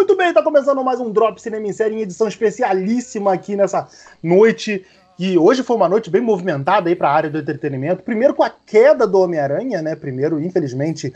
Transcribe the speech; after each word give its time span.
Muito 0.00 0.16
bem, 0.16 0.32
tá 0.32 0.42
começando 0.42 0.82
mais 0.82 0.98
um 0.98 1.12
Drop 1.12 1.38
Cinema 1.38 1.66
em 1.66 1.74
Série 1.74 1.94
em 1.94 2.00
edição 2.00 2.26
especialíssima 2.26 3.34
aqui 3.34 3.54
nessa 3.54 3.86
noite. 4.22 4.82
E 5.18 5.36
hoje 5.36 5.62
foi 5.62 5.76
uma 5.76 5.90
noite 5.90 6.08
bem 6.08 6.22
movimentada 6.22 6.88
aí 6.88 6.96
para 6.96 7.10
a 7.10 7.12
área 7.12 7.28
do 7.28 7.38
entretenimento. 7.38 8.02
Primeiro 8.02 8.32
com 8.32 8.42
a 8.42 8.48
queda 8.48 9.06
do 9.06 9.20
Homem-Aranha, 9.20 9.82
né? 9.82 9.94
Primeiro, 9.94 10.42
infelizmente, 10.42 11.12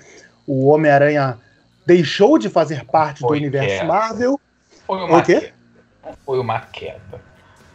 o 0.47 0.67
Homem-Aranha 0.67 1.39
deixou 1.87 2.37
de 2.37 2.51
fazer 2.51 2.85
parte 2.85 3.21
foi 3.21 3.39
do 3.39 3.43
universo 3.45 3.69
queda. 3.71 3.85
Marvel. 3.87 4.41
Foi 4.87 4.99
uma 4.99 5.17
o 5.17 5.23
quê? 5.23 5.41
Queda. 5.41 5.55
Foi 6.27 6.39
uma 6.39 6.61
queda. 6.61 7.21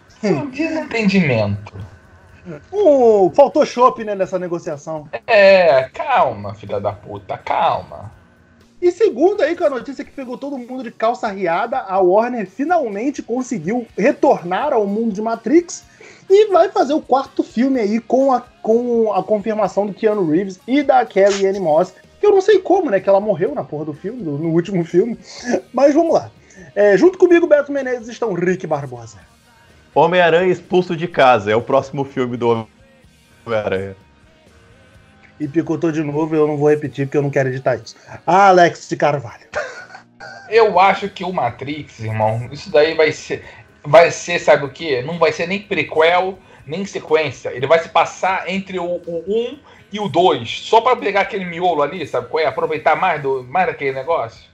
Foi 0.10 0.34
um 0.34 0.50
desentendimento. 0.52 1.73
Um, 2.71 3.32
faltou 3.32 3.66
chopp 3.66 4.04
né, 4.04 4.14
nessa 4.14 4.38
negociação. 4.38 5.10
É, 5.26 5.89
calma, 5.89 6.54
filha 6.54 6.80
da 6.80 6.94
puta, 6.94 7.36
calma. 7.36 8.18
E 8.82 8.91
segundo 8.91 9.41
aí, 9.41 9.55
com 9.55 9.66
a 9.66 9.70
notícia 9.70 10.05
que 10.05 10.12
pegou 10.12 10.38
todo 10.38 10.57
mundo 10.57 10.84
de 10.84 10.91
calça 10.91 11.27
riada, 11.27 11.80
a 11.80 11.99
Warner 11.99 12.48
finalmente 12.48 13.22
conseguiu 13.22 13.86
retornar 13.98 14.72
ao 14.72 14.88
mundo 14.88 15.13
de 15.13 15.22
Matrix 15.22 15.84
e 16.30 16.48
vai 16.48 16.70
fazer 16.70 16.94
o 16.94 17.02
quarto 17.02 17.44
filme 17.44 17.80
aí 17.80 18.00
com 18.00 18.31
a, 18.31 18.41
com 18.62 19.12
a 19.12 19.22
confirmação 19.22 19.86
do 19.86 19.94
Keanu 19.94 20.30
Reeves 20.30 20.59
e 20.66 20.81
da 20.81 21.05
Carrie 21.05 21.48
Anne 21.48 21.59
Moss, 21.59 21.94
que 22.20 22.26
eu 22.26 22.31
não 22.31 22.41
sei 22.41 22.59
como, 22.59 22.89
né, 22.89 23.00
que 23.02 23.09
ela 23.09 23.20
morreu 23.20 23.53
na 23.53 23.63
porra 23.63 23.86
do 23.86 23.94
filme, 23.94 24.22
no 24.22 24.50
último 24.50 24.86
filme, 24.86 25.17
mas 25.73 25.94
vamos 25.94 26.14
lá. 26.14 26.31
É, 26.73 26.98
junto 26.98 27.17
comigo, 27.17 27.48
Beto 27.48 27.72
Menezes, 27.72 28.08
estão 28.08 28.34
Rick 28.34 28.66
Barbosa. 28.66 29.17
Homem-Aranha 29.94 30.52
expulso 30.52 30.95
de 30.95 31.08
casa, 31.08 31.52
é 31.52 31.55
o 31.55 31.61
próximo 31.61 32.05
filme 32.05 32.38
do 32.38 32.67
Homem-Aranha 33.45 33.95
e 35.39 35.48
picotou 35.48 35.91
de 35.91 36.03
novo. 36.03 36.35
Eu 36.35 36.48
não 36.48 36.57
vou 36.57 36.70
repetir 36.70 37.05
porque 37.05 37.17
eu 37.17 37.21
não 37.21 37.29
quero 37.29 37.49
editar 37.49 37.75
isso. 37.75 37.95
Alex 38.25 38.89
de 38.89 38.95
Carvalho. 38.95 39.47
Eu 40.49 40.80
acho 40.80 41.09
que 41.09 41.23
o 41.23 41.31
Matrix, 41.31 41.99
irmão, 41.99 42.49
isso 42.52 42.71
daí 42.71 42.95
vai 42.95 43.11
ser. 43.11 43.44
Vai 43.83 44.11
ser, 44.11 44.39
sabe 44.39 44.66
o 44.66 44.69
que? 44.69 45.02
Não 45.03 45.17
vai 45.17 45.31
ser 45.31 45.47
nem 45.47 45.61
prequel, 45.61 46.38
nem 46.66 46.86
sequência. 46.86 47.49
Ele 47.49 47.67
vai 47.67 47.80
se 47.80 47.89
passar 47.89 48.49
entre 48.49 48.80
o, 48.80 48.83
o 48.86 49.23
1 49.27 49.59
e 49.94 49.99
o 49.99 50.09
2. 50.09 50.61
Só 50.61 50.81
para 50.81 50.95
pegar 50.95 51.22
aquele 51.22 51.45
miolo 51.45 51.81
ali, 51.81 52.05
sabe 52.05 52.27
qual 52.27 52.44
é? 52.44 52.47
Aproveitar 52.47 52.95
mais, 52.95 53.21
do, 53.21 53.44
mais 53.44 53.67
daquele 53.67 53.94
negócio. 53.94 54.49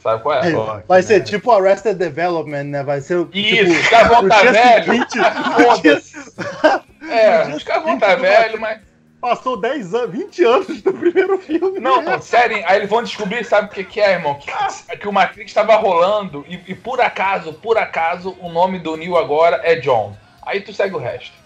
Sabe 0.00 0.22
qual 0.22 0.42
é? 0.42 0.50
é 0.50 0.82
vai 0.86 1.02
ser 1.02 1.22
tipo 1.22 1.50
Arrested 1.50 1.96
Development, 1.96 2.64
né? 2.64 2.82
Vai 2.82 3.00
ser 3.00 3.16
o. 3.16 3.28
Isso, 3.32 3.64
tipo, 3.64 3.72
os 3.72 3.88
caras 3.88 4.08
vão 4.08 4.22
estar 4.22 4.44
tá 4.44 4.50
velho. 4.50 5.06
Foda-se. 5.54 6.88
É, 7.08 7.48
os 7.56 7.62
caras 7.62 7.84
vão 7.84 7.94
estar 7.94 8.08
tá 8.08 8.16
velho, 8.16 8.60
mas. 8.60 8.80
Passou 9.20 9.60
10 9.60 9.94
anos, 9.94 10.10
20 10.12 10.44
anos 10.44 10.82
do 10.82 10.92
primeiro 10.92 11.38
filme. 11.38 11.80
Não, 11.80 12.00
né? 12.02 12.20
sério, 12.20 12.62
aí 12.66 12.76
eles 12.76 12.88
vão 12.88 13.02
descobrir, 13.02 13.44
sabe 13.44 13.66
o 13.66 13.70
que, 13.70 13.82
que 13.82 14.00
é, 14.00 14.12
irmão? 14.12 14.36
Que, 14.36 14.96
que 14.96 15.08
o 15.08 15.12
Matrix 15.12 15.50
estava 15.50 15.74
rolando 15.74 16.44
e, 16.48 16.54
e, 16.68 16.74
por 16.74 17.00
acaso, 17.00 17.52
por 17.52 17.76
acaso, 17.76 18.36
o 18.40 18.48
nome 18.48 18.78
do 18.78 18.96
Neo 18.96 19.16
agora 19.16 19.60
é 19.64 19.74
John. 19.76 20.16
Aí 20.42 20.60
tu 20.60 20.72
segue 20.72 20.94
o 20.94 20.98
resto. 20.98 21.36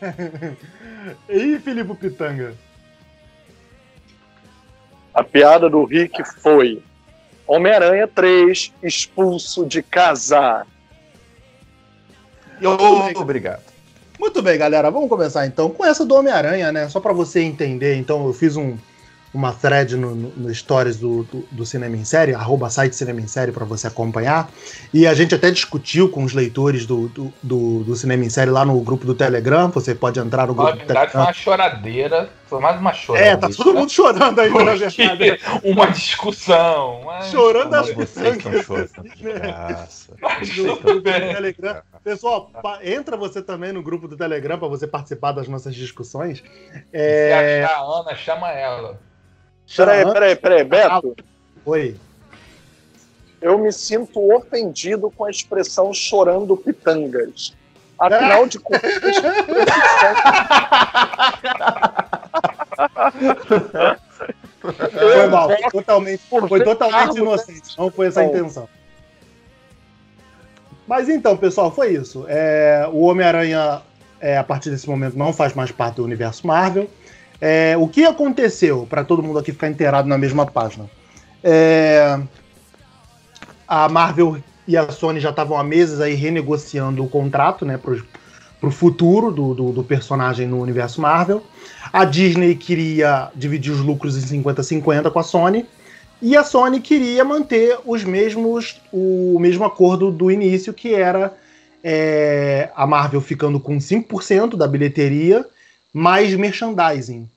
e 1.28 1.58
Filipe 1.58 1.94
Pitanga? 1.94 2.54
A 5.14 5.24
piada 5.24 5.70
do 5.70 5.84
Rick 5.84 6.22
foi: 6.42 6.82
Homem-Aranha 7.46 8.06
3 8.06 8.74
expulso 8.82 9.64
de 9.66 9.82
casa. 9.82 10.66
Obrigado. 13.16 13.62
Muito 14.20 14.42
bem, 14.42 14.58
galera. 14.58 14.90
Vamos 14.90 15.08
começar 15.08 15.46
então 15.46 15.70
com 15.70 15.82
essa 15.82 16.04
do 16.04 16.14
Homem-Aranha, 16.14 16.70
né? 16.70 16.86
Só 16.90 17.00
para 17.00 17.10
você 17.10 17.40
entender. 17.40 17.96
Então, 17.96 18.26
eu 18.26 18.34
fiz 18.34 18.54
um, 18.54 18.76
uma 19.32 19.52
thread 19.52 19.96
no, 19.96 20.14
no, 20.14 20.28
no 20.30 20.54
stories 20.54 20.96
do, 20.96 21.22
do, 21.24 21.48
do, 21.50 21.66
Cinema 21.66 21.96
em 21.96 22.04
Série, 22.04 22.34
arroba 22.34 22.68
site 22.68 22.96
Cinema 22.96 23.20
em 23.20 23.28
Série 23.28 23.52
para 23.52 23.64
você 23.64 23.86
acompanhar. 23.86 24.50
E 24.92 25.06
a 25.06 25.14
gente 25.14 25.34
até 25.34 25.50
discutiu 25.50 26.08
com 26.08 26.24
os 26.24 26.32
leitores 26.32 26.84
do, 26.84 27.08
do, 27.08 27.32
do, 27.42 27.84
do, 27.84 27.96
Cinema 27.96 28.24
em 28.24 28.30
Série 28.30 28.50
lá 28.50 28.64
no 28.64 28.78
grupo 28.80 29.06
do 29.06 29.14
Telegram. 29.14 29.70
Você 29.70 29.94
pode 29.94 30.18
entrar 30.18 30.48
no 30.48 30.54
grupo 30.54 30.70
na 30.70 30.84
verdade, 30.84 31.12
foi 31.12 31.20
uma 31.20 31.32
choradeira. 31.32 32.30
Foi 32.46 32.60
mais 32.60 32.80
uma 32.80 32.92
choradeira. 32.92 33.34
É, 33.34 33.36
tá 33.36 33.48
todo 33.48 33.72
mundo 33.72 33.90
chorando 33.90 34.40
aí, 34.40 34.50
na 34.50 34.74
verdade. 34.74 35.40
uma 35.62 35.86
discussão. 35.86 37.02
Mas... 37.04 37.26
Chorando 37.26 37.74
as 37.74 37.90
pessoas. 37.90 38.38
Telegram. 41.04 41.82
Pessoal, 42.02 42.50
entra 42.82 43.16
você 43.16 43.40
também 43.40 43.72
no 43.72 43.82
grupo 43.82 44.08
do 44.08 44.16
Telegram 44.16 44.58
para 44.58 44.66
você 44.66 44.88
participar 44.88 45.30
das 45.30 45.46
nossas 45.46 45.74
discussões. 45.74 46.42
É... 46.92 47.28
Se 47.28 47.64
achar 47.64 47.76
a 47.76 48.00
Ana, 48.00 48.14
chama 48.16 48.50
ela. 48.50 49.09
Peraí, 49.76 50.12
peraí, 50.12 50.36
peraí, 50.36 50.64
Beto. 50.64 51.16
Oi. 51.64 51.96
Eu 53.40 53.58
me 53.58 53.72
sinto 53.72 54.32
ofendido 54.34 55.10
com 55.10 55.24
a 55.24 55.30
expressão 55.30 55.94
chorando 55.94 56.56
pitangas. 56.56 57.54
Afinal 57.98 58.46
de 58.46 58.58
contas. 58.58 58.90
foi 64.90 65.26
mal, 65.28 65.48
foi 65.48 65.70
totalmente, 65.70 66.22
foi 66.48 66.64
totalmente 66.64 67.16
inocente. 67.18 67.78
Não 67.78 67.90
foi 67.90 68.06
essa 68.08 68.20
a 68.20 68.24
intenção. 68.24 68.68
Mas 70.86 71.08
então, 71.08 71.36
pessoal, 71.36 71.70
foi 71.70 71.94
isso. 71.94 72.24
É, 72.28 72.88
o 72.90 73.02
Homem-Aranha, 73.02 73.82
é, 74.20 74.36
a 74.36 74.44
partir 74.44 74.70
desse 74.70 74.88
momento, 74.88 75.16
não 75.16 75.32
faz 75.32 75.54
mais 75.54 75.70
parte 75.70 75.96
do 75.96 76.04
universo 76.04 76.46
Marvel. 76.46 76.90
É, 77.40 77.76
o 77.78 77.88
que 77.88 78.04
aconteceu, 78.04 78.86
para 78.88 79.02
todo 79.02 79.22
mundo 79.22 79.38
aqui 79.38 79.52
ficar 79.52 79.68
inteirado 79.68 80.06
na 80.06 80.18
mesma 80.18 80.44
página? 80.44 80.90
É, 81.42 82.20
a 83.66 83.88
Marvel 83.88 84.36
e 84.68 84.76
a 84.76 84.90
Sony 84.90 85.20
já 85.20 85.30
estavam 85.30 85.56
há 85.56 85.64
meses 85.64 86.00
aí 86.00 86.14
renegociando 86.14 87.02
o 87.02 87.08
contrato 87.08 87.64
né, 87.64 87.78
para 87.78 88.68
o 88.68 88.70
futuro 88.70 89.30
do, 89.30 89.54
do, 89.54 89.72
do, 89.72 89.82
personagem 89.82 90.46
no 90.46 90.60
universo 90.60 91.00
Marvel. 91.00 91.42
A 91.90 92.04
Disney 92.04 92.54
queria 92.54 93.30
dividir 93.34 93.72
os 93.72 93.80
lucros 93.80 94.16
em 94.16 94.42
50-50 94.42 95.10
com 95.10 95.18
a 95.18 95.22
Sony. 95.22 95.66
E 96.20 96.36
a 96.36 96.44
Sony 96.44 96.80
queria 96.80 97.24
manter 97.24 97.78
os 97.86 98.04
mesmos, 98.04 98.78
o 98.92 99.38
mesmo 99.40 99.64
acordo 99.64 100.10
do 100.10 100.30
início, 100.30 100.74
que 100.74 100.94
era 100.94 101.32
é, 101.82 102.68
a 102.76 102.86
Marvel 102.86 103.22
ficando 103.22 103.58
com 103.58 103.78
5% 103.78 104.56
da 104.56 104.68
bilheteria 104.68 105.46
mais 105.92 106.34
merchandising. 106.34 107.28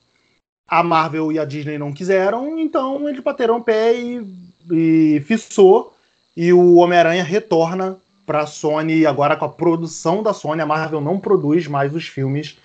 A 0.68 0.82
Marvel 0.82 1.32
e 1.32 1.40
a 1.40 1.46
Disney 1.46 1.78
não 1.78 1.94
quiseram, 1.94 2.58
então 2.58 3.08
eles 3.08 3.22
bateram 3.22 3.58
o 3.58 3.64
pé 3.64 3.94
e, 3.94 4.26
e 4.72 5.24
fissou. 5.26 5.94
E 6.36 6.52
o 6.52 6.76
Homem-Aranha 6.76 7.24
retorna 7.24 7.98
para 8.26 8.42
a 8.42 8.48
Sony 8.48 9.06
agora 9.06 9.36
com 9.36 9.46
a 9.46 9.50
produção 9.50 10.24
da 10.24 10.34
Sony. 10.34 10.62
A 10.62 10.66
Marvel 10.66 11.02
não 11.02 11.20
produz 11.20 11.68
mais 11.68 11.94
os 11.94 12.08
filmes 12.08 12.58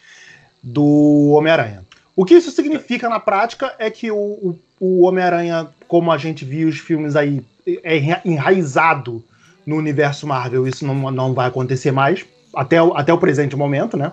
do 0.63 1.31
Homem-Aranha. 1.37 1.85
O 2.17 2.25
que 2.25 2.35
isso 2.35 2.51
significa 2.51 3.09
na 3.09 3.21
prática 3.21 3.75
é 3.79 3.91
que 3.91 4.11
o, 4.11 4.17
o, 4.17 4.59
o 4.81 5.03
Homem-Aranha, 5.03 5.69
como 5.87 6.11
a 6.11 6.19
gente 6.19 6.45
viu 6.45 6.69
os 6.69 6.79
filmes 6.79 7.15
aí, 7.15 7.45
é 7.83 8.21
enraizado 8.25 9.23
no 9.67 9.77
universo 9.77 10.27
Marvel. 10.27 10.67
Isso 10.67 10.87
não, 10.87 11.11
não 11.11 11.35
vai 11.35 11.49
acontecer 11.49 11.93
mais, 11.93 12.25
até, 12.55 12.79
até 12.79 13.13
o 13.13 13.19
presente 13.19 13.55
momento, 13.55 13.97
né? 13.97 14.13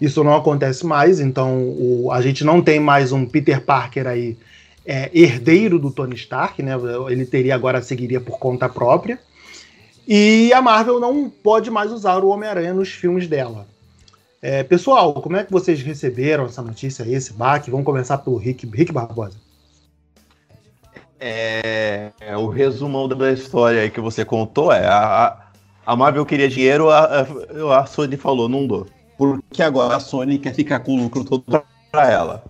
Isso 0.00 0.24
não 0.24 0.34
acontece 0.34 0.86
mais, 0.86 1.20
então 1.20 1.58
o, 1.60 2.10
a 2.10 2.20
gente 2.22 2.44
não 2.44 2.62
tem 2.62 2.80
mais 2.80 3.12
um 3.12 3.26
Peter 3.26 3.60
Parker 3.60 4.06
aí 4.06 4.36
é, 4.84 5.10
herdeiro 5.14 5.78
do 5.78 5.90
Tony 5.90 6.14
Stark, 6.14 6.62
né? 6.62 6.72
Ele 7.08 7.24
teria 7.24 7.54
agora 7.54 7.82
seguiria 7.82 8.20
por 8.20 8.38
conta 8.38 8.68
própria. 8.68 9.18
E 10.06 10.52
a 10.52 10.60
Marvel 10.60 11.00
não 11.00 11.30
pode 11.30 11.70
mais 11.70 11.90
usar 11.90 12.22
o 12.22 12.28
Homem-Aranha 12.28 12.74
nos 12.74 12.90
filmes 12.90 13.26
dela. 13.26 13.66
É, 14.42 14.62
pessoal, 14.62 15.14
como 15.14 15.36
é 15.36 15.44
que 15.44 15.52
vocês 15.52 15.80
receberam 15.80 16.44
essa 16.44 16.60
notícia 16.60 17.02
esse 17.08 17.32
baque? 17.32 17.70
Vamos 17.70 17.86
começar 17.86 18.18
pelo 18.18 18.36
Rick, 18.36 18.66
Rick 18.66 18.92
Barbosa. 18.92 19.36
É, 21.18 22.12
o 22.36 22.48
resumão 22.48 23.08
da 23.08 23.32
história 23.32 23.88
que 23.88 24.00
você 24.00 24.26
contou 24.26 24.70
é 24.70 24.86
a, 24.86 25.48
a 25.86 25.96
Marvel 25.96 26.26
queria 26.26 26.48
dinheiro, 26.48 26.90
a, 26.90 27.26
a 27.80 27.86
Sony 27.86 28.18
falou, 28.18 28.46
não 28.46 28.66
dou 28.66 28.86
porque 29.16 29.62
agora 29.62 29.96
a 29.96 30.00
Sony 30.00 30.38
quer 30.38 30.54
ficar 30.54 30.80
com 30.80 30.96
o 30.96 31.02
lucro 31.02 31.24
todo 31.24 31.44
para 31.90 32.10
ela. 32.10 32.44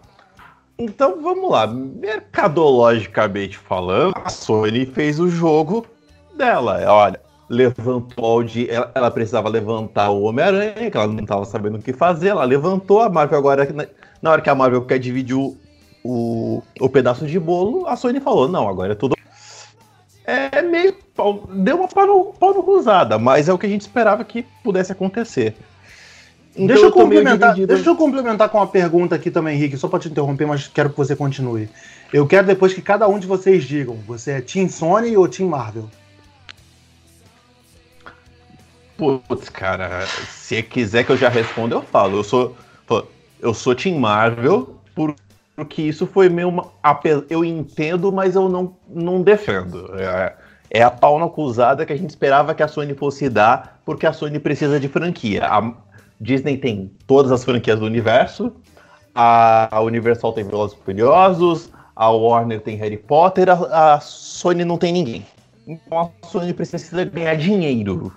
Então 0.78 1.22
vamos 1.22 1.50
lá, 1.50 1.66
mercadologicamente 1.66 3.56
falando, 3.56 4.14
a 4.24 4.28
Sony 4.28 4.86
fez 4.86 5.20
o 5.20 5.28
jogo 5.28 5.86
dela. 6.36 6.80
Olha, 6.88 7.20
levantou 7.48 8.42
de, 8.42 8.68
ela, 8.68 8.90
ela 8.94 9.10
precisava 9.10 9.48
levantar 9.48 10.10
o 10.10 10.22
Homem-Aranha, 10.22 10.90
que 10.90 10.96
ela 10.96 11.06
não 11.06 11.22
estava 11.22 11.44
sabendo 11.44 11.78
o 11.78 11.82
que 11.82 11.92
fazer, 11.92 12.28
ela 12.28 12.44
levantou 12.44 13.00
a 13.00 13.08
Marvel 13.08 13.38
agora 13.38 13.68
na 14.20 14.30
hora 14.30 14.42
que 14.42 14.50
a 14.50 14.54
Marvel 14.54 14.84
quer 14.84 14.98
dividir 14.98 15.36
o, 15.36 15.56
o, 16.02 16.62
o 16.80 16.88
pedaço 16.88 17.26
de 17.26 17.38
bolo, 17.38 17.86
a 17.86 17.94
Sony 17.94 18.18
falou: 18.18 18.48
"Não, 18.48 18.68
agora 18.68 18.92
é 18.92 18.96
tudo 18.96 19.14
é 20.26 20.62
meio 20.62 20.96
deu 21.50 21.76
uma 21.76 21.88
pau 21.88 22.54
no 22.54 22.62
cruzada, 22.62 23.18
mas 23.18 23.48
é 23.48 23.52
o 23.52 23.58
que 23.58 23.66
a 23.66 23.68
gente 23.68 23.82
esperava 23.82 24.24
que 24.24 24.44
pudesse 24.62 24.90
acontecer. 24.90 25.54
Então 26.54 26.66
deixa, 26.66 26.82
eu, 26.82 26.86
eu 26.86 26.92
complementar, 26.92 27.54
deixa 27.54 27.90
eu 27.90 27.96
complementar 27.96 28.48
com 28.48 28.58
uma 28.58 28.66
pergunta 28.66 29.16
aqui 29.16 29.30
também, 29.30 29.56
Henrique, 29.56 29.76
só 29.76 29.88
para 29.88 29.98
te 29.98 30.08
interromper, 30.08 30.46
mas 30.46 30.68
quero 30.68 30.90
que 30.90 30.96
você 30.96 31.16
continue. 31.16 31.68
Eu 32.12 32.26
quero 32.26 32.46
depois 32.46 32.72
que 32.72 32.80
cada 32.80 33.08
um 33.08 33.18
de 33.18 33.26
vocês 33.26 33.64
digam, 33.64 33.96
você 34.06 34.32
é 34.32 34.40
Team 34.40 34.68
Sony 34.68 35.16
ou 35.16 35.26
Team 35.26 35.48
Marvel? 35.48 35.90
Putz, 38.96 39.48
cara, 39.48 40.06
se 40.30 40.62
quiser 40.62 41.04
que 41.04 41.10
eu 41.10 41.16
já 41.16 41.28
responda, 41.28 41.74
eu 41.74 41.82
falo. 41.82 42.18
Eu 42.18 42.24
sou, 42.24 42.56
eu 43.40 43.52
sou 43.52 43.74
Team 43.74 43.98
Marvel 43.98 44.78
porque 45.56 45.82
isso 45.82 46.06
foi 46.06 46.28
meio. 46.28 46.48
Uma, 46.48 46.70
eu 47.28 47.44
entendo, 47.44 48.12
mas 48.12 48.34
eu 48.34 48.48
não, 48.48 48.76
não 48.88 49.22
defendo. 49.22 49.90
É, 49.98 50.34
é 50.70 50.82
a 50.82 50.90
pau 50.90 51.18
na 51.18 51.26
acusada 51.26 51.86
que 51.86 51.92
a 51.92 51.96
gente 51.96 52.10
esperava 52.10 52.54
que 52.54 52.62
a 52.62 52.68
Sony 52.68 52.94
fosse 52.94 53.28
dar, 53.28 53.80
porque 53.84 54.06
a 54.06 54.12
Sony 54.12 54.38
precisa 54.38 54.80
de 54.80 54.88
franquia. 54.88 55.46
A 55.46 55.72
Disney 56.24 56.56
tem 56.56 56.90
todas 57.06 57.30
as 57.30 57.44
franquias 57.44 57.78
do 57.78 57.84
universo, 57.84 58.52
a 59.14 59.80
Universal 59.80 60.32
tem 60.32 60.42
Velozes 60.42 60.76
Furiosos, 60.84 61.70
a 61.94 62.10
Warner 62.10 62.60
tem 62.60 62.76
Harry 62.76 62.96
Potter, 62.96 63.48
a, 63.48 63.94
a 63.94 64.00
Sony 64.00 64.64
não 64.64 64.76
tem 64.76 64.92
ninguém. 64.92 65.24
Então 65.66 66.00
a 66.00 66.26
Sony 66.26 66.52
precisa 66.52 67.04
ganhar 67.04 67.36
dinheiro 67.36 68.12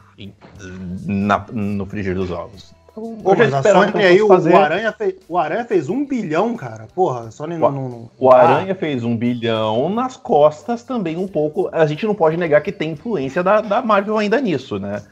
na, 1.06 1.46
no 1.52 1.86
frigir 1.86 2.16
dos 2.16 2.32
ovos. 2.32 2.76
Então, 2.92 3.16
Pô, 3.24 3.36
mas 3.36 3.54
a 3.54 3.62
Sony 3.62 4.04
aí, 4.04 4.22
o, 4.22 4.28
fazer... 4.28 4.54
o, 4.54 4.58
Aranha 4.58 4.92
fez, 4.92 5.16
o 5.30 5.38
Aranha 5.38 5.66
fez 5.66 5.88
um 5.88 6.04
bilhão, 6.04 6.56
cara. 6.56 6.88
Porra, 6.96 7.28
a 7.28 7.32
Sony 7.32 7.56
não. 7.56 7.72
não, 7.72 7.90
não... 7.90 8.12
O 8.18 8.32
Aranha 8.32 8.72
ah. 8.72 8.76
fez 8.76 9.04
um 9.04 9.16
bilhão 9.16 9.88
nas 9.90 10.18
costas 10.18 10.82
também, 10.82 11.16
um 11.16 11.28
pouco. 11.28 11.70
A 11.72 11.86
gente 11.86 12.08
não 12.08 12.16
pode 12.16 12.38
negar 12.38 12.62
que 12.62 12.72
tem 12.72 12.92
influência 12.92 13.44
da, 13.44 13.62
da 13.62 13.84
Marvel 13.84 14.18
ainda 14.18 14.42
nisso, 14.42 14.80
né? 14.80 15.04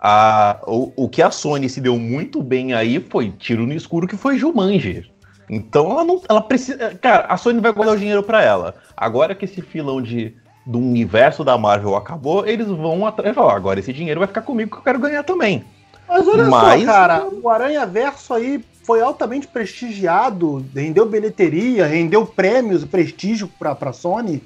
A, 0.00 0.60
o, 0.66 0.92
o 0.96 1.08
que 1.08 1.22
a 1.22 1.30
Sony 1.30 1.68
se 1.68 1.80
deu 1.80 1.98
muito 1.98 2.42
bem 2.42 2.72
aí 2.72 3.04
foi 3.10 3.30
tiro 3.30 3.66
no 3.66 3.72
escuro 3.74 4.06
que 4.06 4.16
foi 4.16 4.38
Jumanji. 4.38 5.10
Então 5.48 5.90
ela 5.90 6.04
não. 6.04 6.22
Ela 6.28 6.40
precisa. 6.40 6.94
Cara, 7.00 7.26
a 7.26 7.36
Sony 7.36 7.60
vai 7.60 7.72
guardar 7.72 7.96
o 7.96 7.98
dinheiro 7.98 8.22
para 8.22 8.42
ela. 8.42 8.76
Agora 8.96 9.34
que 9.34 9.44
esse 9.44 9.60
filão 9.60 10.00
de 10.00 10.34
do 10.64 10.78
universo 10.78 11.42
da 11.42 11.58
Marvel 11.58 11.96
acabou, 11.96 12.46
eles 12.46 12.68
vão 12.68 13.06
atrás. 13.06 13.36
Agora 13.36 13.80
esse 13.80 13.92
dinheiro 13.92 14.20
vai 14.20 14.28
ficar 14.28 14.42
comigo 14.42 14.70
que 14.70 14.76
eu 14.76 14.82
quero 14.82 14.98
ganhar 15.00 15.24
também. 15.24 15.64
Mas 16.08 16.26
olha 16.26 16.44
Mas... 16.44 16.80
só, 16.80 16.86
cara, 16.86 17.26
o 17.26 17.48
Aranha 17.48 17.86
Verso 17.86 18.34
aí 18.34 18.64
foi 18.84 19.00
altamente 19.00 19.46
prestigiado, 19.46 20.64
rendeu 20.74 21.06
bilheteria, 21.06 21.86
rendeu 21.86 22.26
prêmios 22.26 22.82
e 22.82 22.86
prestígio 22.86 23.48
pra, 23.58 23.74
pra 23.74 23.92
Sony. 23.92 24.42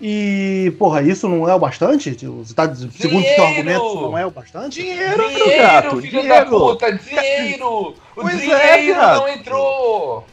E, 0.00 0.74
porra, 0.78 1.02
isso 1.02 1.26
não 1.26 1.48
é 1.48 1.54
o 1.54 1.58
bastante? 1.58 2.12
Você 2.12 2.54
tá, 2.54 2.72
segundo 2.74 3.24
o 3.24 3.34
seu 3.34 3.46
argumento, 3.46 3.86
isso 3.86 4.00
não 4.02 4.18
é 4.18 4.26
o 4.26 4.30
bastante? 4.30 4.82
Dinheiro, 4.82 5.28
dinheiro 5.28 5.62
gato, 5.62 5.96
filho 6.02 6.20
dinheiro. 6.20 6.28
da 6.28 6.44
puta, 6.44 6.92
dinheiro! 6.92 7.68
O 7.68 7.94
pois 8.14 8.38
dinheiro 8.38 8.60
é, 8.60 8.94
não 8.94 9.28
entrou! 9.28 10.26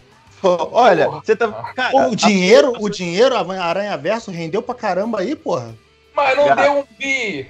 Olha, 0.44 1.08
você 1.08 1.36
tá. 1.36 1.50
Cara, 1.74 2.10
o 2.10 2.16
dinheiro, 2.16 2.76
a... 2.76 2.80
o 2.80 2.90
dinheiro, 2.90 3.36
a 3.36 3.64
Aranha 3.64 3.96
Verso 3.98 4.30
rendeu 4.30 4.62
pra 4.62 4.76
caramba 4.76 5.22
aí, 5.22 5.36
porra. 5.36 5.74
Mas 6.14 6.36
não 6.36 6.56
deu 6.56 6.80
um 6.80 6.84
bi. 6.98 7.48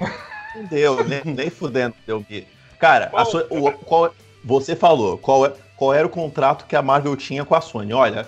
Não 0.55 0.65
deu, 0.65 1.03
nem, 1.03 1.21
nem 1.25 1.49
fudendo 1.49 1.95
deu 2.05 2.19
bi. 2.19 2.47
Cara, 2.79 3.11
sua, 3.25 3.47
o, 3.49 3.71
qual, 3.71 4.13
você 4.43 4.75
falou, 4.75 5.17
qual, 5.17 5.45
é, 5.45 5.53
qual 5.75 5.93
era 5.93 6.05
o 6.05 6.09
contrato 6.09 6.65
que 6.67 6.75
a 6.75 6.81
Marvel 6.81 7.15
tinha 7.15 7.43
com 7.43 7.55
a 7.55 7.61
Sony? 7.61 7.93
Olha, 7.93 8.27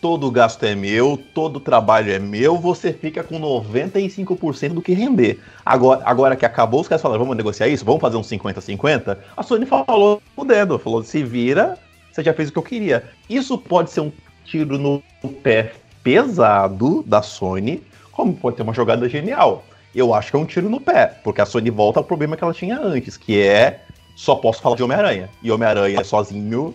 todo 0.00 0.30
gasto 0.30 0.64
é 0.64 0.74
meu, 0.74 1.18
todo 1.34 1.60
trabalho 1.60 2.12
é 2.12 2.18
meu, 2.18 2.56
você 2.56 2.92
fica 2.92 3.22
com 3.22 3.38
95% 3.38 4.70
do 4.70 4.82
que 4.82 4.94
render. 4.94 5.40
Agora, 5.64 6.02
agora 6.04 6.36
que 6.36 6.46
acabou, 6.46 6.80
os 6.80 6.88
caras 6.88 7.02
falaram, 7.02 7.20
vamos 7.20 7.36
negociar 7.36 7.68
isso? 7.68 7.84
Vamos 7.84 8.00
fazer 8.00 8.16
um 8.16 8.22
50-50? 8.22 9.18
A 9.36 9.42
Sony 9.42 9.66
falou 9.66 10.22
o 10.36 10.44
dedo, 10.44 10.78
falou, 10.78 11.04
se 11.04 11.22
vira, 11.22 11.78
você 12.10 12.22
já 12.22 12.32
fez 12.32 12.48
o 12.48 12.52
que 12.52 12.58
eu 12.58 12.62
queria. 12.62 13.04
Isso 13.28 13.58
pode 13.58 13.90
ser 13.90 14.00
um 14.00 14.12
tiro 14.44 14.78
no 14.78 15.02
pé 15.42 15.74
pesado 16.02 17.02
da 17.06 17.20
Sony, 17.20 17.82
como 18.10 18.32
pode 18.32 18.56
ter 18.56 18.62
uma 18.62 18.74
jogada 18.74 19.08
genial. 19.08 19.64
Eu 19.94 20.14
acho 20.14 20.30
que 20.30 20.36
é 20.36 20.40
um 20.40 20.46
tiro 20.46 20.70
no 20.70 20.80
pé, 20.80 21.18
porque 21.22 21.40
a 21.40 21.46
Sony 21.46 21.68
volta 21.68 22.00
ao 22.00 22.04
problema 22.04 22.36
que 22.36 22.44
ela 22.44 22.54
tinha 22.54 22.78
antes, 22.78 23.16
que 23.16 23.40
é 23.40 23.82
só 24.16 24.34
posso 24.34 24.62
falar 24.62 24.76
de 24.76 24.82
Homem-Aranha. 24.82 25.28
E 25.42 25.50
Homem-Aranha 25.50 26.04
sozinho, 26.04 26.74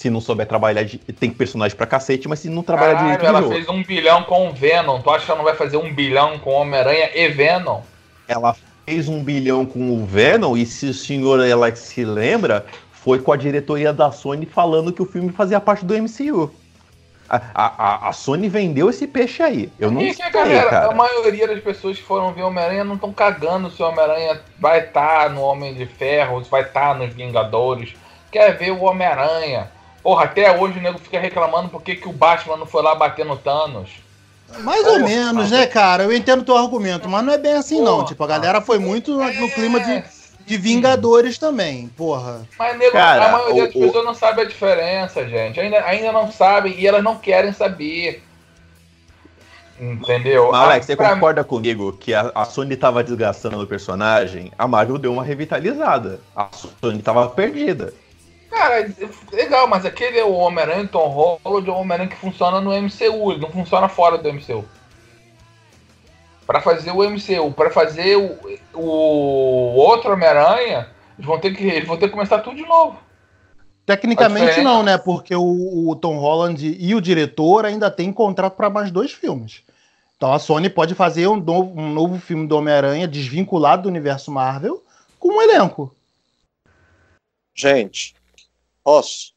se 0.00 0.08
não 0.08 0.18
souber 0.18 0.46
trabalhar, 0.46 0.82
de, 0.82 0.96
tem 0.96 1.30
personagem 1.30 1.76
pra 1.76 1.86
cacete, 1.86 2.26
mas 2.26 2.38
se 2.38 2.48
não 2.48 2.62
trabalhar 2.62 2.94
Caralho, 2.94 3.18
direito. 3.18 3.36
Ela 3.36 3.48
fez 3.48 3.68
um 3.68 3.82
bilhão 3.82 4.22
com 4.22 4.48
o 4.48 4.52
Venom. 4.54 4.98
Tu 4.98 5.10
acha 5.10 5.26
que 5.26 5.30
ela 5.30 5.36
não 5.36 5.44
vai 5.44 5.54
fazer 5.54 5.76
um 5.76 5.92
bilhão 5.92 6.38
com 6.38 6.52
Homem-Aranha 6.52 7.10
e 7.14 7.28
Venom? 7.28 7.82
Ela 8.26 8.56
fez 8.86 9.10
um 9.10 9.22
bilhão 9.22 9.66
com 9.66 9.92
o 9.92 10.06
Venom, 10.06 10.56
e 10.56 10.64
se 10.64 10.86
o 10.86 10.94
senhor 10.94 11.46
ela 11.46 11.76
se 11.76 12.02
lembra, 12.02 12.64
foi 12.90 13.18
com 13.18 13.30
a 13.30 13.36
diretoria 13.36 13.92
da 13.92 14.10
Sony 14.10 14.46
falando 14.46 14.90
que 14.90 15.02
o 15.02 15.04
filme 15.04 15.32
fazia 15.32 15.60
parte 15.60 15.84
do 15.84 15.92
MCU. 15.94 16.50
A, 17.28 17.42
a, 17.54 18.08
a 18.08 18.12
Sony 18.14 18.48
vendeu 18.48 18.88
esse 18.88 19.06
peixe 19.06 19.42
aí. 19.42 19.70
Eu 19.78 19.90
não 19.90 20.00
e 20.00 20.14
sei, 20.14 20.30
galera, 20.30 20.70
cara. 20.70 20.92
A 20.92 20.94
maioria 20.94 21.46
das 21.46 21.60
pessoas 21.60 21.98
que 21.98 22.02
foram 22.02 22.32
ver 22.32 22.42
Homem-Aranha 22.42 22.84
não 22.84 22.94
estão 22.94 23.12
cagando 23.12 23.70
se 23.70 23.82
o 23.82 23.86
Homem-Aranha 23.86 24.40
vai 24.58 24.78
estar 24.78 25.24
tá 25.24 25.28
no 25.28 25.42
Homem 25.42 25.74
de 25.74 25.84
Ferro, 25.84 26.42
se 26.42 26.50
vai 26.50 26.62
estar 26.62 26.88
tá 26.88 26.94
nos 26.94 27.12
Vingadores. 27.12 27.94
Quer 28.32 28.56
ver 28.56 28.70
o 28.70 28.82
Homem-Aranha. 28.82 29.68
Porra, 30.02 30.24
até 30.24 30.56
hoje 30.56 30.78
o 30.78 30.82
nego 30.82 30.98
fica 30.98 31.18
reclamando 31.18 31.68
por 31.68 31.82
que, 31.82 31.96
que 31.96 32.08
o 32.08 32.12
Batman 32.12 32.56
não 32.56 32.66
foi 32.66 32.82
lá 32.82 32.94
bater 32.94 33.24
no 33.24 33.36
Thanos. 33.36 33.90
Mais 34.60 34.82
Porra, 34.82 34.94
ou 34.94 35.00
menos, 35.00 35.50
né, 35.50 35.66
cara? 35.66 36.04
Eu 36.04 36.12
entendo 36.12 36.40
o 36.40 36.44
teu 36.44 36.56
argumento, 36.56 37.08
mas 37.08 37.24
não 37.24 37.32
é 37.32 37.38
bem 37.38 37.54
assim, 37.54 37.76
Porra, 37.76 37.90
não. 37.90 38.04
Tipo, 38.04 38.24
a 38.24 38.26
galera 38.26 38.60
foi 38.60 38.78
muito 38.78 39.12
no, 39.12 39.32
no 39.32 39.50
clima 39.50 39.78
de 39.78 39.90
é, 39.90 40.04
de 40.50 40.56
Vingadores 40.56 41.38
também, 41.38 41.86
porra. 41.96 42.44
Mas 42.58 42.76
nego, 42.76 42.90
Cara, 42.90 43.26
a 43.26 43.32
maioria 43.32 43.62
o, 43.62 43.66
das 43.66 43.72
pessoas 43.72 44.04
não 44.04 44.14
sabe 44.14 44.40
a 44.40 44.44
diferença, 44.44 45.28
gente. 45.28 45.60
Ainda, 45.60 45.84
ainda 45.84 46.10
não 46.10 46.32
sabem 46.32 46.74
e 46.76 46.86
elas 46.86 47.04
não 47.04 47.16
querem 47.16 47.52
saber. 47.52 48.24
Entendeu? 49.80 50.52
Alex, 50.52 50.86
você 50.86 50.96
pra... 50.96 51.14
concorda 51.14 51.44
comigo 51.44 51.92
que 51.92 52.12
a, 52.12 52.32
a 52.34 52.44
Sony 52.44 52.76
tava 52.76 53.04
desgastando 53.04 53.62
o 53.62 53.66
personagem? 53.66 54.50
A 54.58 54.66
Marvel 54.66 54.98
deu 54.98 55.12
uma 55.12 55.22
revitalizada. 55.22 56.20
A 56.34 56.48
Sony 56.52 57.00
tava 57.00 57.28
perdida. 57.28 57.94
Cara, 58.50 58.92
legal, 59.32 59.68
mas 59.68 59.86
aquele 59.86 60.18
é 60.18 60.24
o 60.24 60.32
Homem-Aranha 60.32 60.88
Tom 60.88 61.38
Holland 61.44 61.68
é 61.68 61.72
o 61.72 61.76
Homem-Aranha 61.76 62.10
que 62.10 62.16
funciona 62.16 62.60
no 62.60 62.70
MCU, 62.70 63.30
ele 63.30 63.40
não 63.40 63.50
funciona 63.50 63.88
fora 63.88 64.18
do 64.18 64.32
MCU 64.32 64.64
para 66.50 66.60
fazer 66.60 66.90
o 66.90 67.08
MCU, 67.08 67.52
para 67.52 67.70
fazer 67.70 68.16
o, 68.16 68.36
o 68.74 69.76
outro 69.76 70.14
Homem-Aranha, 70.14 70.88
eles 71.16 71.24
vão 71.24 71.38
ter 71.38 71.54
que 71.54 71.62
eles 71.62 71.86
vão 71.86 71.96
ter 71.96 72.08
que 72.08 72.12
começar 72.12 72.40
tudo 72.40 72.56
de 72.56 72.66
novo. 72.66 72.98
Tecnicamente 73.86 74.60
não, 74.60 74.82
né? 74.82 74.98
Porque 74.98 75.32
o, 75.32 75.88
o, 75.88 75.94
Tom 75.94 76.18
Holland 76.18 76.76
e 76.76 76.92
o 76.92 77.00
diretor 77.00 77.64
ainda 77.64 77.88
têm 77.88 78.12
contrato 78.12 78.56
para 78.56 78.68
mais 78.68 78.90
dois 78.90 79.12
filmes. 79.12 79.62
Então 80.16 80.32
a 80.32 80.40
Sony 80.40 80.68
pode 80.68 80.92
fazer 80.92 81.28
um 81.28 81.36
novo, 81.36 81.80
um 81.80 81.88
novo 81.88 82.18
filme 82.18 82.48
do 82.48 82.56
Homem-Aranha 82.56 83.06
desvinculado 83.06 83.84
do 83.84 83.88
universo 83.88 84.32
Marvel 84.32 84.82
com 85.20 85.36
um 85.36 85.42
elenco. 85.42 85.94
Gente, 87.54 88.16
posso? 88.90 89.32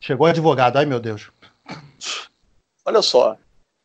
Chegou 0.00 0.26
advogado, 0.26 0.78
ai 0.78 0.84
meu 0.84 0.98
Deus. 0.98 1.30
Olha 2.84 3.00
só, 3.02 3.36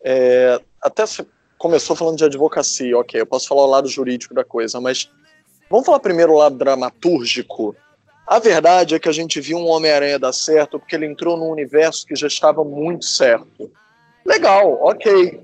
é, 0.03 0.59
até 0.81 1.05
se 1.05 1.25
começou 1.59 1.95
falando 1.95 2.17
de 2.17 2.25
advocacia, 2.25 2.97
ok, 2.97 3.21
eu 3.21 3.25
posso 3.25 3.47
falar 3.47 3.63
o 3.63 3.69
lado 3.69 3.87
jurídico 3.87 4.33
da 4.33 4.43
coisa, 4.43 4.81
mas 4.81 5.11
vamos 5.69 5.85
falar 5.85 5.99
primeiro 5.99 6.33
o 6.33 6.37
lado 6.37 6.57
dramatúrgico. 6.57 7.75
A 8.25 8.39
verdade 8.39 8.95
é 8.95 8.99
que 8.99 9.09
a 9.09 9.11
gente 9.11 9.39
viu 9.39 9.57
um 9.57 9.67
Homem-Aranha 9.67 10.17
dar 10.17 10.33
certo 10.33 10.79
porque 10.79 10.95
ele 10.95 11.05
entrou 11.05 11.37
num 11.37 11.51
universo 11.51 12.05
que 12.05 12.15
já 12.15 12.27
estava 12.27 12.63
muito 12.63 13.05
certo. 13.05 13.71
Legal, 14.25 14.79
ok. 14.81 15.39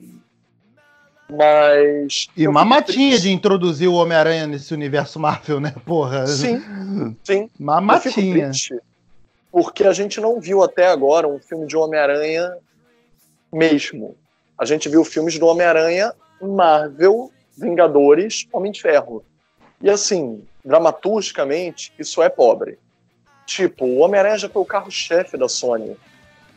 Mas. 1.30 2.30
E 2.38 2.48
mamatinha 2.48 3.20
de 3.20 3.32
introduzir 3.32 3.90
o 3.90 3.96
Homem-Aranha 3.96 4.48
nesse 4.48 4.74
universo 4.74 5.20
Marvel, 5.20 5.60
né? 5.60 5.76
Porra. 5.86 6.26
Sim, 6.26 7.18
sim. 7.24 7.50
Mamatinha. 7.60 8.52
Porque 9.52 9.84
a 9.84 9.94
gente 9.94 10.20
não 10.20 10.40
viu 10.40 10.64
até 10.64 10.88
agora 10.88 11.28
um 11.28 11.40
filme 11.40 11.66
de 11.66 11.76
Homem-Aranha 11.78 12.58
mesmo 13.52 14.16
a 14.58 14.66
gente 14.66 14.90
viu 14.90 15.06
filmes 15.06 15.38
do 15.38 15.46
Homem-Aranha, 15.46 16.14
Marvel, 16.42 17.32
Vingadores, 17.56 18.48
Homem 18.52 18.72
de 18.72 18.82
Ferro. 18.82 19.24
E 19.82 19.90
assim, 19.90 20.44
dramaturgicamente, 20.66 21.94
isso 22.00 22.24
é 22.24 22.30
pobre. 22.30 22.80
Tipo, 23.46 23.86
o 23.86 24.00
Homem-Aranha 24.00 24.40
já 24.40 24.50
foi 24.50 24.62
o 24.62 24.66
carro-chefe 24.66 25.38
da 25.38 25.48
Sony. 25.48 25.96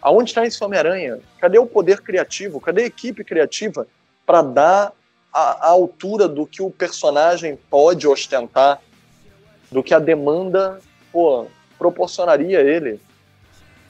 Aonde 0.00 0.30
está 0.30 0.46
esse 0.46 0.62
Homem-Aranha? 0.64 1.20
Cadê 1.38 1.58
o 1.58 1.66
poder 1.66 2.00
criativo? 2.00 2.58
Cadê 2.58 2.84
a 2.84 2.86
equipe 2.86 3.22
criativa 3.22 3.86
para 4.24 4.40
dar 4.40 4.92
a, 5.30 5.66
a, 5.66 5.68
altura 5.68 6.26
do 6.26 6.46
que 6.46 6.62
o 6.62 6.70
personagem 6.70 7.58
pode 7.68 8.08
ostentar, 8.08 8.80
do 9.70 9.82
que 9.82 9.92
a 9.92 9.98
demanda 9.98 10.80
pô, 11.12 11.46
proporcionaria 11.80 12.58
a 12.58 12.62
ele? 12.62 13.00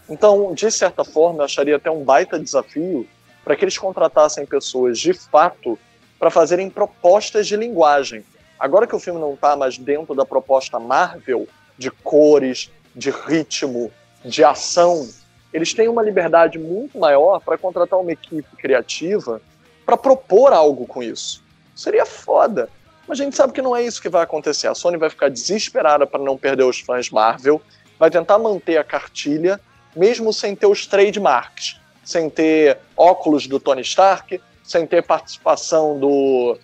Então, 0.09 0.55
de 0.55 0.71
certa 0.71 1.05
forma, 1.05 1.41
eu 1.41 1.45
acharia 1.45 1.75
até 1.75 1.91
um 1.91 2.05
baita 2.05 2.39
desafio 2.39 3.07
para 3.45 3.57
que 3.57 3.65
eles 3.65 3.77
contratassem 3.77 4.47
pessoas 4.47 4.97
de 4.97 5.13
fato 5.13 5.77
para 6.21 6.31
fazerem 6.31 6.71
propostas 6.71 7.49
de 7.49 7.57
linguagem. 7.57 8.25
Agora 8.59 8.87
que 8.87 8.95
o 8.95 9.01
filme 9.01 9.21
não 9.21 9.35
está 9.35 9.57
mais 9.57 9.77
dentro 9.77 10.15
da 10.15 10.25
proposta 10.25 10.79
Marvel, 10.79 11.49
de 11.77 11.91
cores, 11.91 12.71
de 12.95 13.11
ritmo, 13.11 13.91
de 14.25 14.45
ação, 14.45 15.09
eles 15.53 15.75
têm 15.75 15.89
uma 15.89 16.03
liberdade 16.03 16.59
muito 16.59 16.97
maior 16.97 17.41
para 17.41 17.59
contratar 17.59 17.99
uma 17.99 18.13
equipe 18.13 18.57
criativa 18.57 19.41
para 19.85 19.97
propor 19.97 20.53
algo 20.53 20.87
com 20.87 21.03
isso. 21.03 21.43
Seria 21.75 22.07
foda. 22.07 22.69
Mas 23.09 23.21
a 23.21 23.25
gente 23.25 23.35
sabe 23.35 23.53
que 23.53 23.63
não 23.63 23.75
é 23.75 23.83
isso 23.83 24.01
que 24.01 24.09
vai 24.09 24.23
acontecer. 24.23 24.69
A 24.69 24.75
Sony 24.75 24.97
vai 24.97 25.11
ficar 25.11 25.29
desesperada 25.29 26.07
para 26.07 26.23
não 26.23 26.39
perder 26.39 26.63
os 26.63 26.79
fãs 26.79 27.11
Marvel, 27.11 27.61
vai 28.01 28.11
tentar 28.11 28.39
manter 28.39 28.79
a 28.79 28.83
cartilha, 28.83 29.61
mesmo 29.95 30.33
sem 30.33 30.57
ter 30.57 30.67
os 30.67 30.87
trademarks, 30.87 31.79
sem 32.03 32.31
ter 32.31 32.79
óculos 32.97 33.47
do 33.47 33.61
Tony 33.61 33.83
Stark, 33.83 34.41
sem 34.65 34.87
ter 34.87 35.03
participação 35.03 36.01
do, 36.01 36.57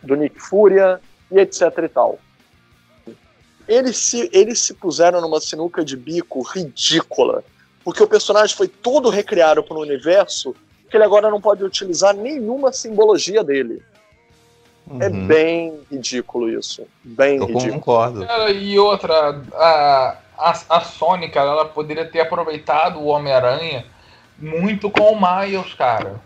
do 0.00 0.14
Nick 0.14 0.38
Furia 0.38 1.00
e 1.28 1.40
etc 1.40 1.62
e 1.82 1.88
tal. 1.88 2.20
Eles 3.66 3.96
se, 3.96 4.30
eles 4.32 4.60
se 4.60 4.74
puseram 4.74 5.20
numa 5.20 5.40
sinuca 5.40 5.84
de 5.84 5.96
bico 5.96 6.40
ridícula, 6.42 7.42
porque 7.82 8.02
o 8.02 8.06
personagem 8.06 8.56
foi 8.56 8.68
todo 8.68 9.10
recriado 9.10 9.64
para 9.64 9.76
um 9.76 9.80
universo 9.80 10.54
que 10.88 10.96
ele 10.96 11.04
agora 11.04 11.30
não 11.30 11.40
pode 11.40 11.64
utilizar 11.64 12.14
nenhuma 12.14 12.72
simbologia 12.72 13.42
dele. 13.42 13.82
É 15.00 15.08
Uhum. 15.08 15.26
bem 15.26 15.80
ridículo 15.90 16.50
isso. 16.50 16.86
Bem 17.04 17.36
Eu 17.36 17.46
ridículo. 17.46 17.74
concordo. 17.74 18.26
Cara, 18.26 18.50
e 18.50 18.78
outra, 18.78 19.40
a, 19.54 20.16
a, 20.36 20.50
a 20.68 20.80
Sony, 20.80 21.28
cara, 21.28 21.50
ela 21.50 21.64
poderia 21.66 22.04
ter 22.04 22.20
aproveitado 22.20 22.98
o 22.98 23.06
Homem-Aranha 23.06 23.84
muito 24.38 24.90
com 24.90 25.12
o 25.12 25.18
Miles, 25.20 25.72
cara. 25.74 26.16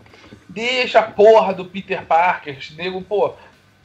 Deixa 0.49 0.99
a 0.99 1.03
porra 1.03 1.53
do 1.53 1.65
Peter 1.65 2.03
Parker, 2.05 2.57
nego, 2.75 3.01
pô. 3.01 3.33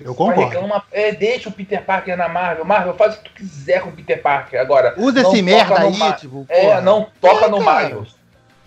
Eu 0.00 0.14
concordo. 0.14 0.40
reclama- 0.48 0.82
é, 0.90 1.12
deixa 1.12 1.48
o 1.48 1.52
Peter 1.52 1.84
Parker 1.84 2.16
na 2.16 2.28
Marvel. 2.28 2.64
Marvel, 2.64 2.94
faz 2.94 3.14
o 3.14 3.18
que 3.18 3.28
tu 3.28 3.34
quiser 3.36 3.82
com 3.82 3.90
o 3.90 3.92
Peter 3.92 4.20
Parker. 4.20 4.58
Agora, 4.60 4.94
Usa 4.96 5.20
esse 5.20 5.42
merda 5.42 5.78
no 5.80 5.86
aí, 5.88 5.96
Ma- 5.96 6.12
tipo. 6.14 6.46
É, 6.48 6.66
porra. 6.66 6.80
não 6.80 7.06
toca 7.20 7.44
É, 7.44 7.48
no 7.48 7.62
cara. 7.62 7.88
Miles. 7.90 8.16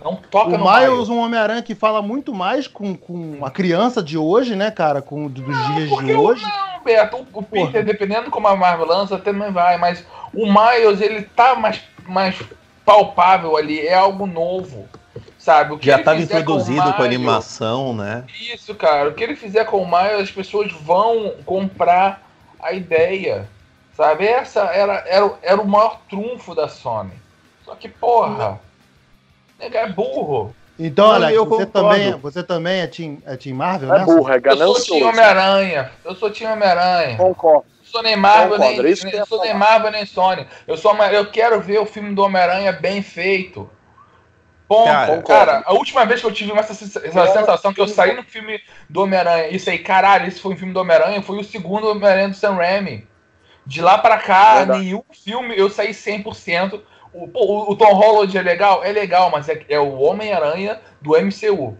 Não 0.02 0.16
toca 0.16 0.54
O 0.54 0.58
no 0.58 0.64
Miles, 0.64 0.90
Miles. 0.90 1.08
um 1.08 1.18
Homem-Aranha 1.18 1.62
que 1.62 1.74
fala 1.74 2.02
muito 2.02 2.34
mais 2.34 2.66
com, 2.68 2.94
com 2.96 3.38
a 3.44 3.50
criança 3.50 4.02
de 4.02 4.16
hoje, 4.18 4.54
né, 4.54 4.70
cara? 4.70 5.00
Com 5.00 5.26
dos 5.26 5.44
dias 5.44 5.88
de 6.04 6.14
hoje. 6.14 6.42
não, 6.42 6.82
Beto, 6.84 7.16
o, 7.16 7.20
o 7.20 7.42
Porra. 7.42 7.66
Peter, 7.66 7.84
dependendo 7.84 8.30
como 8.30 8.46
a 8.46 8.54
Marvel 8.54 8.86
lança, 8.86 9.18
também 9.18 9.50
vai, 9.50 9.76
mas 9.78 10.04
o 10.32 10.46
Miles, 10.46 11.00
ele 11.00 11.22
tá 11.22 11.54
mais, 11.56 11.80
mais 12.06 12.40
palpável 12.84 13.56
ali, 13.56 13.80
é 13.80 13.94
algo 13.94 14.26
novo, 14.26 14.86
sabe? 15.38 15.72
O 15.72 15.78
que 15.78 15.86
Já 15.86 15.98
estava 15.98 16.20
introduzido 16.20 16.88
o 16.88 16.92
com 16.94 17.02
a 17.02 17.06
animação, 17.06 17.92
né? 17.94 18.24
Isso, 18.40 18.74
cara, 18.74 19.08
o 19.08 19.14
que 19.14 19.24
ele 19.24 19.34
fizer 19.34 19.64
com 19.64 19.82
o 19.82 19.86
Miles, 19.86 20.22
as 20.22 20.30
pessoas 20.30 20.70
vão 20.72 21.32
comprar 21.44 22.22
a 22.60 22.72
ideia, 22.72 23.48
sabe? 23.96 24.26
Essa 24.26 24.60
era, 24.66 25.02
era, 25.08 25.32
era 25.42 25.60
o 25.60 25.66
maior 25.66 26.00
trunfo 26.08 26.54
da 26.54 26.68
Sony. 26.68 27.12
Só 27.64 27.74
que, 27.74 27.88
porra, 27.88 28.60
nega 29.58 29.80
é 29.80 29.88
burro. 29.88 30.54
Então, 30.78 31.06
Não, 31.06 31.14
Alex, 31.14 31.38
você 31.38 31.66
também, 31.66 32.12
você 32.12 32.42
também 32.42 32.80
é 32.80 32.86
Team, 32.86 33.18
é 33.24 33.36
team 33.36 33.56
Marvel, 33.56 33.88
né? 33.88 34.02
é 34.02 34.04
burro, 34.04 34.30
é 34.30 34.40
Eu 34.44 34.74
sou 34.74 34.80
time 34.96 35.02
Homem-Aranha, 35.04 35.90
eu 36.04 36.14
sou 36.14 36.30
time 36.30 36.52
Homem-Aranha. 36.52 37.16
Concordo. 37.16 37.64
Eu 37.80 37.90
sou 37.90 38.02
nem 38.02 38.16
Marvel, 38.16 38.58
nem, 38.58 38.76
Concordo, 38.76 38.88
é 38.88 38.92
eu 38.92 39.04
nem, 39.04 39.14
ia 39.14 39.24
sou 39.24 39.40
nem. 39.40 39.54
Marvel, 39.54 39.90
nem 39.90 40.04
Sony. 40.04 40.46
Eu, 40.66 40.76
sou 40.76 40.92
uma, 40.92 41.06
eu 41.10 41.30
quero 41.30 41.60
ver 41.60 41.78
o 41.78 41.86
filme 41.86 42.14
do 42.14 42.22
Homem-Aranha 42.22 42.72
bem 42.72 43.00
feito. 43.00 43.70
Ponto. 44.68 44.84
Cara, 44.84 45.22
Cara, 45.22 45.62
a 45.64 45.72
última 45.72 46.04
vez 46.04 46.20
que 46.20 46.26
eu 46.26 46.32
tive 46.32 46.52
essa, 46.52 46.72
essa 46.72 47.26
sensação 47.32 47.72
que 47.72 47.80
eu 47.80 47.88
saí 47.88 48.14
no 48.14 48.24
filme 48.24 48.60
do 48.90 49.02
Homem-Aranha 49.02 49.48
e 49.48 49.58
sei, 49.58 49.78
caralho, 49.78 50.26
esse 50.26 50.40
foi 50.40 50.52
um 50.52 50.56
filme 50.56 50.74
do 50.74 50.80
Homem-Aranha, 50.80 51.22
foi 51.22 51.38
o 51.38 51.44
segundo 51.44 51.88
Homem-Aranha 51.88 52.28
do 52.28 52.36
Sam 52.36 52.54
Raimi. 52.56 53.06
De 53.64 53.80
lá 53.80 53.96
pra 53.96 54.18
cá, 54.18 54.56
Verdade. 54.58 54.80
nenhum 54.80 55.02
filme 55.10 55.56
eu 55.56 55.70
saí 55.70 55.90
100%. 55.90 56.80
O, 57.16 57.30
o, 57.32 57.72
o 57.72 57.76
Tom 57.76 57.94
Holland 57.94 58.36
é 58.36 58.42
legal? 58.42 58.84
É 58.84 58.92
legal, 58.92 59.30
mas 59.30 59.48
é, 59.48 59.64
é 59.68 59.80
o 59.80 59.98
Homem-Aranha 60.00 60.78
do 61.00 61.12
MCU. 61.12 61.76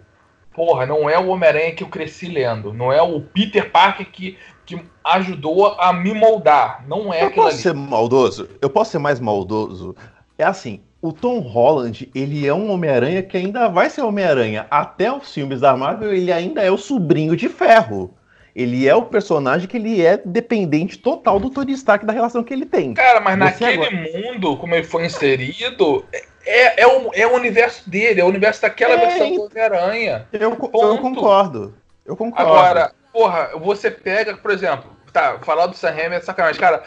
Porra, 0.55 0.87
não 0.87 1.09
é 1.11 1.19
o 1.19 1.29
Homem-Aranha 1.29 1.75
que 1.75 1.83
eu 1.85 1.89
cresci 1.89 2.27
lendo. 2.29 2.73
Não 2.73 2.91
é 2.91 3.03
o 3.03 3.21
Peter 3.21 3.71
Parker 3.71 4.07
que, 4.11 4.39
que 4.65 4.81
ajudou 5.05 5.79
a 5.79 5.93
me 5.93 6.15
moldar. 6.15 6.85
Não 6.89 7.13
é 7.13 7.23
Eu 7.23 7.27
aquilo 7.27 7.45
posso 7.45 7.55
ali. 7.57 7.63
ser 7.63 7.75
maldoso? 7.75 8.49
Eu 8.63 8.71
posso 8.71 8.93
ser 8.93 8.99
mais 8.99 9.21
maldoso? 9.21 9.95
É 10.39 10.45
assim, 10.45 10.81
o 11.03 11.13
Tom 11.13 11.41
Holland, 11.41 12.11
ele 12.15 12.47
é 12.47 12.55
um 12.55 12.71
Homem-Aranha 12.71 13.23
que 13.23 13.37
ainda 13.37 13.69
vai 13.69 13.91
ser 13.91 14.01
Homem-Aranha. 14.03 14.67
Até 14.71 15.13
os 15.13 15.33
filmes 15.33 15.61
da 15.61 15.77
Marvel, 15.77 16.15
ele 16.15 16.33
ainda 16.33 16.63
é 16.63 16.71
o 16.71 16.79
sobrinho 16.79 17.37
de 17.37 17.49
ferro. 17.51 18.15
Ele 18.57 18.89
é 18.89 18.95
o 18.95 19.03
personagem 19.03 19.69
que 19.69 19.77
ele 19.77 20.01
é 20.03 20.17
dependente 20.17 20.97
total 20.99 21.39
do 21.39 21.51
Tony 21.51 21.73
Stark 21.73 22.07
da 22.07 22.13
relação 22.15 22.43
que 22.43 22.55
ele 22.55 22.65
tem. 22.65 22.95
Cara, 22.95 23.21
mas 23.21 23.39
Você 23.39 23.77
naquele 23.77 23.91
mundo, 23.91 24.57
como 24.57 24.75
ele 24.75 24.83
foi 24.83 25.05
inserido, 25.05 26.03
é, 26.47 26.83
é, 26.83 26.87
o, 26.87 27.11
é 27.13 27.27
o 27.27 27.35
universo 27.35 27.89
dele, 27.91 28.23
é 28.23 28.25
o 28.25 28.29
universo 28.29 28.63
daquela 28.63 28.95
É, 28.95 29.07
versão 29.09 29.35
do 29.35 29.43
Homem-Aranha. 29.43 30.27
Eu, 30.33 30.41
eu 30.41 30.57
concordo. 30.57 31.75
Eu 32.07 32.17
concordo. 32.17 32.51
Agora, 32.51 32.93
porra, 33.13 33.51
você 33.61 33.91
pega, 33.91 34.35
por 34.39 34.51
exemplo, 34.51 34.91
tá, 35.13 35.39
falar 35.43 35.67
do 35.67 35.77
Sam 35.77 35.91
Raimi 35.91 36.15
é 36.15 36.21
sacanagem. 36.21 36.59
Cara, 36.59 36.83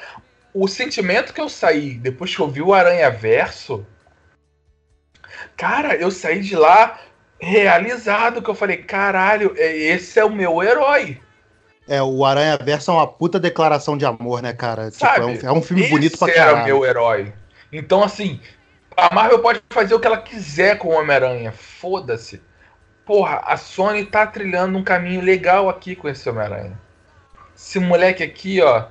o 0.51 0.67
sentimento 0.67 1.35
que 1.35 1.41
eu 1.41 1.49
saí 1.49 1.93
depois 1.93 2.35
que 2.35 2.41
eu 2.41 2.47
vi 2.47 2.63
o 2.63 2.73
Aranha 2.73 3.11
Verso, 3.11 3.85
cara, 5.55 5.95
eu 5.95 6.09
saí 6.09 6.39
de 6.39 6.55
lá 6.55 6.99
realizado, 7.39 8.41
que 8.41 8.49
eu 8.49 8.55
falei, 8.55 8.77
caralho, 8.77 9.53
é- 9.55 9.77
esse 9.77 10.19
é 10.19 10.25
o 10.25 10.31
meu 10.31 10.63
herói. 10.63 11.21
É, 11.89 12.03
o 12.03 12.23
Aranha 12.23 12.55
Verso 12.55 12.91
é 12.91 12.93
uma 12.93 13.07
puta 13.07 13.39
declaração 13.39 13.97
de 13.97 14.05
amor, 14.05 14.43
né, 14.43 14.53
cara? 14.53 14.91
Tipo, 14.91 14.99
Sabe, 14.99 15.21
é, 15.21 15.25
um, 15.25 15.49
é 15.49 15.51
um 15.51 15.61
filme 15.61 15.89
bonito 15.89 16.19
pra 16.19 16.29
Esse 16.29 16.37
era 16.37 16.51
o 16.51 16.53
caralho. 16.53 16.75
meu 16.75 16.85
herói. 16.85 17.33
Então, 17.73 18.03
assim, 18.03 18.39
a 18.95 19.13
Marvel 19.13 19.39
pode 19.39 19.59
fazer 19.71 19.95
o 19.95 19.99
que 19.99 20.05
ela 20.05 20.21
quiser 20.21 20.77
com 20.77 20.89
o 20.89 20.91
Homem-Aranha. 20.91 21.51
Foda-se. 21.51 22.43
Porra, 23.07 23.41
a 23.43 23.57
Sony 23.57 24.05
tá 24.05 24.27
trilhando 24.27 24.77
um 24.77 24.83
caminho 24.83 25.19
legal 25.19 25.67
aqui 25.67 25.95
com 25.95 26.07
esse 26.07 26.29
Homem-Aranha. 26.29 26.79
Esse 27.55 27.79
moleque 27.79 28.21
aqui, 28.21 28.61
ó, 28.61 28.85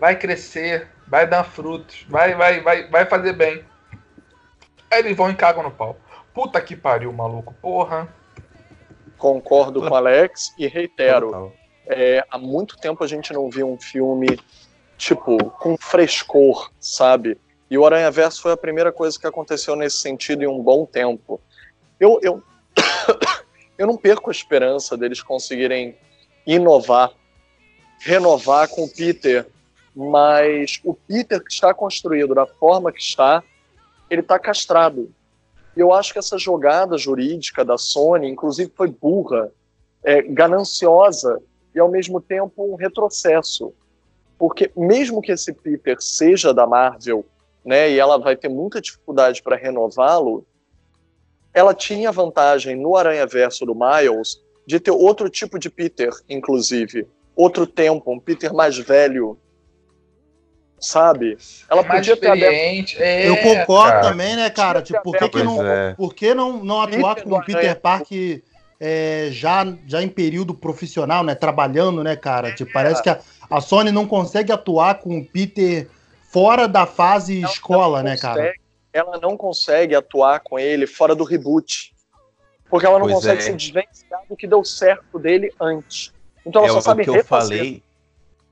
vai 0.00 0.16
crescer, 0.16 0.88
vai 1.06 1.26
dar 1.26 1.44
frutos, 1.44 2.06
vai, 2.08 2.34
vai, 2.34 2.62
vai, 2.62 2.88
vai 2.88 3.04
fazer 3.04 3.34
bem. 3.34 3.62
Aí 4.90 5.00
eles 5.00 5.14
vão 5.14 5.30
e 5.30 5.34
cagam 5.34 5.62
no 5.62 5.70
pau. 5.70 5.98
Puta 6.32 6.58
que 6.58 6.74
pariu, 6.74 7.12
maluco. 7.12 7.54
Porra. 7.60 8.08
Concordo 9.18 9.82
com 9.82 9.90
o 9.90 9.94
Alex 9.94 10.54
e 10.58 10.66
reitero. 10.66 11.26
Total. 11.26 11.63
É, 11.86 12.24
há 12.30 12.38
muito 12.38 12.76
tempo 12.76 13.02
a 13.04 13.06
gente 13.06 13.32
não 13.32 13.50
via 13.50 13.66
um 13.66 13.78
filme, 13.78 14.38
tipo, 14.96 15.36
com 15.50 15.76
frescor, 15.76 16.70
sabe? 16.80 17.38
E 17.70 17.76
o 17.76 17.84
Aranha 17.84 18.10
Verso 18.10 18.42
foi 18.42 18.52
a 18.52 18.56
primeira 18.56 18.92
coisa 18.92 19.18
que 19.18 19.26
aconteceu 19.26 19.74
nesse 19.76 19.96
sentido 19.96 20.42
em 20.42 20.46
um 20.46 20.62
bom 20.62 20.86
tempo. 20.86 21.40
Eu, 21.98 22.18
eu, 22.22 22.42
eu 23.76 23.86
não 23.86 23.96
perco 23.96 24.30
a 24.30 24.32
esperança 24.32 24.96
deles 24.96 25.22
conseguirem 25.22 25.96
inovar, 26.46 27.10
renovar 28.00 28.68
com 28.68 28.84
o 28.84 28.88
Peter, 28.88 29.46
mas 29.94 30.80
o 30.84 30.94
Peter 30.94 31.42
que 31.42 31.52
está 31.52 31.72
construído 31.72 32.34
da 32.34 32.46
forma 32.46 32.92
que 32.92 33.00
está, 33.00 33.42
ele 34.10 34.20
está 34.20 34.38
castrado. 34.38 35.10
E 35.76 35.80
eu 35.80 35.92
acho 35.92 36.12
que 36.12 36.18
essa 36.18 36.38
jogada 36.38 36.96
jurídica 36.96 37.64
da 37.64 37.76
Sony, 37.76 38.28
inclusive, 38.28 38.70
foi 38.76 38.88
burra, 38.88 39.50
é, 40.02 40.22
gananciosa 40.22 41.40
e 41.74 41.80
ao 41.80 41.90
mesmo 41.90 42.20
tempo 42.20 42.72
um 42.72 42.76
retrocesso. 42.76 43.72
Porque 44.38 44.70
mesmo 44.76 45.20
que 45.20 45.32
esse 45.32 45.52
Peter 45.52 45.96
seja 46.00 46.52
da 46.52 46.66
Marvel, 46.66 47.24
né, 47.64 47.90
e 47.90 47.98
ela 47.98 48.18
vai 48.18 48.36
ter 48.36 48.48
muita 48.48 48.80
dificuldade 48.80 49.42
para 49.42 49.56
renová-lo, 49.56 50.46
ela 51.52 51.72
tinha 51.72 52.12
vantagem 52.12 52.76
no 52.76 52.96
Aranha 52.96 53.26
Verso 53.26 53.64
do 53.64 53.74
Miles 53.74 54.42
de 54.66 54.80
ter 54.80 54.90
outro 54.90 55.28
tipo 55.28 55.58
de 55.58 55.70
Peter, 55.70 56.10
inclusive, 56.28 57.06
outro 57.36 57.66
tempo, 57.66 58.12
um 58.12 58.18
Peter 58.18 58.52
mais 58.52 58.76
velho, 58.76 59.38
sabe? 60.80 61.36
Ela 61.70 61.82
mais 61.82 62.00
podia 62.00 62.16
ter 62.16 62.28
aberto. 62.28 62.96
É, 62.98 63.28
Eu 63.28 63.36
concordo 63.36 63.92
cara. 63.92 64.02
também, 64.02 64.36
né, 64.36 64.50
cara? 64.50 64.82
Tipo, 64.82 65.02
por 65.02 65.16
que, 65.16 65.28
que 65.28 65.42
não, 65.42 65.66
é. 65.66 65.94
por 65.94 66.14
que 66.14 66.34
não, 66.34 66.64
não 66.64 66.80
atuar 66.82 67.14
Peter 67.14 67.28
com 67.28 67.36
o 67.36 67.44
Peter. 67.44 67.80
Parker 67.80 68.42
é, 68.86 69.30
já, 69.30 69.64
já 69.86 70.02
em 70.02 70.08
período 70.10 70.52
profissional, 70.52 71.24
né? 71.24 71.34
Trabalhando, 71.34 72.04
né, 72.04 72.14
cara? 72.14 72.54
Tipo, 72.54 72.70
parece 72.70 73.02
que 73.02 73.08
a, 73.08 73.18
a 73.48 73.58
Sony 73.58 73.90
não 73.90 74.06
consegue 74.06 74.52
atuar 74.52 74.96
com 74.96 75.16
o 75.16 75.24
Peter 75.24 75.88
fora 76.30 76.68
da 76.68 76.84
fase 76.84 77.40
Ela 77.40 77.50
escola, 77.50 78.02
não 78.02 78.10
né, 78.10 78.18
cara? 78.18 78.52
Ela 78.92 79.18
não 79.18 79.38
consegue 79.38 79.94
atuar 79.94 80.40
com 80.40 80.58
ele 80.58 80.86
fora 80.86 81.14
do 81.14 81.24
reboot. 81.24 81.94
Porque 82.68 82.84
ela 82.84 82.98
não 82.98 83.06
Pois 83.06 83.14
consegue 83.14 83.40
é. 83.40 83.44
se 83.44 83.52
desvencilhar 83.54 84.20
do 84.28 84.36
que 84.36 84.46
deu 84.46 84.62
certo 84.62 85.18
dele 85.18 85.50
antes. 85.58 86.12
Então 86.44 86.62
ela 86.62 86.68
é 86.68 86.72
só 86.74 86.78
o 86.80 86.82
sabe 86.82 87.04
que 87.04 87.10
eu 87.10 87.14
refazer. 87.14 87.56
falei. 87.58 87.82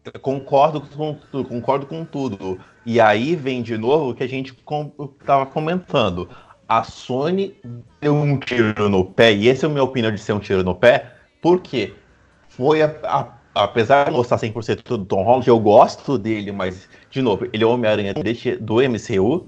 Eu 0.05 0.19
Concordo 0.19 0.81
com 0.81 1.15
tudo, 1.31 1.49
concordo 1.49 1.87
com 1.87 2.07
tudo. 2.07 2.59
E 2.87 2.99
aí 2.99 3.37
vem 3.37 3.63
de 3.63 3.77
novo 3.77 4.11
o 4.11 4.15
que 4.15 4.23
a 4.23 4.29
gente 4.29 4.55
com, 4.55 4.89
tava 5.27 5.45
comentando. 5.45 6.29
A 6.73 6.85
Sony 6.85 7.55
deu 8.01 8.15
um 8.15 8.39
tiro 8.39 8.89
no 8.89 9.05
pé, 9.05 9.31
e 9.31 9.47
essa 9.47 9.67
é 9.67 9.69
a 9.69 9.71
minha 9.71 9.85
opinião 9.85 10.11
de 10.11 10.19
ser 10.19 10.33
um 10.33 10.39
tiro 10.39 10.65
no 10.65 10.75
pé, 10.75 11.13
porque 11.43 11.93
foi 12.49 12.81
a- 12.81 12.95
a- 13.05 13.29
apesar 13.55 14.05
de 14.05 14.11
não 14.11 14.17
gostar 14.17 14.39
100% 14.39 14.97
do 14.97 15.05
Tom 15.05 15.23
Holland, 15.23 15.47
eu 15.47 15.59
gosto 15.61 16.17
dele, 16.17 16.51
mas, 16.51 16.89
de 17.11 17.21
novo, 17.21 17.47
ele 17.53 17.63
é 17.63 17.67
o 17.67 17.71
Homem-Aranha 17.71 18.15
do 18.59 18.81
MCU. 18.81 19.45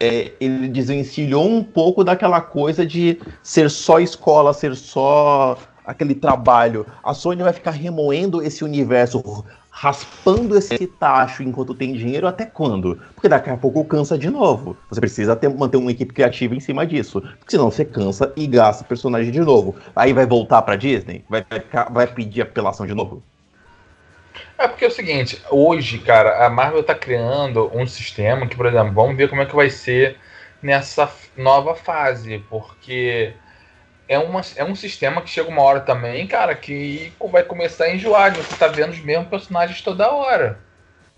é, 0.00 0.32
ele 0.40 0.66
desvencilhou 0.66 1.48
um 1.48 1.62
pouco 1.62 2.02
daquela 2.02 2.40
coisa 2.40 2.84
de 2.84 3.20
ser 3.40 3.70
só 3.70 4.00
escola, 4.00 4.52
ser 4.52 4.74
só 4.74 5.56
aquele 5.86 6.16
trabalho. 6.16 6.84
A 7.02 7.14
Sony 7.14 7.42
vai 7.44 7.52
ficar 7.52 7.70
remoendo 7.70 8.42
esse 8.42 8.64
universo, 8.64 9.44
raspando 9.76 10.56
esse 10.56 10.86
tacho 10.86 11.42
enquanto 11.42 11.74
tem 11.74 11.92
dinheiro 11.92 12.28
até 12.28 12.46
quando? 12.46 12.96
Porque 13.12 13.28
daqui 13.28 13.50
a 13.50 13.56
pouco 13.56 13.84
cansa 13.84 14.16
de 14.16 14.30
novo. 14.30 14.76
Você 14.88 15.00
precisa 15.00 15.34
ter, 15.34 15.48
manter 15.48 15.78
uma 15.78 15.90
equipe 15.90 16.14
criativa 16.14 16.54
em 16.54 16.60
cima 16.60 16.86
disso. 16.86 17.20
Porque 17.20 17.50
senão 17.50 17.70
você 17.70 17.84
cansa 17.84 18.32
e 18.36 18.46
gasta 18.46 18.84
personagem 18.84 19.32
de 19.32 19.40
novo. 19.40 19.74
Aí 19.94 20.12
vai 20.12 20.26
voltar 20.26 20.62
pra 20.62 20.76
Disney? 20.76 21.24
Vai, 21.28 21.44
vai, 21.50 21.86
vai 21.90 22.06
pedir 22.06 22.42
apelação 22.42 22.86
de 22.86 22.94
novo? 22.94 23.20
É 24.56 24.68
porque 24.68 24.84
é 24.84 24.88
o 24.88 24.92
seguinte, 24.92 25.42
hoje, 25.50 25.98
cara, 25.98 26.46
a 26.46 26.48
Marvel 26.48 26.84
tá 26.84 26.94
criando 26.94 27.68
um 27.74 27.84
sistema 27.84 28.46
que, 28.46 28.56
por 28.56 28.66
exemplo, 28.66 28.92
vamos 28.92 29.16
ver 29.16 29.28
como 29.28 29.42
é 29.42 29.46
que 29.46 29.56
vai 29.56 29.70
ser 29.70 30.16
nessa 30.62 31.10
nova 31.36 31.74
fase, 31.74 32.38
porque 32.48 33.34
é, 34.08 34.18
uma, 34.18 34.40
é 34.56 34.64
um 34.64 34.74
sistema 34.74 35.22
que 35.22 35.30
chega 35.30 35.48
uma 35.48 35.62
hora 35.62 35.80
também, 35.80 36.26
cara, 36.26 36.54
que 36.54 37.12
vai 37.30 37.42
começar 37.42 37.84
a 37.84 37.94
enjoar, 37.94 38.34
você 38.34 38.56
tá 38.56 38.68
vendo 38.68 38.90
os 38.90 39.00
mesmos 39.00 39.28
personagens 39.28 39.80
toda 39.80 40.10
hora. 40.10 40.58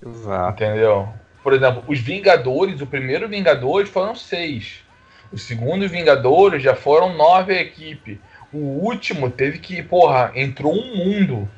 Exato. 0.05 0.63
Entendeu? 0.63 1.09
Por 1.43 1.53
exemplo, 1.53 1.85
os 1.87 2.01
Vingadores, 2.01 2.81
o 2.81 2.87
primeiro 2.87 3.29
Vingadores 3.29 3.89
foram 3.89 4.15
seis. 4.15 4.85
O 5.33 5.39
segundo 5.39 5.89
Vingadores 5.89 6.63
já 6.63 6.75
foram 6.75 7.15
nove 7.15 7.53
a 7.53 7.61
equipe. 7.61 8.21
O 8.53 8.59
último 8.59 9.31
teve 9.31 9.59
que, 9.59 9.83
porra, 9.83 10.33
entrou 10.35 10.73
um 10.73 10.97
mundo. 10.97 11.49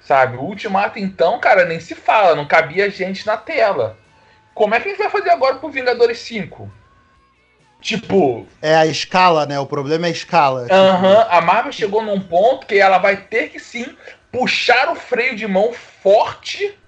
Sabe? 0.00 0.36
O 0.36 0.42
Ultimato, 0.42 0.98
então, 0.98 1.38
cara, 1.38 1.64
nem 1.64 1.80
se 1.80 1.94
fala, 1.94 2.34
não 2.34 2.46
cabia 2.46 2.90
gente 2.90 3.26
na 3.26 3.36
tela. 3.36 3.98
Como 4.54 4.74
é 4.74 4.80
que 4.80 4.88
a 4.88 4.90
gente 4.90 5.00
vai 5.00 5.10
fazer 5.10 5.30
agora 5.30 5.56
pro 5.56 5.70
Vingadores 5.70 6.18
5? 6.18 6.70
Tipo. 7.80 8.46
É 8.60 8.74
a 8.74 8.86
escala, 8.86 9.46
né? 9.46 9.58
O 9.58 9.66
problema 9.66 10.06
é 10.06 10.10
a 10.10 10.12
escala. 10.12 10.66
Aham, 10.70 11.08
uhum, 11.08 11.26
a 11.28 11.40
Marvel 11.40 11.72
chegou 11.72 12.02
num 12.02 12.20
ponto 12.20 12.66
que 12.66 12.78
ela 12.78 12.98
vai 12.98 13.16
ter 13.16 13.48
que 13.48 13.58
sim 13.58 13.86
puxar 14.30 14.90
o 14.90 14.94
freio 14.94 15.34
de 15.34 15.46
mão 15.46 15.72
forte 15.72 16.78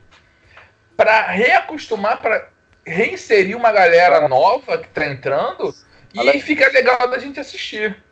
para 0.96 1.28
reacostumar, 1.28 2.20
para 2.20 2.50
reinserir 2.86 3.56
uma 3.56 3.72
galera 3.72 4.28
nova 4.28 4.78
que 4.78 4.88
tá 4.88 5.06
entrando 5.06 5.74
e 6.14 6.18
Alex. 6.18 6.44
fica 6.44 6.68
legal 6.70 7.10
da 7.10 7.18
gente 7.18 7.40
assistir. 7.40 8.02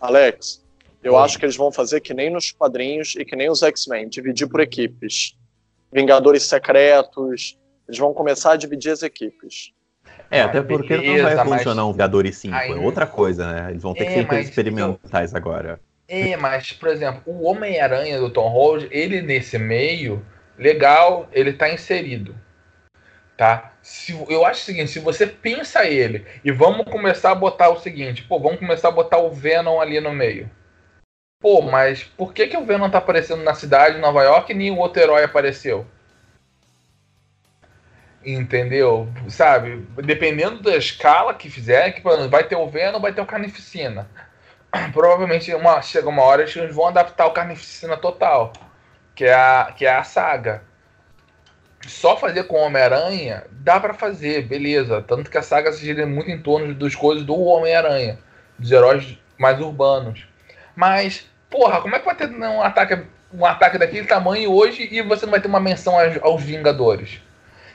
Alex, 0.00 0.62
eu 1.02 1.18
acho 1.18 1.38
que 1.38 1.44
eles 1.44 1.56
vão 1.56 1.72
fazer 1.72 2.00
que 2.00 2.14
nem 2.14 2.30
nos 2.30 2.52
quadrinhos 2.52 3.14
e 3.16 3.24
que 3.24 3.34
nem 3.36 3.50
os 3.50 3.62
X-Men, 3.62 4.08
dividir 4.08 4.46
por 4.46 4.60
equipes. 4.60 5.36
Vingadores 5.92 6.44
secretos, 6.44 7.58
eles 7.88 7.98
vão 7.98 8.12
começar 8.14 8.52
a 8.52 8.56
dividir 8.56 8.90
as 8.90 9.02
equipes. 9.02 9.73
É, 10.34 10.40
até 10.42 10.62
porque 10.62 10.96
beleza, 10.96 11.28
não 11.28 11.36
vai 11.36 11.58
funcionar 11.58 11.82
mas... 11.82 11.90
um 11.90 11.92
Vingadores 11.92 12.36
5, 12.38 12.56
é 12.56 12.74
outra 12.76 13.06
coisa, 13.06 13.52
né? 13.52 13.70
Eles 13.70 13.82
vão 13.82 13.94
ter 13.94 14.04
é, 14.04 14.06
que 14.06 14.12
ser 14.14 14.26
mas... 14.26 14.48
experimentais 14.48 15.34
agora. 15.34 15.78
É, 16.08 16.36
mas, 16.36 16.72
por 16.72 16.88
exemplo, 16.88 17.22
o 17.24 17.44
Homem-Aranha 17.44 18.18
do 18.18 18.28
Tom 18.28 18.48
Holland, 18.48 18.88
ele 18.90 19.22
nesse 19.22 19.58
meio, 19.58 20.24
legal, 20.58 21.28
ele 21.32 21.52
tá 21.52 21.70
inserido. 21.70 22.34
Tá? 23.36 23.72
Se, 23.82 24.12
eu 24.28 24.44
acho 24.44 24.62
o 24.62 24.64
seguinte, 24.64 24.90
se 24.90 25.00
você 25.00 25.26
pensa 25.26 25.84
ele 25.84 26.24
e 26.44 26.52
vamos 26.52 26.86
começar 26.86 27.32
a 27.32 27.34
botar 27.34 27.70
o 27.70 27.80
seguinte, 27.80 28.22
pô, 28.22 28.38
vamos 28.38 28.58
começar 28.58 28.88
a 28.88 28.92
botar 28.92 29.18
o 29.18 29.30
Venom 29.30 29.80
ali 29.80 30.00
no 30.00 30.12
meio. 30.12 30.50
Pô, 31.40 31.60
mas 31.60 32.02
por 32.02 32.32
que, 32.32 32.46
que 32.46 32.56
o 32.56 32.64
Venom 32.64 32.88
tá 32.88 32.98
aparecendo 32.98 33.42
na 33.42 33.54
cidade 33.54 33.96
de 33.96 34.00
Nova 34.00 34.22
York 34.22 34.52
e 34.52 34.54
nenhum 34.54 34.78
outro 34.78 35.02
herói 35.02 35.24
apareceu? 35.24 35.86
Entendeu? 38.24 39.08
Sabe? 39.28 39.86
Dependendo 40.02 40.62
da 40.62 40.76
escala 40.76 41.34
que 41.34 41.50
fizer, 41.50 41.92
que 41.92 42.02
vai 42.28 42.44
ter 42.44 42.56
o 42.56 42.68
Venom, 42.68 43.00
vai 43.00 43.12
ter 43.12 43.20
o 43.20 43.26
Carnificina. 43.26 44.08
Provavelmente 44.92 45.52
uma, 45.54 45.82
chega 45.82 46.08
uma 46.08 46.22
hora 46.22 46.44
que 46.44 46.58
eles 46.58 46.74
vão 46.74 46.86
adaptar 46.86 47.26
o 47.26 47.32
Carnificina 47.32 47.96
total, 47.96 48.52
que 49.14 49.24
é 49.24 49.34
a, 49.34 49.72
que 49.76 49.84
é 49.84 49.94
a 49.94 50.04
saga. 50.04 50.62
Só 51.86 52.16
fazer 52.16 52.44
com 52.44 52.56
Homem-Aranha 52.56 53.44
dá 53.50 53.78
para 53.78 53.92
fazer, 53.92 54.46
beleza. 54.46 55.02
Tanto 55.02 55.30
que 55.30 55.36
a 55.36 55.42
saga 55.42 55.70
se 55.70 55.84
gira 55.84 56.06
muito 56.06 56.30
em 56.30 56.40
torno 56.40 56.74
das 56.74 56.94
coisas 56.94 57.24
do 57.24 57.38
Homem-Aranha, 57.38 58.18
dos 58.58 58.72
heróis 58.72 59.18
mais 59.38 59.60
urbanos. 59.60 60.26
Mas, 60.74 61.28
porra, 61.50 61.82
como 61.82 61.94
é 61.94 61.98
que 61.98 62.06
vai 62.06 62.14
ter 62.14 62.30
um 62.30 62.62
ataque, 62.62 63.04
um 63.32 63.44
ataque 63.44 63.76
daquele 63.76 64.06
tamanho 64.06 64.50
hoje 64.50 64.88
e 64.90 65.02
você 65.02 65.26
não 65.26 65.32
vai 65.32 65.42
ter 65.42 65.48
uma 65.48 65.60
menção 65.60 65.98
aos, 65.98 66.16
aos 66.22 66.42
Vingadores? 66.42 67.20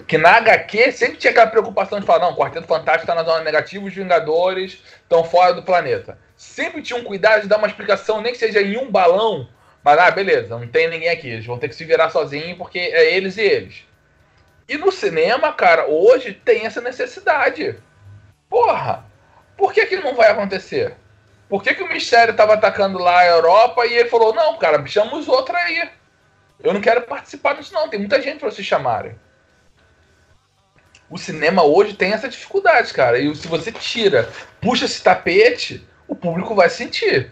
Que 0.08 0.18
na 0.18 0.38
HQ 0.38 0.92
sempre 0.92 1.18
tinha 1.18 1.32
aquela 1.32 1.48
preocupação 1.48 2.00
de 2.00 2.06
falar, 2.06 2.26
não, 2.26 2.34
o 2.34 2.38
Quarteto 2.38 2.68
Fantástico 2.68 3.04
está 3.04 3.16
na 3.16 3.24
zona 3.24 3.44
negativa, 3.44 3.86
os 3.86 3.94
Vingadores 3.94 4.82
estão 5.02 5.24
fora 5.24 5.54
do 5.54 5.64
planeta. 5.64 6.18
Sempre 6.36 6.82
tinha 6.82 6.98
um 6.98 7.04
cuidado 7.04 7.42
de 7.42 7.48
dar 7.48 7.58
uma 7.58 7.68
explicação, 7.68 8.22
nem 8.22 8.32
que 8.32 8.40
seja 8.40 8.62
em 8.62 8.78
um 8.78 8.90
balão, 8.90 9.50
mas 9.84 10.00
ah, 10.00 10.10
beleza, 10.10 10.58
não 10.58 10.68
tem 10.68 10.90
ninguém 10.90 11.10
aqui, 11.10 11.30
eles 11.30 11.46
vão 11.46 11.60
ter 11.60 11.68
que 11.68 11.76
se 11.76 11.86
virar 11.86 12.10
sozinhos 12.10 12.58
porque 12.58 12.80
é 12.80 13.14
eles 13.14 13.38
e 13.38 13.42
eles. 13.42 13.84
E 14.68 14.78
no 14.78 14.92
cinema, 14.92 15.52
cara, 15.52 15.88
hoje 15.88 16.34
tem 16.34 16.66
essa 16.66 16.80
necessidade. 16.80 17.76
Porra, 18.50 19.04
por 19.58 19.74
que 19.74 19.86
que 19.86 19.98
não 19.98 20.16
vai 20.16 20.30
acontecer? 20.30 20.96
Por 21.50 21.64
que, 21.64 21.74
que 21.74 21.82
o 21.82 21.90
Mistério 21.90 22.32
estava 22.32 22.54
atacando 22.54 23.00
lá 23.00 23.20
a 23.20 23.26
Europa 23.26 23.86
e 23.86 23.96
ele 23.96 24.10
falou: 24.10 24.34
não, 24.34 24.58
cara, 24.58 24.86
chama 24.86 25.18
os 25.18 25.28
outros 25.28 25.58
aí. 25.58 25.90
Eu 26.64 26.74
não 26.74 26.82
quero 26.82 27.02
participar 27.02 27.56
disso, 27.56 27.74
não. 27.74 27.90
Tem 27.90 28.00
muita 28.00 28.22
gente 28.22 28.40
para 28.40 28.52
se 28.52 28.64
chamarem. 28.64 29.16
O 31.10 31.18
cinema 31.18 31.64
hoje 31.64 31.94
tem 31.94 32.14
essa 32.14 32.30
dificuldade, 32.30 32.94
cara. 32.94 33.18
E 33.18 33.34
se 33.36 33.48
você 33.48 33.72
tira, 33.72 34.30
puxa 34.62 34.86
esse 34.86 35.04
tapete, 35.04 35.88
o 36.08 36.16
público 36.16 36.54
vai 36.54 36.70
sentir. 36.70 37.32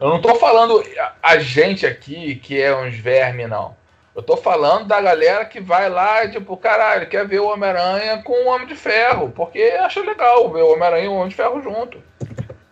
Eu 0.00 0.08
não 0.08 0.20
tô 0.20 0.34
falando 0.34 0.82
a 1.22 1.38
gente 1.38 1.86
aqui 1.86 2.36
que 2.36 2.60
é 2.60 2.74
uns 2.76 2.96
vermes, 2.96 3.48
não. 3.48 3.76
Eu 4.14 4.22
tô 4.22 4.36
falando 4.36 4.86
da 4.86 4.98
galera 4.98 5.44
que 5.44 5.60
vai 5.60 5.90
lá 5.90 6.24
e, 6.24 6.30
tipo, 6.30 6.56
caralho, 6.56 7.06
quer 7.06 7.26
ver 7.26 7.40
o 7.40 7.48
Homem-Aranha 7.48 8.22
com 8.22 8.32
o 8.32 8.48
Homem 8.48 8.66
de 8.66 8.74
Ferro, 8.74 9.30
porque 9.30 9.60
acha 9.60 10.00
legal 10.00 10.50
ver 10.50 10.62
o 10.62 10.72
Homem-Aranha 10.72 11.04
e 11.04 11.08
o 11.08 11.14
Homem 11.14 11.28
de 11.28 11.34
Ferro 11.34 11.60
junto. 11.60 12.02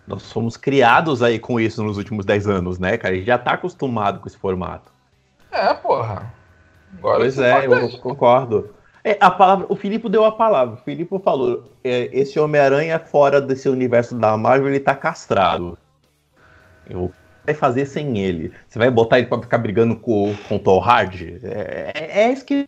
Nós 0.06 0.32
fomos 0.32 0.56
criados 0.56 1.22
aí 1.22 1.38
com 1.38 1.60
isso 1.60 1.82
nos 1.82 1.98
últimos 1.98 2.24
10 2.24 2.48
anos, 2.48 2.78
né, 2.78 2.96
cara? 2.96 3.12
A 3.12 3.16
gente 3.16 3.26
já 3.26 3.36
tá 3.36 3.52
acostumado 3.52 4.20
com 4.20 4.28
esse 4.28 4.38
formato. 4.38 4.90
É, 5.50 5.72
porra. 5.74 6.32
Agora 6.98 7.18
pois 7.18 7.38
é, 7.38 7.66
eu 7.66 7.98
concordo. 7.98 8.74
É, 9.04 9.18
a 9.20 9.30
palavra, 9.30 9.66
o 9.68 9.76
Filipe 9.76 10.08
deu 10.08 10.24
a 10.24 10.32
palavra. 10.32 10.74
O 10.74 10.78
Filipe 10.78 11.18
falou: 11.22 11.64
é, 11.84 12.08
esse 12.12 12.40
Homem-Aranha 12.40 12.98
fora 12.98 13.40
desse 13.40 13.68
universo 13.68 14.14
da 14.16 14.36
Marvel, 14.36 14.68
ele 14.68 14.80
tá 14.80 14.94
castrado. 14.94 15.76
Eu 16.88 17.12
vai 17.44 17.54
fazer 17.54 17.86
sem 17.86 18.18
ele? 18.18 18.52
Você 18.66 18.78
vai 18.78 18.90
botar 18.90 19.18
ele 19.18 19.28
pra 19.28 19.40
ficar 19.40 19.58
brigando 19.58 19.96
com, 19.96 20.34
com 20.48 20.56
o 20.56 20.58
Tom 20.58 20.80
Hardy? 20.80 21.38
É, 21.42 21.92
é, 21.94 22.22
é 22.22 22.32
isso 22.32 22.44
que. 22.44 22.66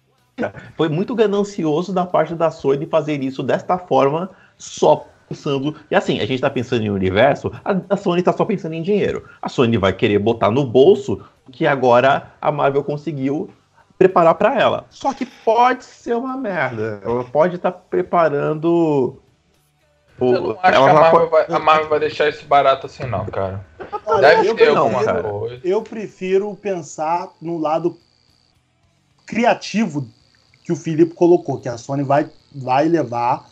Foi 0.76 0.90
muito 0.90 1.14
ganancioso 1.14 1.94
da 1.94 2.04
parte 2.04 2.34
da 2.34 2.50
Sony 2.50 2.84
fazer 2.84 3.22
isso 3.22 3.42
desta 3.42 3.78
forma, 3.78 4.28
só 4.58 5.08
pensando. 5.26 5.74
E 5.90 5.94
assim, 5.94 6.20
a 6.20 6.26
gente 6.26 6.42
tá 6.42 6.50
pensando 6.50 6.82
em 6.82 6.90
universo, 6.90 7.50
a, 7.64 7.74
a 7.88 7.96
Sony 7.96 8.22
tá 8.22 8.34
só 8.34 8.44
pensando 8.44 8.74
em 8.74 8.82
dinheiro. 8.82 9.26
A 9.40 9.48
Sony 9.48 9.78
vai 9.78 9.94
querer 9.94 10.18
botar 10.18 10.50
no 10.50 10.66
bolso 10.66 11.24
que 11.50 11.66
agora 11.66 12.32
a 12.38 12.52
Marvel 12.52 12.84
conseguiu 12.84 13.48
preparar 13.98 14.34
para 14.34 14.58
ela. 14.60 14.84
Só 14.90 15.12
que 15.12 15.26
pode 15.26 15.84
ser 15.84 16.14
uma 16.14 16.36
merda. 16.36 17.00
Ela 17.04 17.24
pode 17.24 17.56
estar 17.56 17.72
tá 17.72 17.78
preparando. 17.78 19.20
O... 20.18 20.32
Eu 20.32 20.42
não 20.42 20.58
acho 20.62 20.74
ela 20.74 20.86
que 20.86 20.90
a 20.90 21.00
Marvel, 21.00 21.30
vai, 21.30 21.46
a 21.48 21.58
Marvel, 21.58 21.88
vai, 21.88 22.00
deixar 22.00 22.28
esse 22.28 22.44
barato 22.44 22.86
assim, 22.86 23.04
não, 23.04 23.26
cara. 23.26 23.64
Deve 24.20 24.54
ter 24.54 24.68
alguma 24.68 25.04
coisa. 25.04 25.60
Eu 25.62 25.82
prefiro 25.82 26.54
pensar 26.54 27.28
no 27.40 27.58
lado 27.58 27.98
criativo 29.26 30.08
que 30.64 30.72
o 30.72 30.76
Filipe 30.76 31.14
colocou, 31.14 31.60
que 31.60 31.68
a 31.68 31.76
Sony 31.76 32.02
vai, 32.02 32.30
vai 32.54 32.88
levar 32.88 33.46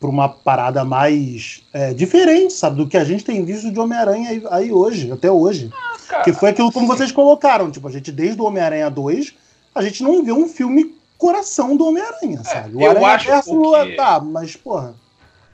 para 0.00 0.08
uma 0.08 0.28
parada 0.28 0.84
mais 0.84 1.62
é, 1.72 1.92
diferente, 1.92 2.54
sabe, 2.54 2.76
do 2.76 2.88
que 2.88 2.96
a 2.96 3.04
gente 3.04 3.22
tem 3.22 3.44
visto 3.44 3.70
de 3.70 3.78
Homem-Aranha 3.78 4.30
aí, 4.30 4.42
aí, 4.50 4.72
hoje, 4.72 5.12
até 5.12 5.30
hoje. 5.30 5.70
Ah, 6.10 6.22
que 6.22 6.32
foi 6.32 6.50
aquilo 6.50 6.72
como 6.72 6.86
vocês 6.86 7.12
colocaram, 7.12 7.70
tipo, 7.70 7.86
a 7.86 7.90
gente 7.90 8.10
desde 8.10 8.40
o 8.40 8.46
Homem-Aranha 8.46 8.90
2, 8.90 9.34
a 9.74 9.82
gente 9.82 10.02
não 10.02 10.24
vê 10.24 10.32
um 10.32 10.48
filme 10.48 10.98
coração 11.16 11.76
do 11.76 11.86
Homem-Aranha, 11.86 12.40
é, 12.40 12.44
sabe? 12.44 12.76
O 12.76 12.82
eu 12.82 13.04
acho 13.04 13.26
que... 13.26 13.96
tá, 13.96 14.20
mas 14.20 14.56
porra. 14.56 14.94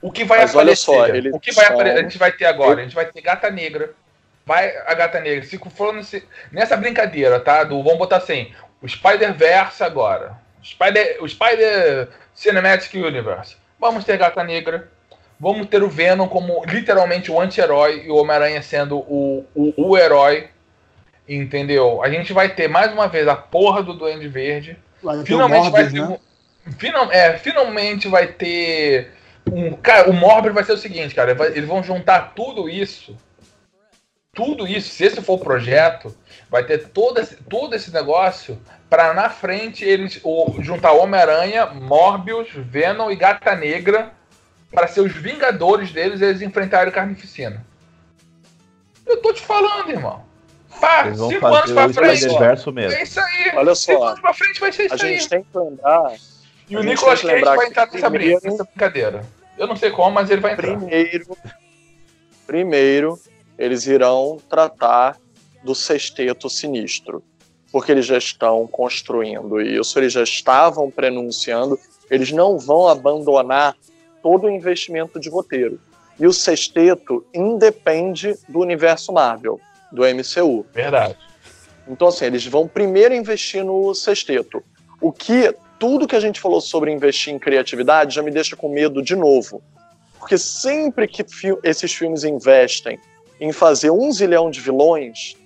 O 0.00 0.12
que 0.12 0.24
vai 0.24 0.40
mas 0.40 0.50
aparecer? 0.50 0.90
Olha 0.90 1.09
só, 1.09 1.14
ele 1.14 1.31
o 1.31 1.40
que 1.40 1.52
vai 1.52 1.66
só... 1.66 1.81
a 1.81 2.02
gente 2.02 2.18
vai 2.18 2.33
ter 2.33 2.44
agora? 2.44 2.81
A 2.81 2.83
gente 2.85 2.94
vai 2.94 3.07
ter 3.07 3.20
Gata 3.20 3.50
Negra. 3.50 3.92
Vai 4.44 4.76
a 4.87 4.94
Gata 4.94 5.20
Negra. 5.20 5.44
Se 5.44 5.59
for 5.59 5.92
nesse, 5.92 6.22
nessa 6.52 6.76
brincadeira, 6.76 7.40
tá? 7.40 7.64
Do, 7.64 7.83
vamos 7.83 7.98
botar 7.98 8.18
assim, 8.18 8.52
o 8.81 8.88
Spider-Verse 8.88 9.83
agora. 9.83 10.38
Spider, 10.62 11.18
o 11.20 11.29
Spider 11.29 12.09
Cinematic 12.35 12.94
Universe 12.94 13.57
Vamos 13.79 14.05
ter 14.05 14.16
Gata 14.16 14.42
Negra. 14.42 14.88
Vamos 15.38 15.66
ter 15.66 15.83
o 15.83 15.88
Venom 15.88 16.29
como 16.29 16.64
literalmente 16.64 17.31
o 17.31 17.40
anti-herói 17.40 18.05
e 18.07 18.11
o 18.11 18.16
Homem-Aranha 18.16 18.62
sendo 18.62 18.98
o, 18.98 19.44
o, 19.55 19.88
o, 19.90 19.98
herói. 19.98 20.48
Entendeu? 21.29 22.03
A 22.03 22.09
gente 22.09 22.33
vai 22.33 22.49
ter 22.55 22.69
mais 22.69 22.93
uma 22.93 23.09
vez 23.09 23.27
a 23.27 23.35
porra 23.35 23.83
do 23.83 23.95
Duende 23.95 24.29
Verde. 24.29 24.77
Vai 25.03 25.25
finalmente 25.25 25.71
vai 25.71 25.89
ter. 25.89 26.01
Né? 26.01 26.19
Um, 26.67 26.73
final, 26.73 27.12
é, 27.12 27.39
finalmente 27.39 28.09
vai 28.09 28.27
ter. 28.29 29.12
Um, 29.51 29.73
cara, 29.73 30.09
o 30.11 30.12
Morbid 30.12 30.55
vai 30.55 30.65
ser 30.65 30.73
o 30.73 30.79
seguinte, 30.79 31.15
cara. 31.15 31.37
Eles 31.55 31.69
vão 31.69 31.83
juntar 31.83 32.33
tudo 32.35 32.69
isso 32.69 33.17
tudo 34.37 34.69
isso, 34.69 34.91
se 34.91 35.03
esse 35.03 35.23
for 35.23 35.41
o 35.41 35.43
projeto, 35.43 36.15
vai 36.51 36.62
ter 36.62 36.91
todo 36.91 37.19
esse, 37.19 37.37
todo 37.37 37.75
esse 37.75 37.91
negócio 37.91 38.61
para 38.89 39.15
na 39.15 39.31
frente 39.31 39.83
eles 39.83 40.21
o, 40.23 40.57
juntar 40.61 40.93
Homem-Aranha, 40.93 41.65
Morbius, 41.65 42.51
Venom 42.53 43.11
e 43.11 43.17
Gata 43.17 43.57
Negra 43.57 44.12
para 44.71 44.89
ser 44.89 45.01
os 45.01 45.12
vingadores 45.12 45.91
deles 45.91 46.21
eles 46.21 46.43
enfrentarem 46.43 46.91
o 46.91 46.95
Carnificina. 46.95 47.65
Eu 49.07 49.23
tô 49.23 49.33
te 49.33 49.41
falando, 49.41 49.89
irmão. 49.89 50.26
Pá, 50.81 51.07
Eles 51.07 51.19
vão 51.19 51.29
cinco 51.31 51.47
anos 51.47 51.59
fazer 51.71 51.75
pra 51.75 51.87
o 51.87 51.93
frente. 51.95 52.19
Spider-Verso 52.21 52.73
mesmo. 52.73 52.93
É 52.99 53.03
isso 53.03 53.21
aí. 53.21 53.53
Olha 53.57 53.75
Cinco 53.75 53.99
só, 54.01 54.07
anos 54.09 54.21
pra 54.21 54.35
frente 54.35 54.61
vai 54.61 54.73
ser 54.73 54.83
a 54.83 54.87
isso 54.87 55.05
aí. 55.05 55.12
gente 55.19 55.29
tem 55.29 55.43
que 55.43 55.59
lembrar. 55.59 56.15
E 56.69 56.77
a 56.77 56.81
o 56.81 56.83
Nicolas 56.83 57.23
Cage 57.23 57.45
vai 57.45 57.67
entrar 57.67 57.87
nessa, 57.87 58.11
primeiro- 58.11 58.41
brinca, 58.41 58.51
nessa 58.51 58.65
brincadeira. 58.65 59.25
Eu 59.57 59.67
não 59.67 59.77
sei 59.77 59.91
como, 59.91 60.11
mas 60.11 60.31
ele 60.31 60.41
vai 60.41 60.53
entrar. 60.53 60.77
Primeiro, 60.77 61.37
primeiro, 62.47 63.19
eles 63.59 63.87
irão 63.87 64.39
tratar 64.49 65.17
do 65.65 65.75
sexteto 65.75 66.49
sinistro, 66.51 67.23
porque 67.73 67.91
eles 67.93 68.07
já 68.07 68.19
estão 68.19 68.67
construindo 68.67 69.61
isso, 69.61 69.99
eles 69.99 70.12
já 70.12 70.23
estavam 70.23 70.91
prenunciando, 70.91 71.79
eles 72.11 72.31
não 72.31 72.59
vão 72.59 72.87
abandonar 72.89 73.75
todo 74.23 74.47
o 74.47 74.51
investimento 74.51 75.19
de 75.19 75.29
roteiro. 75.29 75.81
E 76.19 76.27
o 76.27 76.33
sexteto 76.33 77.25
independe 77.35 78.35
do 78.49 78.61
universo 78.61 79.12
Marvel, 79.12 79.61
do 79.92 80.03
MCU. 80.05 80.66
Verdade. 80.72 81.16
Então, 81.88 82.09
assim, 82.09 82.25
eles 82.25 82.44
vão 82.46 82.66
primeiro 82.66 83.14
investir 83.14 83.64
no 83.64 83.94
sexteto. 83.94 84.62
O 85.01 85.12
que 85.12 85.55
tudo 85.79 86.07
que 86.09 86.16
a 86.16 86.20
gente 86.20 86.40
falou 86.40 86.61
sobre 86.61 86.90
investir 86.90 87.33
em 87.33 87.38
criatividade 87.38 88.14
já 88.14 88.22
me 88.22 88.31
deixa 88.31 88.57
com 88.57 88.68
medo 88.68 89.03
de 89.03 89.14
novo. 89.14 89.62
Porque 90.18 90.37
sempre 90.38 91.07
que 91.07 91.22
fi- 91.22 91.57
esses 91.62 91.92
filmes 91.92 92.25
investem 92.25 92.99
em 93.40 93.53
fazer 93.53 93.90
um 93.90 94.11
zilhão 94.11 94.51
de 94.51 94.61
vilões, 94.61 95.37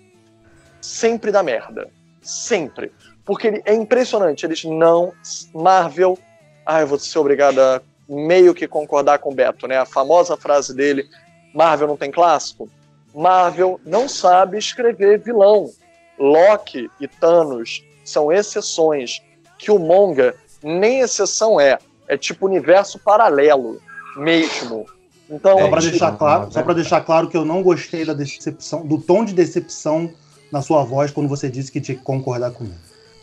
sempre 0.81 1.31
dá 1.31 1.43
merda. 1.43 1.89
Sempre. 2.23 2.93
Porque 3.25 3.49
ele- 3.49 3.63
é 3.65 3.75
impressionante, 3.75 4.47
eles 4.47 4.65
não. 4.65 5.13
Marvel. 5.53 6.19
Ah, 6.65 6.81
eu 6.81 6.87
vou 6.87 6.99
ser 6.99 7.19
obrigado 7.19 7.59
a 7.59 7.83
meio 8.09 8.55
que 8.55 8.67
concordar 8.67 9.19
com 9.19 9.31
o 9.31 9.35
Beto, 9.35 9.67
né? 9.67 9.77
A 9.79 9.85
famosa 9.87 10.37
frase 10.37 10.75
dele: 10.75 11.09
Marvel 11.55 11.89
não 11.89 11.97
tem 11.97 12.11
clássico. 12.11 12.69
Marvel 13.15 13.81
não 13.85 14.09
sabe 14.09 14.59
escrever 14.59 15.19
vilão. 15.21 15.71
Loki 16.19 16.91
e 17.01 17.09
Thanos 17.09 17.83
são 18.05 18.31
exceções. 18.33 19.23
Killmonger 19.59 20.35
nem 20.63 21.01
exceção 21.01 21.61
é. 21.61 21.79
É 22.09 22.17
tipo 22.17 22.47
universo 22.47 22.99
paralelo 22.99 23.81
mesmo. 24.17 24.87
Então, 25.29 25.59
Só 25.59 25.69
pra 25.69 25.79
É, 25.79 25.83
deixar 25.83 26.09
isso. 26.09 26.19
claro, 26.19 26.53
só 26.53 26.63
para 26.63 26.75
deixar 26.75 27.01
claro 27.03 27.29
que 27.29 27.37
eu 27.37 27.45
não 27.45 27.63
gostei 27.63 28.05
da 28.05 28.13
decepção, 28.13 28.85
do 28.85 29.01
tom 29.01 29.25
de 29.25 29.33
decepção 29.33 30.13
na 30.51 30.61
sua 30.61 30.83
voz 30.83 31.13
quando 31.13 31.29
você 31.29 31.49
disse 31.49 31.71
que 31.71 31.81
tinha 31.81 31.97
que 31.97 32.03
concordar 32.03 32.51
comigo. 32.51 32.75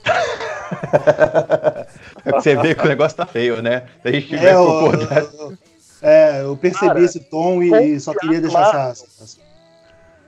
Você 2.25 2.55
vê 2.55 2.75
que 2.75 2.85
o 2.85 2.87
negócio 2.87 3.17
tá 3.17 3.25
feio, 3.25 3.61
né? 3.61 3.85
Se 4.01 4.07
a 4.07 4.11
gente 4.11 4.33
É, 4.35 4.37
tiver 4.37 4.53
eu, 4.53 4.65
concordado. 4.65 5.29
eu- 5.39 5.57
é, 6.01 6.41
eu 6.43 6.57
percebi 6.57 6.87
Cara, 6.87 7.01
esse 7.03 7.19
tom 7.21 7.63
e, 7.63 7.93
e 7.95 7.99
só 7.99 8.13
queria 8.13 8.41
deixar 8.41 8.65
confiar 8.65 8.91
essa. 8.91 9.05
essa- 9.21 9.37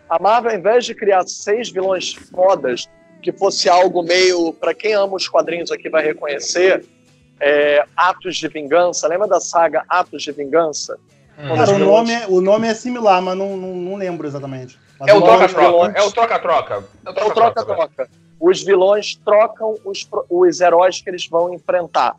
a 0.10 0.18
Marvel, 0.20 0.52
ao 0.52 0.58
invés 0.58 0.86
de 0.86 0.96
criar 0.96 1.24
seis 1.28 1.70
vilões 1.70 2.14
fodas, 2.14 2.88
que 3.22 3.32
fosse 3.32 3.70
algo 3.70 4.02
meio. 4.02 4.54
Para 4.54 4.74
quem 4.74 4.94
ama 4.94 5.16
os 5.16 5.28
quadrinhos 5.28 5.72
aqui 5.72 5.90
vai 5.90 6.04
reconhecer, 6.04 6.86
é, 7.40 7.86
Atos 7.96 8.38
de 8.38 8.48
Vingança. 8.48 9.08
Lembra 9.08 9.28
da 9.28 9.40
saga 9.40 9.84
Atos 9.88 10.24
de 10.24 10.32
Vingança? 10.32 10.98
Hum. 11.38 11.56
Cara, 11.56 11.72
o 11.72 11.78
nome, 11.80 12.12
é, 12.14 12.28
o 12.28 12.42
nome 12.42 12.68
é 12.68 12.74
similar, 12.74 13.22
mas 13.22 13.38
não, 13.38 13.56
não, 13.56 13.74
não 13.76 13.96
lembro 13.96 14.26
exatamente. 14.28 14.78
É 15.08 15.14
o 15.14 15.20
nome- 15.20 15.28
troca-troca. 15.32 15.66
vilões. 15.72 15.96
É 15.96 16.02
o 16.02 16.12
troca-troca. 16.12 16.74
É 16.74 16.78
o 16.78 16.82
É 16.82 17.10
o 17.12 17.14
troca-troca. 17.14 17.64
troca-troca. 17.66 18.10
Os 18.40 18.64
vilões 18.64 19.16
trocam 19.24 19.76
os, 19.86 20.08
os 20.30 20.60
heróis 20.62 21.02
que 21.02 21.10
eles 21.10 21.28
vão 21.28 21.54
enfrentar. 21.54 22.16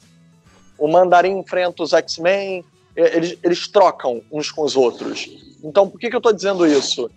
O 0.79 0.87
Mandarim 0.89 1.39
enfrenta 1.39 1.83
os 1.83 1.93
X-Men, 1.93 2.65
eles, 2.97 3.39
eles 3.43 3.69
trocam 3.69 4.23
uns 4.31 4.51
com 4.51 4.63
os 4.63 4.77
outros. 4.77 5.29
Então, 5.63 5.89
por 5.89 5.99
que, 6.01 6.09
que 6.09 6.17
eu 6.17 6.19
estou 6.19 6.33
dizendo 6.33 6.67
isso? 6.67 7.11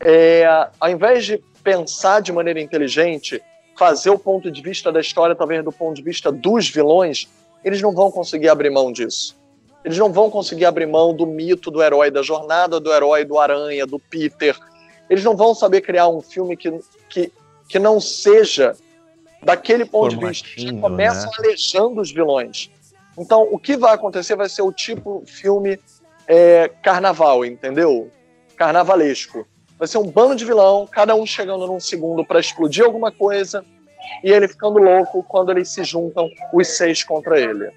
É, 0.00 0.68
ao 0.78 0.90
invés 0.90 1.24
de 1.24 1.42
pensar 1.62 2.20
de 2.20 2.32
maneira 2.32 2.60
inteligente, 2.60 3.42
fazer 3.76 4.10
o 4.10 4.18
ponto 4.18 4.50
de 4.50 4.60
vista 4.62 4.90
da 4.90 5.00
história, 5.00 5.34
talvez 5.34 5.64
do 5.64 5.72
ponto 5.72 5.96
de 5.96 6.02
vista 6.02 6.30
dos 6.30 6.68
vilões, 6.68 7.28
eles 7.64 7.80
não 7.80 7.94
vão 7.94 8.10
conseguir 8.10 8.48
abrir 8.48 8.70
mão 8.70 8.92
disso. 8.92 9.38
Eles 9.84 9.96
não 9.96 10.12
vão 10.12 10.30
conseguir 10.30 10.66
abrir 10.66 10.86
mão 10.86 11.14
do 11.14 11.26
mito 11.26 11.70
do 11.70 11.82
herói, 11.82 12.10
da 12.10 12.22
jornada 12.22 12.78
do 12.78 12.92
herói, 12.92 13.24
do 13.24 13.38
Aranha, 13.38 13.86
do 13.86 13.98
Peter. 13.98 14.56
Eles 15.08 15.24
não 15.24 15.36
vão 15.36 15.54
saber 15.54 15.80
criar 15.80 16.08
um 16.08 16.20
filme 16.20 16.56
que, 16.56 16.78
que, 17.08 17.32
que 17.68 17.78
não 17.78 17.98
seja 17.98 18.76
daquele 19.42 19.84
ponto 19.84 20.10
de 20.10 20.26
vista. 20.26 20.46
Formatinho, 20.48 20.80
começam 20.80 21.30
né? 21.30 21.36
alejando 21.38 22.00
os 22.00 22.12
vilões. 22.12 22.70
Então, 23.18 23.48
o 23.50 23.58
que 23.58 23.76
vai 23.76 23.94
acontecer 23.94 24.36
vai 24.36 24.48
ser 24.48 24.62
o 24.62 24.72
tipo 24.72 25.22
filme 25.26 25.78
é, 26.26 26.70
carnaval, 26.82 27.44
entendeu? 27.44 28.10
Carnavalesco. 28.56 29.46
Vai 29.80 29.88
ser 29.88 29.96
um 29.98 30.04
bando 30.06 30.36
de 30.36 30.44
vilão, 30.44 30.86
cada 30.88 31.14
um 31.16 31.24
chegando 31.26 31.66
num 31.66 31.80
segundo 31.80 32.22
para 32.24 32.38
explodir 32.38 32.84
alguma 32.84 33.10
coisa 33.10 33.64
e 34.22 34.30
ele 34.30 34.46
ficando 34.46 34.78
louco 34.78 35.24
quando 35.26 35.50
eles 35.50 35.70
se 35.70 35.82
juntam, 35.84 36.28
os 36.52 36.68
seis 36.68 37.02
contra 37.02 37.40
ele. 37.40 37.70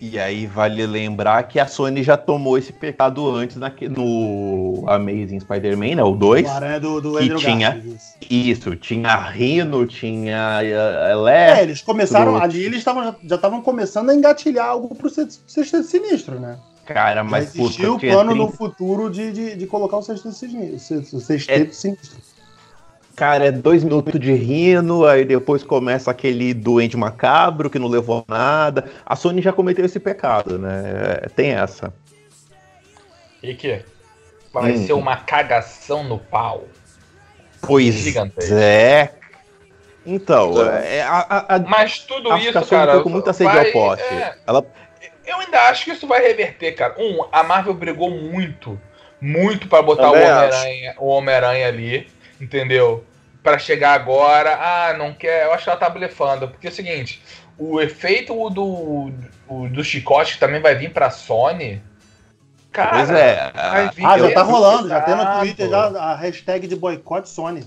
E 0.00 0.16
aí 0.16 0.46
vale 0.46 0.86
lembrar 0.86 1.42
que 1.48 1.58
a 1.58 1.66
Sony 1.66 2.04
já 2.04 2.16
tomou 2.16 2.56
esse 2.56 2.72
pecado 2.72 3.28
antes 3.34 3.56
naque- 3.56 3.88
no 3.88 4.84
Amazing 4.86 5.40
Spider-Man, 5.40 5.96
né? 5.96 6.04
O 6.04 6.12
2. 6.14 6.46
O 6.46 6.50
Aranha 6.50 6.78
do, 6.78 7.00
do 7.00 7.18
Que 7.18 7.34
tinha- 7.34 7.70
Garfield, 7.72 7.98
isso. 8.30 8.76
Tinha 8.76 9.16
Rhino, 9.16 9.84
tinha 9.88 10.60
eh, 10.62 11.08
É, 11.08 11.12
Electro. 11.14 11.62
eles 11.64 11.82
começaram, 11.82 12.36
ali 12.36 12.62
eles 12.62 12.84
tavam, 12.84 13.16
já 13.24 13.34
estavam 13.34 13.60
começando 13.60 14.10
a 14.10 14.14
engatilhar 14.14 14.68
algo 14.68 14.94
pro 14.94 15.10
Sex- 15.10 15.42
Sexteto 15.48 15.82
Sinistro, 15.82 16.38
né? 16.38 16.56
Cara, 16.94 17.22
Mas 17.22 17.54
existia 17.54 17.84
puta, 17.86 17.96
o 17.96 17.98
tinha 17.98 18.12
plano 18.12 18.30
30 18.30 18.44
no 18.46 18.52
futuro 18.52 19.10
de, 19.10 19.30
de, 19.32 19.56
de 19.56 19.66
colocar 19.66 19.98
o 19.98 20.02
Sexteto 20.02 20.32
Sinistro. 20.34 20.96
o 20.98 21.18
É. 21.18 21.20
Sexteto 21.20 21.72
Sinistro. 21.74 22.18
Cara, 23.14 23.46
é 23.46 23.50
dois 23.52 23.82
minutos 23.82 24.18
de 24.20 24.32
Rhino, 24.32 25.04
aí 25.04 25.24
depois 25.24 25.64
começa 25.64 26.10
aquele 26.10 26.54
doente 26.54 26.96
macabro 26.96 27.68
que 27.68 27.78
não 27.78 27.88
levou 27.88 28.24
a 28.28 28.32
nada. 28.32 28.84
A 29.04 29.16
Sony 29.16 29.42
já 29.42 29.52
cometeu 29.52 29.84
esse 29.84 29.98
pecado, 29.98 30.56
né? 30.58 31.20
É, 31.24 31.28
Tem 31.28 31.50
essa. 31.50 31.92
E 33.42 33.54
que? 33.54 33.82
Vai 34.52 34.72
Hum. 34.72 34.86
ser 34.86 34.92
uma 34.94 35.16
cagação 35.16 36.04
no 36.04 36.18
pau. 36.18 36.64
Pois 37.60 37.94
Gigantesco. 37.94 38.54
é. 38.54 39.12
Então, 40.06 40.62
é, 40.62 41.02
a, 41.02 41.56
a, 41.56 41.58
Mas 41.58 41.98
tudo 41.98 42.30
a 42.32 42.38
isso, 42.38 42.52
Sony 42.52 42.66
cara. 42.66 42.92
foi 42.94 43.02
com 43.02 43.10
muita 43.10 43.32
sede 43.32 43.52
vai- 43.52 43.66
ao 43.66 43.72
poste. 43.72 44.04
é, 44.14 44.38
Ela 44.46 44.64
eu 45.28 45.40
ainda 45.40 45.60
acho 45.68 45.84
que 45.84 45.92
isso 45.92 46.06
vai 46.06 46.20
reverter, 46.20 46.72
cara. 46.72 46.94
Um, 46.98 47.24
a 47.30 47.42
Marvel 47.42 47.74
brigou 47.74 48.10
muito, 48.10 48.80
muito 49.20 49.68
pra 49.68 49.82
botar 49.82 50.08
o 50.08 50.12
Também 50.12 50.30
Homem-Aranha 50.30 50.94
o 50.98 51.06
Homem-Aranha 51.08 51.68
ali, 51.68 52.08
entendeu? 52.40 53.04
Pra 53.42 53.58
chegar 53.58 53.92
agora, 53.92 54.58
ah, 54.60 54.94
não 54.94 55.12
quer. 55.12 55.44
Eu 55.44 55.52
acho 55.52 55.64
que 55.64 55.70
ela 55.70 55.78
tá 55.78 55.88
blefando. 55.88 56.48
Porque 56.48 56.66
é 56.66 56.70
o 56.70 56.72
seguinte, 56.72 57.22
o 57.58 57.80
efeito 57.80 58.32
do, 58.50 59.10
do, 59.48 59.68
do 59.68 59.84
chicote 59.84 60.34
que 60.34 60.40
também 60.40 60.60
vai 60.60 60.74
vir 60.74 60.92
pra 60.92 61.10
Sony. 61.10 61.82
Cara, 62.72 62.96
Pois 62.96 63.10
é. 63.10 63.52
Ah, 63.54 64.18
já 64.18 64.32
tá 64.32 64.42
rolando, 64.42 64.88
já 64.88 65.00
tem 65.00 65.14
no 65.14 65.38
Twitter 65.40 65.68
já 65.68 65.86
a 65.86 66.14
hashtag 66.14 66.66
de 66.66 66.76
boicote 66.76 67.28
Sony. 67.28 67.64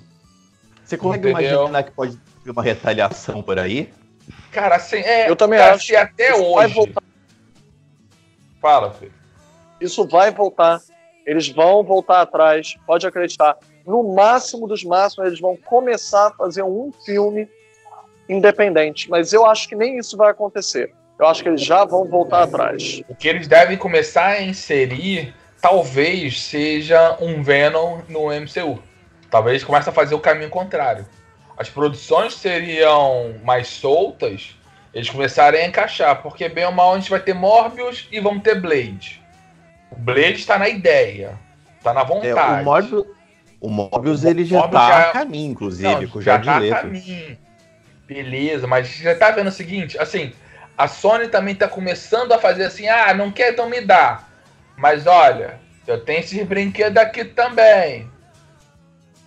Você 0.84 0.98
consegue 0.98 1.32
Entendeu? 1.32 1.60
imaginar 1.62 1.84
que 1.84 1.92
pode 1.92 2.18
ter 2.44 2.52
uma 2.52 2.62
retaliação 2.62 3.42
por 3.42 3.58
aí? 3.58 3.92
Cara, 4.52 4.76
assim, 4.76 4.98
é. 4.98 5.30
Eu 5.30 5.36
também 5.36 5.58
cara, 5.58 5.76
acho 5.76 5.86
Se 5.86 5.96
até 5.96 6.36
hoje. 6.36 6.94
Fala, 8.62 8.92
filho. 8.92 9.14
Isso 9.80 10.08
vai 10.08 10.32
voltar. 10.32 10.80
Eles 11.26 11.50
vão 11.50 11.84
voltar 11.84 12.22
atrás, 12.22 12.76
pode 12.86 13.06
acreditar. 13.08 13.58
No 13.86 14.14
máximo 14.14 14.68
dos 14.68 14.84
máximos, 14.84 15.28
eles 15.28 15.40
vão 15.40 15.58
começar 15.58 16.28
a 16.28 16.32
fazer 16.32 16.62
um 16.62 16.92
filme 17.04 17.50
independente. 18.30 19.10
Mas 19.10 19.34
eu 19.34 19.46
acho 19.46 19.68
que 19.68 19.76
nem 19.76 19.98
isso 19.98 20.16
vai 20.16 20.30
acontecer. 20.30 20.94
Eu 21.20 21.28
acho 21.28 21.44
que 21.44 21.50
eles 21.50 21.62
já 21.62 21.84
vão 21.86 22.08
voltar 22.08 22.44
atrás. 22.44 23.02
O 23.08 23.16
que 23.16 23.28
eles 23.28 23.48
devem 23.48 23.78
começar 23.78 24.28
a 24.28 24.42
inserir 24.42 25.34
talvez 25.62 26.42
seja 26.42 27.18
um 27.20 27.44
Venom 27.44 28.02
no 28.08 28.28
MCU. 28.30 28.82
Talvez 29.30 29.56
eles 29.56 29.64
comecem 29.64 29.92
a 29.92 29.94
fazer 29.94 30.16
o 30.16 30.20
caminho 30.20 30.50
contrário. 30.50 31.06
As 31.56 31.70
produções 31.70 32.34
seriam 32.34 33.36
mais 33.44 33.68
soltas, 33.68 34.56
eles 34.94 35.10
começarem 35.10 35.62
a 35.64 35.68
encaixar, 35.68 36.22
porque 36.22 36.50
bem 36.50 36.66
ou 36.66 36.72
mal 36.72 36.94
a 36.94 37.00
gente 37.00 37.10
vai 37.10 37.20
ter 37.20 37.34
Morbius 37.34 38.08
e 38.12 38.20
vamos 38.20 38.44
ter 38.44 38.60
Blade. 38.60 39.22
O 39.90 39.96
Blade 39.96 40.34
está 40.34 40.58
na 40.58 40.68
ideia, 40.70 41.38
está 41.78 41.94
na 41.94 42.02
É, 42.02 42.06
vontade. 42.06 42.62
o 42.62 42.66
Morbius, 42.66 43.06
o 43.60 43.70
Morbius 43.70 44.24
ele 44.26 44.44
já 44.46 44.68
tá 44.68 44.88
já- 44.88 45.10
a 45.10 45.12
caminho, 45.14 45.52
inclusive, 45.52 45.88
Não, 46.06 46.08
com 46.08 46.20
o 46.20 46.22
já 46.22 46.42
Jared 46.42 46.70
tá 46.70 46.78
a 46.78 46.82
caminho. 46.82 47.38
Beleza, 48.08 48.68
mas 48.68 48.88
você 48.90 49.16
tá 49.16 49.32
vendo 49.32 49.48
o 49.48 49.52
seguinte, 49.52 49.98
assim, 49.98 50.34
a 50.78 50.88
Sony 50.88 51.28
também 51.30 51.56
tá 51.56 51.68
começando 51.68 52.34
a 52.34 52.40
fazer 52.40 52.66
assim, 52.66 52.88
ah, 52.90 53.14
não 53.14 53.32
quer, 53.32 53.54
então 53.54 53.70
me 53.70 53.80
dá. 53.82 54.24
Mas 54.76 55.08
olha, 55.08 55.60
eu 55.88 56.04
tenho 56.04 56.20
esses 56.20 56.46
brinquedos 56.46 57.02
aqui 57.02 57.24
também. 57.24 58.10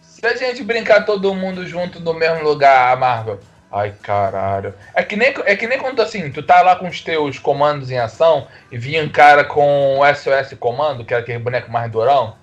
Se 0.03 0.27
a 0.27 0.35
gente 0.37 0.63
brincar 0.63 1.05
todo 1.05 1.35
mundo 1.35 1.67
junto 1.67 2.01
no 2.01 2.13
mesmo 2.15 2.43
lugar, 2.43 2.97
Marvel. 2.99 3.41
Ai, 3.75 3.93
caralho. 4.03 4.73
É 4.95 5.03
que, 5.03 5.17
nem, 5.17 5.35
é 5.47 5.57
que 5.57 5.67
nem 5.67 5.81
quando 5.81 6.01
assim, 6.01 6.31
tu 6.31 6.45
tá 6.45 6.63
lá 6.63 6.77
com 6.77 6.87
os 6.87 7.01
teus 7.01 7.41
comandos 7.41 7.91
em 7.91 7.99
ação 7.99 8.47
e 8.71 8.79
vinha 8.79 9.03
um 9.03 9.09
cara 9.09 9.43
com 9.45 9.99
o 9.99 10.15
SOS 10.15 10.57
Comando, 10.59 11.05
que 11.05 11.13
era 11.13 11.23
aquele 11.25 11.41
boneco 11.41 11.73
mais 11.73 11.91
durão. 11.91 12.37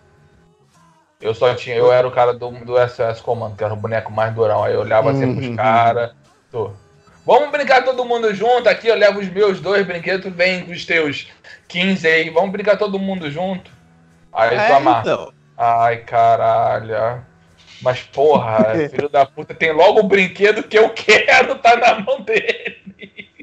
Eu 1.22 1.34
só 1.34 1.54
tinha, 1.56 1.78
eu 1.78 1.90
era 1.94 2.06
o 2.06 2.12
cara 2.12 2.34
do, 2.34 2.50
do 2.52 2.76
SOS 2.90 3.22
Comando, 3.22 3.56
que 3.56 3.64
era 3.64 3.74
o 3.74 3.78
boneco 3.78 4.12
mais 4.12 4.34
durão. 4.34 4.62
Aí 4.62 4.74
eu 4.74 4.82
olhava 4.82 5.12
assim 5.12 5.34
pros 5.34 5.48
Uhum. 5.48 5.56
caras. 5.56 6.12
Vamos 7.26 7.50
brincar 7.52 7.86
todo 7.86 8.04
mundo 8.04 8.34
junto 8.36 8.68
aqui, 8.68 8.88
eu 8.88 8.96
levo 8.96 9.20
os 9.20 9.30
meus 9.30 9.62
dois 9.62 9.86
brinquedos, 9.88 10.26
tu 10.26 10.32
vem 10.36 10.66
com 10.66 10.72
os 10.72 10.86
teus 10.86 11.32
15 11.68 12.06
aí, 12.08 12.30
vamos 12.30 12.52
brincar 12.52 12.78
todo 12.78 13.00
mundo 13.00 13.32
junto. 13.32 13.72
Aí 14.34 14.50
tu 14.50 14.56
É, 14.56 14.74
amarra. 14.74 15.02
então. 15.02 15.34
Ai, 15.58 15.98
caralho. 15.98 17.24
Mas, 17.82 18.02
porra, 18.04 18.76
filho 18.90 19.10
da 19.10 19.26
puta, 19.26 19.54
tem 19.54 19.72
logo 19.72 20.00
o 20.00 20.04
brinquedo 20.04 20.64
que 20.64 20.78
eu 20.78 20.90
quero 20.90 21.56
tá 21.56 21.76
na 21.76 22.00
mão 22.00 22.22
dele. 22.22 22.78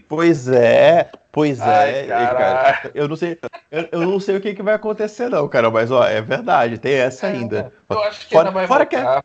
Pois 0.09 0.49
é, 0.49 1.11
pois 1.31 1.61
Ai, 1.61 2.01
é, 2.01 2.07
cara. 2.07 2.91
Eu 2.95 3.07
não 3.09 3.17
sei, 3.17 3.39
eu, 3.71 3.89
eu 3.93 4.01
não 4.01 4.19
sei 4.19 4.37
o 4.37 4.41
que, 4.41 4.55
que 4.55 4.63
vai 4.63 4.75
acontecer, 4.75 5.29
não, 5.29 5.47
cara, 5.49 5.71
mas 5.71 5.91
ó, 5.91 6.03
é 6.05 6.23
verdade, 6.23 6.79
tem 6.79 6.95
essa 6.95 7.27
ainda. 7.27 7.71
Eu 7.91 8.03
acho 8.05 8.27
que 8.27 8.33
Fora- 8.35 8.49
ainda 8.49 8.59
vai 8.59 8.67
fora 8.67 8.87
que 8.87 8.97
é- 8.97 9.03
voltar. 9.03 9.25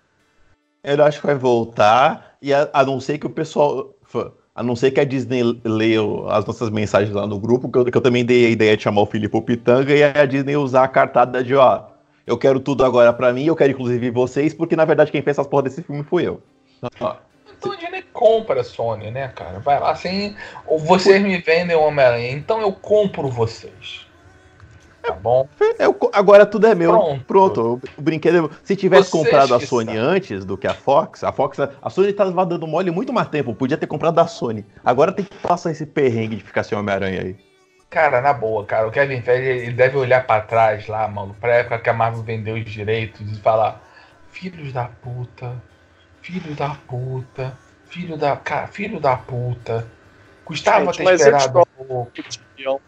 Eu 0.84 1.04
acho 1.06 1.22
que 1.22 1.26
vai 1.28 1.36
voltar, 1.36 2.36
e 2.42 2.54
a, 2.54 2.70
a 2.74 2.84
não 2.86 3.00
ser 3.00 3.18
que 3.18 3.26
o 3.26 3.30
pessoal. 3.30 3.94
A 4.56 4.62
não 4.62 4.76
ser 4.76 4.92
que 4.92 5.00
a 5.00 5.06
Disney 5.06 5.42
leu 5.64 6.30
as 6.30 6.46
nossas 6.46 6.70
mensagens 6.70 7.16
lá 7.16 7.26
no 7.26 7.40
grupo, 7.40 7.72
que 7.72 7.78
eu, 7.80 7.86
que 7.86 7.98
eu 7.98 8.02
também 8.02 8.24
dei 8.24 8.46
a 8.46 8.50
ideia 8.50 8.78
de 8.78 8.84
chamar 8.84 9.02
o 9.02 9.06
Filipe 9.08 9.42
Pitanga 9.42 9.92
e 9.96 10.04
a 10.04 10.26
Disney 10.26 10.56
usar 10.56 10.84
a 10.84 10.88
cartada 10.88 11.44
de, 11.44 11.56
ó, 11.56 11.82
eu 12.26 12.38
quero 12.38 12.60
tudo 12.60 12.84
agora 12.86 13.12
pra 13.14 13.34
mim, 13.34 13.46
eu 13.46 13.56
quero 13.56 13.72
inclusive 13.72 14.10
vocês, 14.12 14.54
porque 14.54 14.76
na 14.76 14.86
verdade 14.86 15.12
quem 15.12 15.22
fez 15.22 15.36
essas 15.38 15.48
porra 15.48 15.64
desse 15.64 15.82
filme 15.84 16.04
fui 16.04 16.28
eu. 16.28 16.42
Ó, 17.00 17.16
Então 17.58 17.72
a 17.72 17.76
Disney 17.76 18.04
compra 18.12 18.62
a 18.62 18.64
Sony, 18.64 19.10
né, 19.12 19.30
cara? 19.30 19.60
Vai 19.60 19.80
lá 19.80 19.92
assim, 19.92 20.36
ou 20.68 20.78
vocês 20.80 21.22
me 21.22 21.38
vendem 21.38 21.76
o 21.76 21.82
Homem-Aranha, 21.82 22.32
então 22.32 22.60
eu 22.62 22.72
compro 22.74 23.30
vocês. 23.30 24.06
Tá 25.02 25.12
bom? 25.12 25.50
eu 25.80 25.94
co- 25.94 26.10
agora 26.14 26.46
tudo 26.46 26.66
é 26.66 26.74
meu. 26.74 26.92
Pronto. 26.92 27.26
Pronto. 27.26 27.82
o 27.98 28.02
brinquedo. 28.02 28.38
é 28.38 28.40
meu. 28.42 28.52
Se 28.64 28.74
tivesse 28.74 29.12
Vocês 29.12 29.24
comprado 29.24 29.54
a 29.54 29.60
Sony 29.60 29.88
sabem. 29.88 30.00
antes 30.02 30.46
do 30.46 30.58
que 30.58 30.66
a 30.66 30.74
Fox, 30.74 31.26
a 31.26 31.32
Fox, 31.34 31.60
a 31.60 31.90
Sony 31.90 32.14
tava 32.14 32.46
dando 32.46 32.66
mole 32.66 32.90
muito 32.90 33.12
mais 33.12 33.28
tempo. 33.28 33.54
Podia 33.54 33.76
ter 33.78 33.86
comprado 33.86 34.16
da 34.16 34.28
Sony. 34.28 34.66
Agora 34.84 35.12
tem 35.12 35.26
que 35.26 35.36
passar 35.40 35.72
esse 35.72 35.86
perrengue 35.86 36.38
de 36.38 36.44
ficar 36.46 36.64
sem 36.64 36.78
Homem-Aranha 36.78 37.22
aí. 37.22 37.36
Cara, 37.94 38.22
na 38.22 38.34
boa, 38.34 38.66
cara, 38.66 38.88
o 38.88 38.92
Kevin 38.92 39.22
Feige 39.22 39.48
ele 39.66 39.72
deve 39.74 39.96
olhar 39.98 40.26
pra 40.26 40.42
trás 40.42 40.88
lá, 40.88 41.08
mano, 41.08 41.36
pra 41.40 41.58
época 41.58 41.78
que 41.78 41.88
a 41.92 41.94
Marvel 41.94 42.24
vendeu 42.24 42.56
os 42.56 42.66
direitos 42.66 43.22
e 43.32 43.40
falar: 43.40 43.80
Filhos 44.32 44.74
da 44.74 44.86
puta, 44.86 45.56
filho 46.20 46.56
da 46.56 46.70
puta, 46.88 47.56
filho 47.86 48.18
da. 48.18 48.36
Cara, 48.36 48.66
filho 48.66 49.00
da 49.00 49.16
puta. 49.16 49.86
Custava 50.44 50.86
Gente, 50.86 50.98
ter 50.98 51.04
mas 51.04 51.22
esperado 51.22 51.60
eles 51.60 51.68
um 51.78 51.86
pouco. 51.86 52.12
podiam- 52.56 52.82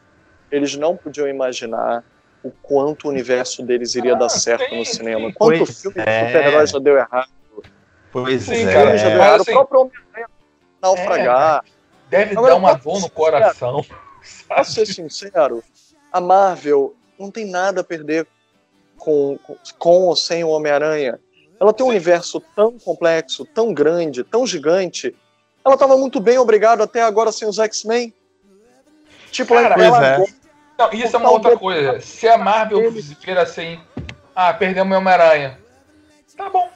eles 0.50 0.76
não 0.76 0.98
podiam 0.98 1.28
imaginar 1.28 2.04
o 2.42 2.50
quanto 2.50 3.06
o 3.06 3.12
universo 3.12 3.62
deles 3.64 3.94
iria 3.94 4.14
Ah, 4.16 4.18
dar 4.18 4.30
certo 4.30 4.68
sim, 4.70 4.80
no 4.80 4.86
cinema. 4.86 5.28
sim. 5.28 5.34
Quanto 5.34 5.58
Pois 5.66 5.82
filme 5.82 5.98
é. 6.00 6.04
de 6.22 6.28
super-herói 6.28 6.66
já 6.68 6.80
deu 6.80 6.98
errado. 6.98 7.30
Pois 8.12 8.42
Sim, 8.42 8.68
é. 8.68 8.74
cara, 8.74 8.98
já 8.98 9.10
deu 9.10 9.18
Mas 9.20 9.28
errado. 9.28 9.42
assim- 9.42 9.52
O 9.52 9.54
próprio 9.54 9.82
Homem-Aranha 9.82 10.28
naufragar. 10.82 11.64
Deve 12.10 12.32
Agora, 12.32 12.54
dar 12.54 12.56
uma 12.58 12.74
dor 12.74 13.02
no 13.02 13.10
coração. 13.12 13.86
Pra 14.48 14.64
ser 14.64 14.86
sincero, 14.86 15.64
a 16.12 16.22
Marvel 16.22 16.96
não 17.20 17.32
tem 17.32 17.46
nada 17.46 17.82
a 17.82 17.84
perder 17.84 18.28
com, 18.98 19.38
com, 19.44 19.58
com 19.78 20.02
ou 20.04 20.16
sem 20.16 20.44
o 20.44 20.50
Homem-Aranha. 20.50 21.20
Ela 21.60 21.74
tem 21.74 21.86
um 21.86 21.90
Sim. 21.90 21.96
universo 21.96 22.42
tão 22.56 22.78
complexo, 22.80 23.46
tão 23.46 23.74
grande, 23.74 24.24
tão 24.24 24.46
gigante. 24.46 25.16
Ela 25.64 25.76
estava 25.76 25.98
muito 25.98 26.20
bem, 26.20 26.38
obrigado, 26.38 26.82
até 26.82 27.02
agora 27.02 27.32
sem 27.32 27.48
os 27.48 27.60
X-Men. 27.60 28.14
Tipo, 29.32 29.56
Cara, 29.56 29.82
ela, 29.82 30.18
pois 30.18 30.30
é. 30.30 30.34
Não, 30.78 30.92
isso 30.92 31.16
é 31.16 31.20
uma 31.20 31.32
outra 31.32 31.58
coisa. 31.58 32.00
Se 32.02 32.28
a 32.28 32.38
Marvel 32.38 32.92
vira 32.92 33.42
assim, 33.42 33.80
ah, 34.36 34.54
perdeu 34.54 34.86
meu 34.86 35.00
Homem-Aranha. 35.00 35.58
Tá 36.36 36.50
bom. 36.50 36.70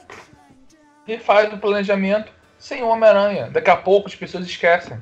Refaz 1.06 1.52
o 1.54 1.58
planejamento 1.58 2.32
sem 2.58 2.82
o 2.82 2.88
Homem-Aranha. 2.88 3.50
Daqui 3.50 3.70
a 3.70 3.76
pouco 3.76 4.08
as 4.08 4.16
pessoas 4.16 4.46
esquecem. 4.46 5.02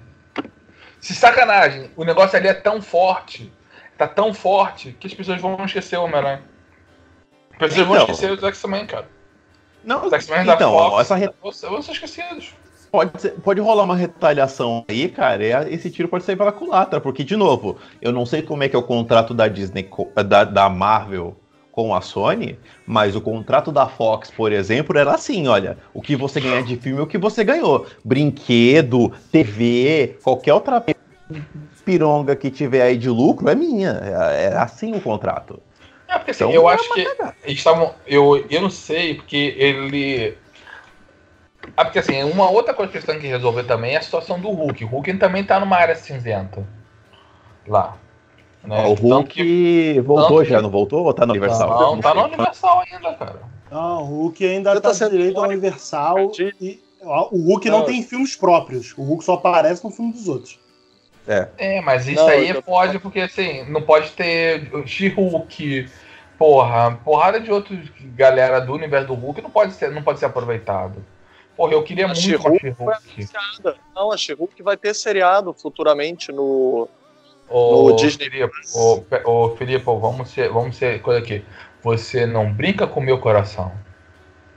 Se 1.00 1.14
sacanagem, 1.16 1.92
o 1.96 2.04
negócio 2.04 2.38
ali 2.38 2.48
é 2.48 2.54
tão 2.54 2.82
forte, 2.82 3.52
tá 3.98 4.08
tão 4.08 4.34
forte, 4.34 4.96
que 5.00 5.08
as 5.08 5.14
pessoas 5.14 5.40
vão 5.42 5.64
esquecer 5.66 5.98
o 5.98 6.04
Homem-Aranha. 6.04 6.44
As 7.54 7.58
pessoas 7.58 7.88
vão 7.88 7.96
Então. 7.98 8.06
esquecer 8.14 8.32
os 8.32 8.44
X-Men, 8.44 8.86
cara. 8.86 9.08
Não, 9.84 10.06
Os 10.06 10.14
X-Men 10.14 10.46
da 10.46 10.56
então, 10.56 10.72
Fox 10.72 11.02
essa 11.02 11.16
re- 11.16 11.30
vão 11.42 11.52
ser- 11.52 11.70
vão 11.70 11.80
esquecidos. 11.80 12.54
pode, 12.92 13.22
ser- 13.22 13.32
pode 13.42 13.62
rolar 13.62 13.84
uma 13.84 13.96
retaliação 13.96 14.84
aí, 14.90 15.08
cara, 15.10 15.70
esse 15.70 15.90
tiro 15.90 16.08
pode 16.10 16.24
sair 16.24 16.36
pela 16.36 16.52
culatra, 16.52 17.00
porque, 17.00 17.24
de 17.24 17.36
novo, 17.38 17.78
eu 18.02 18.12
não 18.12 18.26
sei 18.26 18.42
como 18.42 18.64
é 18.64 18.70
que 18.70 18.76
é 18.76 18.80
o 18.80 18.84
contrato 18.84 19.34
da 19.34 19.48
Disney, 19.48 19.90
da, 20.26 20.44
da 20.44 20.70
Marvel 20.70 21.38
com 21.78 21.94
a 21.94 22.02
Sony, 22.02 22.58
mas 22.88 23.16
o 23.16 23.22
contrato 23.22 23.72
da 23.72 23.88
Fox, 23.88 24.32
por 24.32 24.52
exemplo, 24.52 24.98
era 24.98 25.12
assim, 25.12 25.48
olha, 25.48 25.78
o 25.94 26.02
que 26.02 26.16
você 26.16 26.42
ganhar 26.42 26.64
de 26.64 26.76
filme 26.76 27.00
é 27.00 27.04
o 27.04 27.06
que 27.06 27.20
você 27.20 27.44
ganhou. 27.44 27.86
Brinquedo, 28.04 29.14
TV, 29.32 30.18
qualquer 30.24 30.56
outra 30.56 30.84
pironga 31.86 32.36
que 32.36 32.50
tiver 32.50 32.82
aí 32.82 32.98
de 32.98 33.12
lucro 33.12 33.48
é 33.48 33.54
minha. 33.54 33.92
É, 34.02 34.46
é 34.46 34.58
assim 34.58 34.96
o 34.96 35.00
contrato. 35.00 35.62
É, 36.08 36.18
porque 36.18 36.32
assim, 36.32 36.46
Então, 36.46 36.56
eu 36.56 36.68
é 36.68 36.74
acho 36.74 36.92
que 36.96 37.00
eles 37.00 37.60
estavam. 37.60 37.94
Eu, 38.08 38.44
eu 38.50 38.62
não 38.64 38.72
sei, 38.72 39.14
porque 39.14 39.54
ele. 39.56 40.36
Ah, 41.76 41.86
porque 41.86 42.00
assim, 42.00 42.24
uma 42.24 42.50
outra 42.50 42.74
coisa 42.74 42.92
que 42.92 42.98
eles 42.98 43.06
têm 43.06 43.20
que 43.20 43.28
resolver 43.28 43.66
também 43.66 43.94
é 43.94 43.98
a 43.98 44.02
situação 44.02 44.40
do 44.40 44.50
Hulk. 44.50 44.84
O 44.84 44.88
Hulk 44.88 45.14
também 45.18 45.44
tá 45.44 45.60
numa 45.60 45.78
área 45.78 45.94
cinzenta. 45.94 46.68
Lá. 47.68 47.96
Né? 48.68 48.86
o 48.86 48.96
Tanto 48.96 49.02
Hulk 49.08 49.30
que- 49.34 50.02
voltou 50.02 50.38
tanto 50.40 50.50
já, 50.50 50.58
que- 50.58 50.62
não 50.64 50.70
voltou? 50.70 51.06
Ou 51.06 51.14
tá 51.14 51.26
no 51.26 51.32
Universal? 51.34 51.70
Não, 51.70 52.02
tá 52.02 52.14
no. 52.14 52.24
Universal 52.26 52.84
ainda, 52.92 53.14
cara. 53.14 53.42
Não, 53.72 54.02
o 54.02 54.06
Hulk 54.06 54.46
ainda 54.46 54.74
Você 54.74 54.82
tá, 54.82 54.90
tá 54.90 54.94
sendo 54.96 55.12
direito 55.12 55.38
ao 55.38 55.46
Universal. 55.46 56.32
E, 56.60 56.80
o 57.02 57.38
Hulk 57.48 57.70
não 57.70 57.80
Não. 57.80 57.86
tem 57.86 58.02
filmes 58.04 58.36
próprios. 58.36 58.94
O 58.98 59.04
Hulk 59.04 59.24
só 59.24 59.34
aparece 59.36 59.84
no 59.84 59.90
filme 59.92 60.12
dos 60.12 60.28
outros. 60.28 60.60
É, 61.58 61.82
mas 61.82 62.08
isso 62.08 62.22
Não, 62.22 62.28
aí 62.30 62.54
tô- 62.54 62.62
pode, 62.62 63.00
porque 63.00 63.20
assim, 63.20 63.70
não 63.70 63.82
pode 63.82 64.12
ter 64.12 64.70
She-Hulk, 64.86 65.90
porra, 66.38 66.98
porrada 67.04 67.38
de 67.40 67.52
outros 67.52 67.80
galera 68.16 68.60
do 68.62 68.74
universo 68.74 69.08
do 69.08 69.14
Hulk 69.14 69.42
não 69.42 69.50
pode 69.50 69.74
ser, 69.74 69.92
não 69.92 70.02
pode 70.02 70.20
ser 70.20 70.26
aproveitado. 70.26 71.04
Porra, 71.58 71.74
eu 71.74 71.84
queria 71.84 72.06
A 72.06 72.08
muito 72.10 72.22
foi 72.40 72.60
She-Hulk. 72.60 73.28
Não, 73.96 74.12
a 74.12 74.16
She-Hulk 74.18 74.62
vai 74.64 74.78
ter 74.78 74.94
seriado 74.94 75.54
futuramente 75.54 76.32
no. 76.32 76.88
Ô, 77.50 77.90
No 77.90 77.96
Disney 77.96 78.30
Filipe, 78.30 78.52
Pe- 79.10 79.22
ô, 79.26 79.56
Filipe, 79.56 79.84
vamos 79.86 80.30
ser, 80.30 80.50
vamos 80.50 80.76
ser 80.76 81.02
coisa 81.02 81.20
aqui. 81.20 81.44
Você 81.82 82.26
não 82.26 82.52
brinca 82.52 82.86
com 82.88 83.00
o 83.00 83.04
meu 83.04 83.20
coração. 83.20 83.72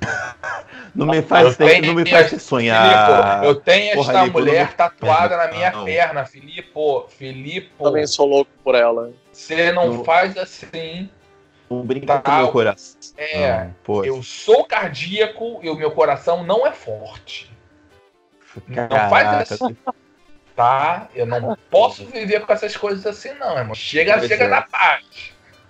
Não 0.92 1.06
me 1.06 1.22
faz, 1.22 1.46
Eu 1.46 1.54
tenho- 1.68 1.86
não 1.86 1.94
me 1.94 2.04
faz 2.10 2.26
Filipe, 2.30 2.42
sonhar. 2.44 3.44
eu 3.44 3.54
tenho 3.54 3.94
porra, 3.94 4.12
esta 4.24 4.26
mulher 4.32 4.66
não- 4.66 4.72
tatuada 4.74 5.36
na 5.36 5.46
minha 5.46 5.70
Não. 5.70 5.84
perna, 5.84 6.24
Filipe. 6.24 6.72
Filipe, 7.10 7.70
Também 7.80 8.06
sou 8.08 8.26
louco 8.26 8.50
por 8.64 8.74
ela. 8.74 9.12
você 9.32 9.70
não 9.70 9.92
Não. 9.98 10.04
faz 10.04 10.36
assim. 10.36 11.08
Não 11.70 11.82
brinca 11.82 12.18
Tá. 12.18 12.20
com 12.20 12.30
o 12.32 12.36
meu 12.38 12.48
coração. 12.48 12.96
É, 13.16 13.68
Pô, 13.84 14.04
eu 14.04 14.20
sou 14.24 14.64
cardíaco 14.64 15.60
e 15.62 15.70
o 15.70 15.76
meu 15.76 15.92
coração 15.92 16.42
não 16.42 16.66
é 16.66 16.72
forte. 16.72 17.48
Não 18.66 18.88
faz 18.88 19.24
caraca. 19.28 19.54
assim. 19.54 19.76
Tá? 20.60 21.08
Eu 21.14 21.24
não 21.26 21.56
posso 21.70 22.04
viver 22.04 22.40
com 22.44 22.52
essas 22.52 22.76
coisas 22.76 23.06
assim, 23.06 23.30
não, 23.40 23.56
irmão. 23.56 23.74
Chega, 23.74 24.18
Pois 24.18 24.28
chega 24.28 24.44
é. 24.44 24.48
na 24.48 24.60
paz. 24.62 25.04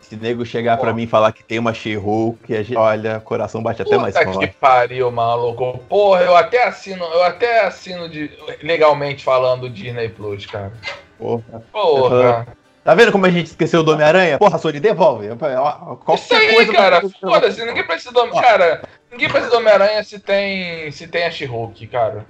Se 0.00 0.16
nego 0.16 0.44
chegar 0.44 0.76
Pô. 0.76 0.82
pra 0.82 0.92
mim 0.92 1.04
e 1.04 1.06
falar 1.06 1.30
que 1.30 1.44
tem 1.44 1.60
uma 1.60 1.72
She-Hulk, 1.72 2.52
a 2.56 2.62
gente- 2.64 2.76
olha, 2.76 3.20
coração 3.20 3.62
bate 3.62 3.80
até 3.82 3.96
mais 3.96 4.12
Puta 4.14 4.26
que 4.28 4.34
forte. 4.34 4.56
pariu, 4.60 5.08
maluco. 5.12 5.78
Porra, 5.88 6.22
eu 6.22 6.34
até 6.34 6.64
assino, 6.66 7.04
eu 7.04 7.22
até 7.22 7.64
assino 7.66 8.08
de, 8.08 8.28
legalmente 8.62 9.22
falando 9.22 9.70
Disney 9.70 10.08
Plus, 10.08 10.46
cara. 10.46 10.72
Porra. 11.16 11.62
Porra. 11.70 12.48
Tá 12.82 12.92
vendo 12.94 13.12
como 13.12 13.26
a 13.26 13.30
gente 13.30 13.46
esqueceu 13.46 13.84
do 13.84 13.92
Homem-Aranha? 13.92 14.38
Porra, 14.38 14.58
Sony, 14.58 14.80
devolve. 14.80 15.28
Qualquer 15.36 16.14
Isso 16.14 16.34
aí, 16.34 16.54
coisa 16.54 16.72
cara. 16.72 17.00
Foda-se, 17.20 17.64
ninguém 17.64 17.86
precisa 17.86 18.10
do. 18.10 18.28
Cara, 18.32 18.82
ninguém 19.12 19.28
precisa 19.28 19.50
do 19.52 19.58
Homem-Aranha 19.58 20.02
se 20.02 20.18
tem, 20.18 20.90
se 20.90 21.06
tem 21.06 21.26
a 21.26 21.30
She-Hulk, 21.30 21.86
cara. 21.86 22.26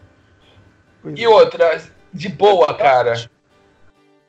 E 1.16 1.26
outra, 1.26 1.80
de 2.12 2.28
boa, 2.28 2.74
cara. 2.74 3.14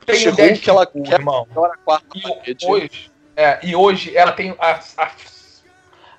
Tem 0.06 0.14
o 0.16 0.18
She-Hulk, 0.18 0.68
ela 0.70 0.80
Deadpool, 0.84 1.02
quer 1.04 1.12
irmão. 1.20 1.46
agora 1.50 1.74
a 1.74 1.76
quarta 1.76 2.06
E 2.14 2.22
parede. 2.22 2.66
hoje, 2.66 3.10
é, 3.36 3.58
e 3.62 3.76
hoje 3.76 4.16
ela 4.16 4.32
tem 4.32 4.54
a, 4.58 4.80
a, 4.98 5.10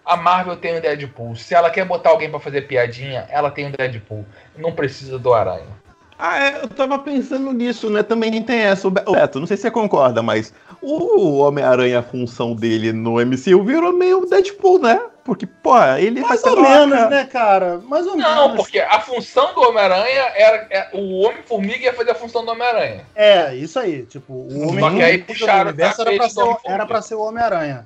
a 0.05 0.17
Marvel 0.17 0.55
tem 0.55 0.77
o 0.77 0.81
Deadpool. 0.81 1.35
Se 1.35 1.53
ela 1.53 1.69
quer 1.69 1.85
botar 1.85 2.11
alguém 2.11 2.29
pra 2.29 2.39
fazer 2.39 2.61
piadinha, 2.63 3.27
ela 3.29 3.51
tem 3.51 3.67
o 3.67 3.71
Deadpool. 3.71 4.25
Não 4.57 4.71
precisa 4.71 5.19
do 5.19 5.33
Aranha. 5.33 5.83
Ah, 6.17 6.39
é, 6.41 6.63
eu 6.63 6.69
tava 6.69 6.99
pensando 6.99 7.51
nisso, 7.51 7.89
né? 7.89 8.03
Também 8.03 8.41
tem 8.43 8.59
essa. 8.59 8.87
O 8.87 8.91
Beto, 8.91 9.39
não 9.39 9.47
sei 9.47 9.57
se 9.57 9.63
você 9.63 9.71
concorda, 9.71 10.21
mas 10.23 10.53
o 10.81 11.39
Homem-Aranha, 11.39 11.99
a 11.99 12.03
função 12.03 12.55
dele 12.55 12.93
no 12.93 13.15
MCU 13.19 13.63
virou 13.65 13.91
meio 13.91 14.25
Deadpool, 14.25 14.79
né? 14.79 15.01
Porque, 15.23 15.45
pô, 15.47 15.81
ele 15.97 16.19
Mais 16.21 16.43
ou 16.43 16.61
menos, 16.61 16.97
cara. 16.97 17.09
né, 17.09 17.25
cara? 17.25 17.77
Mais 17.79 18.05
ou 18.05 18.15
Não, 18.17 18.49
menos. 18.49 18.57
porque 18.57 18.79
a 18.79 18.99
função 18.99 19.53
do 19.53 19.61
Homem-Aranha 19.61 20.31
era. 20.35 20.67
é- 20.69 20.89
o 20.93 21.21
Homem-Formiga 21.21 21.85
ia 21.85 21.93
fazer 21.93 22.11
a 22.11 22.15
função 22.15 22.43
do 22.43 22.51
Homem-Aranha. 22.51 23.05
É, 23.15 23.55
isso 23.55 23.79
aí. 23.79 24.03
Tipo, 24.05 24.33
o 24.33 24.49
Só 24.51 24.85
homem 24.85 24.97
que 24.97 25.03
aí 25.03 25.17
puxaram 25.19 25.71
o 25.71 25.73
era 25.73 25.73
pra, 25.73 25.93
tapete 26.05 26.29
ser, 26.29 26.35
do 26.35 26.39
o- 26.41 26.43
Homem-Formiga. 26.43 26.73
era 26.73 26.85
pra 26.85 27.01
ser 27.01 27.15
o 27.15 27.21
Homem-Aranha. 27.21 27.85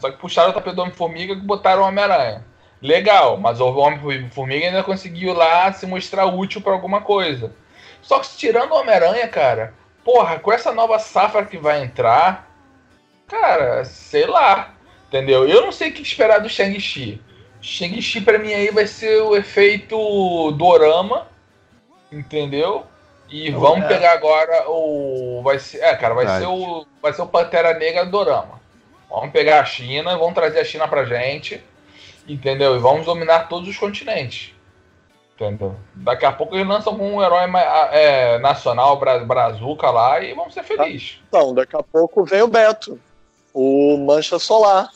Só 0.00 0.10
que 0.10 0.16
puxaram 0.16 0.50
o 0.50 0.52
tapete 0.54 0.76
do 0.76 0.82
Homem-Formiga 0.82 1.32
e 1.34 1.36
botaram 1.36 1.82
o 1.82 1.86
Homem-Aranha. 1.86 2.44
Legal, 2.80 3.36
mas 3.38 3.60
o 3.60 3.66
Homem-Formiga 3.66 4.66
ainda 4.66 4.82
conseguiu 4.82 5.32
lá 5.34 5.72
se 5.72 5.86
mostrar 5.86 6.26
útil 6.26 6.60
pra 6.60 6.72
alguma 6.72 7.00
coisa. 7.00 7.52
Só 8.00 8.18
que 8.18 8.28
tirando 8.36 8.72
o 8.72 8.76
Homem-Aranha, 8.76 9.26
cara, 9.28 9.74
porra, 10.04 10.38
com 10.38 10.52
essa 10.52 10.72
nova 10.72 10.98
safra 10.98 11.44
que 11.46 11.56
vai 11.58 11.82
entrar, 11.82 12.46
cara, 13.26 13.84
sei 13.84 14.26
lá. 14.26 14.73
Entendeu? 15.14 15.48
Eu 15.48 15.62
não 15.62 15.70
sei 15.70 15.90
o 15.90 15.92
que 15.92 16.02
esperar 16.02 16.40
do 16.40 16.48
Shang-Chi. 16.48 17.22
Shang-Chi 17.60 18.20
pra 18.20 18.36
mim 18.36 18.52
aí 18.52 18.72
vai 18.72 18.84
ser 18.84 19.22
o 19.22 19.36
efeito 19.36 20.50
dorama, 20.58 21.28
entendeu? 22.10 22.82
E 23.30 23.48
Não, 23.52 23.60
vamos 23.60 23.84
é. 23.84 23.88
pegar 23.88 24.10
agora 24.10 24.68
o 24.68 25.40
vai 25.44 25.60
ser, 25.60 25.78
é, 25.78 25.94
cara, 25.94 26.14
vai 26.14 26.24
Verdade. 26.26 26.44
ser 26.44 26.50
o 26.50 26.84
vai 27.00 27.12
ser 27.12 27.22
o 27.22 27.28
Pantera 27.28 27.78
Negra 27.78 28.04
dorama. 28.04 28.60
Vamos 29.08 29.30
pegar 29.30 29.60
a 29.60 29.64
China, 29.64 30.18
vamos 30.18 30.34
trazer 30.34 30.58
a 30.58 30.64
China 30.64 30.88
pra 30.88 31.04
gente, 31.04 31.62
entendeu? 32.26 32.74
E 32.74 32.80
vamos 32.80 33.06
dominar 33.06 33.48
todos 33.48 33.68
os 33.68 33.76
continentes. 33.76 34.52
Entendeu? 35.36 35.76
Daqui 35.94 36.24
a 36.24 36.32
pouco 36.32 36.56
eles 36.56 36.66
lançam 36.66 36.92
um 37.00 37.22
herói 37.22 37.44
é, 37.92 38.40
nacional, 38.40 38.98
bra 38.98 39.20
brazuca 39.20 39.90
lá, 39.90 40.20
e 40.20 40.34
vamos 40.34 40.54
ser 40.54 40.64
felizes. 40.64 41.20
Então, 41.28 41.54
daqui 41.54 41.76
a 41.76 41.84
pouco 41.84 42.24
vem 42.24 42.42
o 42.42 42.48
Beto, 42.48 42.98
o 43.52 43.96
Mancha 43.96 44.40
Solar. 44.40 44.90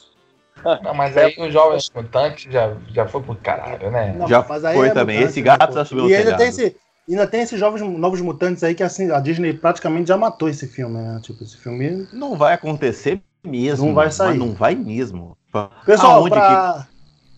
Não, 0.83 0.95
mas 0.95 1.17
aí 1.17 1.35
os 1.39 1.53
jovens 1.53 1.91
mutantes 1.95 2.53
já, 2.53 2.75
já 2.93 3.07
foi 3.07 3.23
pro 3.23 3.35
caralho, 3.37 3.91
né? 3.91 4.15
Não, 4.17 4.27
Já 4.29 4.45
mas 4.49 4.65
aí 4.65 4.77
foi 4.77 4.89
é 4.89 4.91
também. 4.95 5.17
mutante, 5.17 5.31
Esse 5.31 5.43
gato 5.43 5.75
já 5.75 5.85
subiu 5.85 6.09
E 6.09 6.15
ainda 6.15 6.25
telhado. 6.25 6.39
tem, 6.41 6.49
esse, 6.49 6.77
ainda 7.09 7.27
tem 7.27 7.41
esses 7.43 7.59
jovens, 7.59 7.83
novos 7.99 8.21
mutantes 8.21 8.63
aí 8.65 8.75
que 8.75 8.83
assim, 8.83 9.11
a 9.11 9.21
Disney 9.21 9.53
praticamente 9.53 10.09
já 10.09 10.17
matou 10.17 10.49
esse 10.49 10.67
filme, 10.67 10.99
né? 10.99 11.21
Tipo, 11.23 11.45
esse 11.45 11.57
filme. 11.57 12.07
Não 12.13 12.37
vai 12.37 12.55
acontecer 12.55 13.21
mesmo. 13.45 13.87
Não 13.87 13.95
vai 13.95 14.11
sair. 14.11 14.39
Não 14.39 14.53
vai 14.55 14.75
mesmo. 14.75 15.37
Pessoal, 15.87 16.13
Aonde 16.17 16.31
pra, 16.31 16.87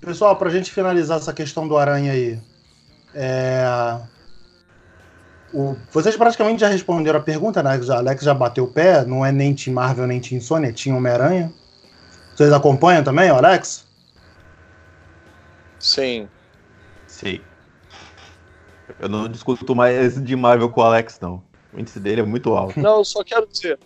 pessoal, 0.01 0.37
pra 0.37 0.51
gente 0.51 0.71
finalizar 0.73 1.19
essa 1.19 1.33
questão 1.33 1.69
do 1.69 1.77
Aranha 1.77 2.13
aí. 2.13 2.39
É... 3.15 3.65
o- 5.53 5.77
vocês 5.93 6.17
praticamente 6.17 6.61
já 6.61 6.69
responderam 6.69 7.19
a 7.19 7.23
pergunta, 7.23 7.63
né? 7.63 7.77
O 7.79 7.93
Alex 7.93 8.23
já 8.23 8.33
bateu 8.35 8.65
o 8.65 8.69
pé, 8.69 9.05
não 9.05 9.25
é 9.25 9.33
nem 9.33 9.55
Team 9.55 9.75
Marvel 9.75 10.07
nem 10.07 10.21
Team 10.21 10.41
Sony, 10.41 10.69
é 10.69 10.73
Team 10.73 10.97
Homem-Aranha. 10.97 11.53
Vocês 12.35 12.53
acompanham 12.53 13.05
também, 13.05 13.31
o 13.31 13.35
Alex? 13.35 13.87
Sim. 15.79 16.29
Sei. 17.07 17.43
Eu 18.99 19.09
não 19.09 19.29
discuto 19.29 19.75
mais 19.75 20.23
de 20.23 20.37
Marvel 20.37 20.71
com 20.71 20.81
o 20.81 20.85
Alex, 20.85 21.19
não. 21.21 21.43
O 21.73 21.79
índice 21.79 22.01
dele 22.01 22.21
é 22.21 22.25
muito 22.25 22.55
alto. 22.55 22.79
Não, 22.81 22.99
eu 22.99 23.05
só 23.05 23.23
quero 23.23 23.47
dizer, 23.47 23.79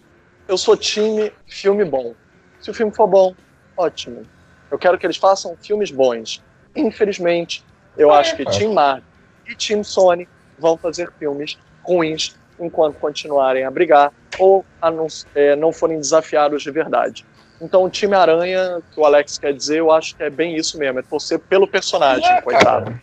eu 0.48 0.56
sou 0.56 0.76
time 0.76 1.32
filme 1.46 1.84
bom. 1.84 2.14
Se 2.60 2.70
o 2.70 2.74
filme 2.74 2.92
for 2.94 3.06
bom, 3.06 3.34
ótimo. 3.76 4.22
Eu 4.70 4.78
quero 4.78 4.98
que 4.98 5.06
eles 5.06 5.16
façam 5.16 5.56
filmes 5.62 5.90
bons. 5.90 6.42
Infelizmente, 6.74 7.64
eu 7.96 8.12
É, 8.12 8.18
acho 8.18 8.36
que 8.36 8.44
cara. 8.44 8.56
Team 8.58 8.72
Marvel 8.72 9.04
e 9.46 9.54
Team 9.54 9.84
Sony 9.84 10.28
vão 10.58 10.76
fazer 10.76 11.12
filmes 11.18 11.58
ruins 11.82 12.34
enquanto 12.58 12.98
continuarem 12.98 13.64
a 13.64 13.70
brigar 13.70 14.12
ou 14.38 14.64
a 14.80 14.90
não, 14.90 15.06
é, 15.34 15.54
não 15.54 15.72
forem 15.72 15.98
desafiados 16.00 16.62
de 16.62 16.70
verdade. 16.70 17.26
Então, 17.60 17.84
o 17.84 17.90
time 17.90 18.14
Aranha, 18.14 18.82
que 18.92 19.00
o 19.00 19.04
Alex 19.04 19.38
quer 19.38 19.52
dizer, 19.54 19.78
eu 19.78 19.90
acho 19.90 20.16
que 20.16 20.22
é 20.22 20.30
bem 20.30 20.56
isso 20.56 20.78
mesmo, 20.78 20.98
é 20.98 21.02
torcer 21.02 21.38
pelo 21.38 21.66
personagem, 21.66 22.28
É, 22.28 22.40
coitado. 22.40 22.86
cara. 22.86 23.02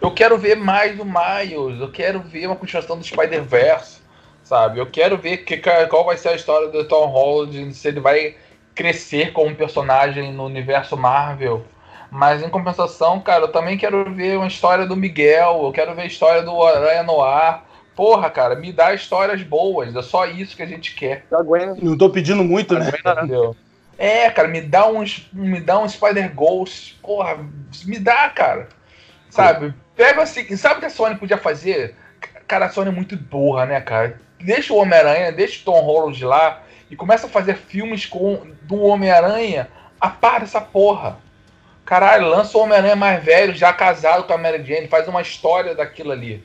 Eu 0.00 0.10
quero 0.12 0.38
ver 0.38 0.56
mais 0.56 0.96
do 0.96 1.04
Miles, 1.04 1.80
eu 1.80 1.90
quero 1.90 2.20
ver 2.20 2.46
uma 2.46 2.56
continuação 2.56 2.96
do 2.96 3.04
Spider-Verse, 3.04 3.98
sabe? 4.42 4.78
Eu 4.78 4.86
quero 4.86 5.18
ver 5.18 5.38
que, 5.38 5.58
qual 5.88 6.04
vai 6.06 6.16
ser 6.16 6.30
a 6.30 6.34
história 6.34 6.68
do 6.68 6.84
Tom 6.84 7.06
Holland, 7.06 7.74
se 7.74 7.88
ele 7.88 8.00
vai 8.00 8.34
crescer 8.74 9.32
como 9.32 9.54
personagem 9.54 10.32
no 10.32 10.46
universo 10.46 10.96
Marvel. 10.96 11.64
Mas 12.10 12.42
em 12.42 12.48
compensação, 12.48 13.20
cara, 13.20 13.44
eu 13.44 13.52
também 13.52 13.76
quero 13.76 14.12
ver 14.14 14.38
uma 14.38 14.46
história 14.46 14.86
do 14.86 14.96
Miguel, 14.96 15.60
eu 15.64 15.72
quero 15.72 15.94
ver 15.94 16.02
a 16.02 16.06
história 16.06 16.42
do 16.42 16.62
Aranha 16.62 17.02
Noir. 17.02 17.60
Porra, 17.94 18.30
cara, 18.30 18.54
me 18.54 18.72
dá 18.72 18.94
histórias 18.94 19.42
boas, 19.42 19.94
é 19.94 20.00
só 20.02 20.24
isso 20.24 20.56
que 20.56 20.62
a 20.62 20.66
gente 20.66 20.94
quer. 20.94 21.26
Não 21.82 21.98
tô 21.98 22.08
pedindo 22.08 22.42
muito, 22.42 22.72
né? 22.74 22.90
Gwen 22.90 23.00
Aranha. 23.04 23.24
Entendeu? 23.26 23.56
É, 24.00 24.30
cara, 24.30 24.48
me 24.48 24.62
dá 24.62 24.88
uns. 24.88 25.28
Me 25.30 25.60
dá 25.60 25.78
um 25.78 25.86
Spider 25.86 26.34
Ghost. 26.34 26.98
Porra, 27.02 27.46
me 27.84 27.98
dá, 27.98 28.30
cara. 28.30 28.66
Sabe? 29.28 29.74
Pega 29.94 30.22
assim. 30.22 30.56
Sabe 30.56 30.76
o 30.76 30.80
que 30.80 30.86
a 30.86 30.90
Sony 30.90 31.16
podia 31.16 31.36
fazer? 31.36 31.94
Cara, 32.48 32.64
a 32.64 32.70
Sony 32.70 32.88
é 32.88 32.92
muito 32.92 33.14
burra, 33.14 33.66
né, 33.66 33.78
cara? 33.78 34.18
Deixa 34.40 34.72
o 34.72 34.78
Homem-Aranha, 34.78 35.30
deixa 35.30 35.60
o 35.60 35.64
Tom 35.64 35.82
Holland 35.82 36.24
lá 36.24 36.62
e 36.90 36.96
começa 36.96 37.26
a 37.26 37.30
fazer 37.30 37.58
filmes 37.58 38.06
com 38.06 38.54
do 38.62 38.80
Homem-Aranha 38.80 39.68
a 40.00 40.08
par 40.08 40.40
dessa 40.40 40.62
porra. 40.62 41.18
Caralho, 41.84 42.26
lança 42.26 42.56
o 42.56 42.62
Homem-Aranha 42.62 42.96
mais 42.96 43.22
velho, 43.22 43.54
já 43.54 43.70
casado 43.70 44.24
com 44.24 44.32
a 44.32 44.38
Mary 44.38 44.64
Jane, 44.64 44.88
faz 44.88 45.06
uma 45.08 45.20
história 45.20 45.74
daquilo 45.74 46.10
ali. 46.10 46.42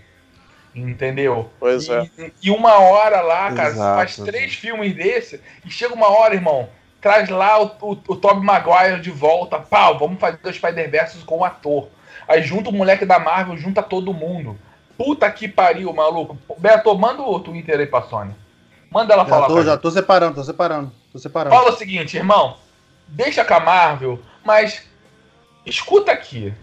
Entendeu? 0.76 1.50
Pois 1.58 1.88
é. 1.88 2.10
E, 2.18 2.34
e 2.44 2.52
uma 2.52 2.80
hora 2.80 3.22
lá, 3.22 3.54
cara, 3.54 3.70
Exato, 3.70 3.96
faz 3.96 4.16
três 4.18 4.56
filmes 4.56 4.94
desse 4.94 5.40
e 5.64 5.72
chega 5.72 5.94
uma 5.94 6.10
hora, 6.10 6.36
irmão, 6.36 6.68
traz 7.06 7.30
lá 7.30 7.62
o, 7.62 7.66
o, 7.82 7.92
o 7.92 8.16
Tobey 8.16 8.44
Maguire 8.44 9.00
de 9.00 9.12
volta, 9.12 9.60
pau, 9.60 10.00
vamos 10.00 10.20
fazer 10.20 10.40
o 10.44 10.52
Spider-Verse 10.52 11.20
com 11.20 11.38
o 11.38 11.46
ator. 11.46 11.88
Aí 12.28 12.42
junta 12.42 12.72
o 12.72 12.74
moleque 12.74 13.06
da 13.06 13.20
Marvel, 13.20 13.56
junta 13.58 13.84
todo 13.84 14.12
mundo. 14.12 14.58
Puta 14.98 15.32
que 15.32 15.48
pariu, 15.48 15.94
maluco. 15.94 16.36
Beto, 16.58 16.98
manda 16.98 17.22
o 17.22 17.40
Twitter 17.40 17.80
aí 17.80 17.86
pra 17.86 18.02
Sony. 18.02 18.34
Manda 18.90 19.14
ela 19.14 19.24
Já 19.24 19.30
falar 19.30 19.46
tô, 19.46 19.62
já 19.62 19.74
gente. 19.74 19.82
tô 19.82 19.92
separando, 19.92 20.34
tô 20.34 20.44
separando, 20.44 20.92
tô 21.12 21.20
separando. 21.20 21.56
Fala 21.56 21.70
o 21.70 21.78
seguinte, 21.78 22.18
irmão. 22.18 22.58
Deixa 23.08 23.46
com 23.46 23.54
a 23.54 23.60
Marvel, 23.60 24.20
mas 24.44 24.90
escuta 25.64 26.12
aqui. 26.12 26.56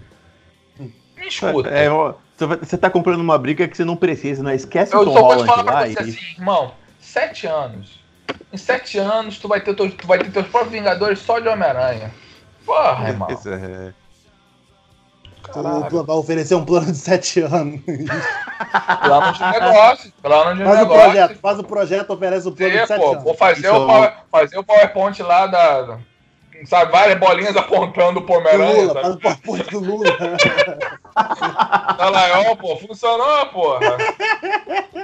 Me 0.76 1.28
escuta. 1.28 1.68
É, 1.68 1.88
ó, 1.88 2.14
você 2.36 2.76
tá 2.76 2.90
comprando 2.90 3.20
uma 3.20 3.38
briga 3.38 3.68
que 3.68 3.76
você 3.76 3.84
não 3.84 3.94
precisa, 3.94 4.42
né? 4.42 4.56
Esquece 4.56 4.92
Eu 4.92 5.02
o 5.02 5.04
Tom 5.04 5.12
só 5.12 5.20
vou 5.20 5.36
te 5.36 5.42
Holland 5.44 5.46
falar 5.46 5.64
pra 5.64 5.86
você 5.86 6.00
assim, 6.00 6.32
irmão, 6.36 6.74
sete 6.98 7.46
anos. 7.46 8.01
Em 8.52 8.56
sete 8.56 8.98
anos, 8.98 9.38
tu 9.38 9.48
vai 9.48 9.60
ter, 9.60 9.74
teu- 9.74 9.90
tu 9.90 10.06
vai 10.06 10.18
ter 10.18 10.30
teus 10.30 10.46
próprios 10.48 10.72
Vingadores 10.72 11.18
só 11.20 11.38
de 11.38 11.48
Homem-Aranha. 11.48 12.10
Porra, 12.66 13.08
irmão. 13.08 13.28
Pois 13.28 13.46
é. 13.46 13.92
Caralho. 15.42 15.88
Tu 15.88 16.04
vai 16.04 16.16
oferecer 16.16 16.54
um 16.54 16.64
plano 16.64 16.86
de 16.92 16.96
sete 16.98 17.40
anos. 17.40 17.80
Plano 17.84 19.32
de 19.32 19.40
negócio. 19.42 20.12
Plano 20.22 20.56
de 20.56 20.64
Faz 20.64 20.76
o 20.76 20.82
negócio. 20.82 21.02
projeto, 21.02 21.38
faz 21.40 21.58
o 21.58 21.64
projeto, 21.64 22.10
oferece 22.12 22.48
o 22.48 22.52
plano 22.52 22.74
É, 22.76 22.80
de 22.82 22.86
sete 22.86 23.00
pô, 23.00 23.10
anos. 23.12 23.24
vou 23.24 23.34
fazer 23.34 23.66
Isso. 23.66 23.76
o, 23.76 23.86
power, 23.86 24.14
fazer 24.30 24.58
o 24.58 24.64
PowerPoint 24.64 25.22
lá 25.22 25.46
da. 25.48 25.98
Sabe, 26.66 26.92
várias 26.92 27.18
bolinhas 27.18 27.56
apontando 27.56 28.22
pro 28.22 28.34
Homem-Aranha. 28.36 28.82
Lula, 28.82 29.02
faz 29.02 29.14
o 29.14 29.18
PowerPoint 29.18 29.70
do 29.70 29.80
Lula. 29.80 30.10
Tá 31.14 32.08
lá, 32.08 32.40
ó, 32.50 32.56
pô, 32.56 32.74
funcionou, 32.78 33.46
porra. 33.46 33.98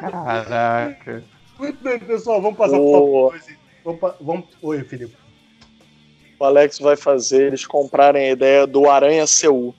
Caraca. 0.01 1.23
Muito 1.59 1.83
bem, 1.83 1.99
pessoal, 1.99 2.41
vamos 2.41 2.57
passar 2.59 2.77
pro 2.77 2.85
O- 2.87 2.93
top 2.93 3.31
dois, 3.33 3.49
hein? 3.49 3.57
Vamos. 4.21 4.45
Oi, 4.63 4.85
Felipe. 4.85 5.17
o 6.39 6.45
Alex 6.45 6.79
vai 6.79 6.97
fazer 6.97 7.47
eles 7.49 7.67
comprarem 7.67 8.29
a 8.29 8.33
ideia 8.33 8.67
do 8.67 8.89
Aranha 8.89 9.27
Seul. 9.27 9.75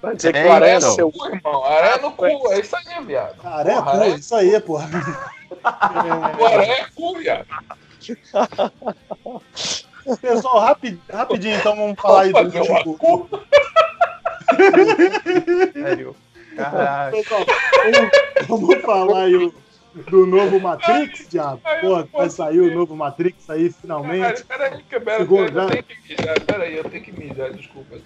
Vai 0.00 0.16
dizer 0.16 0.32
que 0.32 0.38
É, 0.38 0.46
o 0.46 0.52
Aranha 0.52 0.76
então. 0.78 0.94
Seul. 0.94 1.12
Pô, 1.12 1.26
irmão, 1.26 1.64
aranha 1.64 1.98
no 1.98 2.12
cu, 2.12 2.24
é 2.52 2.60
isso 2.60 2.74
aí, 2.76 3.04
viado. 3.04 3.34
É 3.68 3.74
Porra, 3.74 3.98
cu, 3.98 4.16
isso 4.16 4.34
aí, 4.34 4.60
porra. 4.60 4.88
O 6.40 6.44
aranha 6.46 6.72
é 6.74 6.86
cu, 6.94 7.18
viado. 7.18 7.46
Pessoal, 10.22 10.60
rapi- 10.60 10.98
rapidinho, 11.12 11.56
então 11.56 11.76
vamos 11.76 12.00
falar 12.00 12.22
aí 12.22 12.32
do 12.32 12.38
último. 12.38 12.96
cu. 12.98 13.28
Sério. 15.74 16.16
Caraca. 16.56 17.16
Pessoal, 17.16 17.40
vamos, 17.92 18.10
vamos 18.48 18.82
falar 18.82 19.22
aí 19.24 19.36
o- 19.36 19.54
do 19.94 20.26
novo 20.26 20.60
Matrix, 20.60 21.28
diabo. 21.28 21.60
Pô, 21.80 22.04
vai 22.18 22.30
sair 22.30 22.60
o 22.60 22.74
novo 22.74 22.94
Matrix 22.94 23.48
aí 23.50 23.70
finalmente. 23.72 24.44
Peraí, 24.44 24.82
que 24.82 25.00
pera, 25.00 25.18
Segundo, 25.18 25.52
pera, 25.52 25.62
eu 25.62 25.68
tenho 25.68 25.84
que 25.84 26.16
mijar, 26.16 26.40
peraí, 26.40 26.76
eu 26.76 26.84
tenho 26.84 27.04
que 27.04 27.12
mijar, 27.12 27.52
desculpa. 27.52 27.96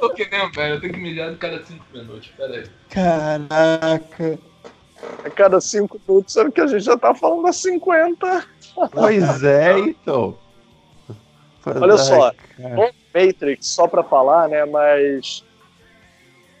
Tô 0.00 0.10
querendo, 0.10 0.52
velho, 0.52 0.74
eu 0.74 0.80
tenho 0.80 0.92
que 0.94 1.00
mijar 1.00 1.30
de 1.30 1.36
cada 1.36 1.62
cinco 1.64 1.84
minutos, 1.92 2.28
peraí. 2.36 2.64
Caraca. 2.90 4.38
A 5.24 5.30
cada 5.30 5.60
cinco 5.60 6.00
minutos, 6.06 6.32
sendo 6.32 6.50
que 6.50 6.60
a 6.60 6.66
gente 6.66 6.84
já 6.84 6.96
tá 6.96 7.14
falando 7.14 7.46
há 7.46 7.52
50. 7.52 8.46
Pois 8.92 9.42
é, 9.42 9.78
então. 9.78 10.38
Olha 11.66 11.98
só, 11.98 12.28
Ai, 12.28 12.74
Bom, 12.74 12.90
Matrix, 13.14 13.66
só 13.66 13.86
pra 13.88 14.02
falar, 14.02 14.48
né? 14.48 14.64
Mas. 14.64 15.44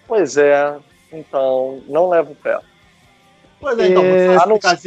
Pois 0.06 0.36
é, 0.36 0.76
então, 1.12 1.82
não 1.88 2.08
leva 2.08 2.32
o 2.32 2.34
pé. 2.34 2.58
Pois 3.60 3.78
é, 3.78 3.88
então, 3.88 4.02
É, 4.04 4.38
só 4.38 4.44
explicar, 4.44 4.78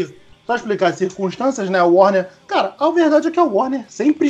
só 0.45 0.55
explicar 0.55 0.87
as 0.87 0.95
circunstâncias, 0.95 1.69
né? 1.69 1.79
A 1.79 1.85
Warner. 1.85 2.29
Cara, 2.47 2.75
a 2.79 2.89
verdade 2.91 3.27
é 3.27 3.31
que 3.31 3.39
a 3.39 3.43
Warner 3.43 3.85
sempre 3.87 4.29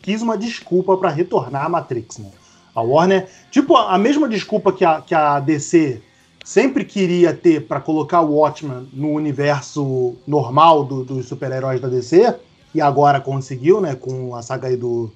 quis 0.00 0.22
uma 0.22 0.36
desculpa 0.36 0.96
para 0.96 1.10
retornar 1.10 1.66
a 1.66 1.68
Matrix, 1.68 2.18
né? 2.18 2.30
A 2.74 2.80
Warner, 2.80 3.28
tipo, 3.50 3.76
a 3.76 3.98
mesma 3.98 4.28
desculpa 4.28 4.72
que 4.72 4.84
a, 4.84 5.00
que 5.00 5.14
a 5.14 5.38
DC 5.40 6.00
sempre 6.44 6.84
queria 6.84 7.32
ter 7.34 7.66
para 7.66 7.80
colocar 7.80 8.20
o 8.20 8.34
Watchman 8.34 8.88
no 8.92 9.10
universo 9.10 10.16
normal 10.26 10.84
do, 10.84 11.04
dos 11.04 11.26
super-heróis 11.26 11.80
da 11.80 11.88
DC, 11.88 12.34
e 12.74 12.80
agora 12.80 13.20
conseguiu, 13.20 13.80
né, 13.80 13.94
com 13.94 14.34
a 14.34 14.42
saga 14.42 14.68
aí 14.68 14.76
do, 14.76 15.10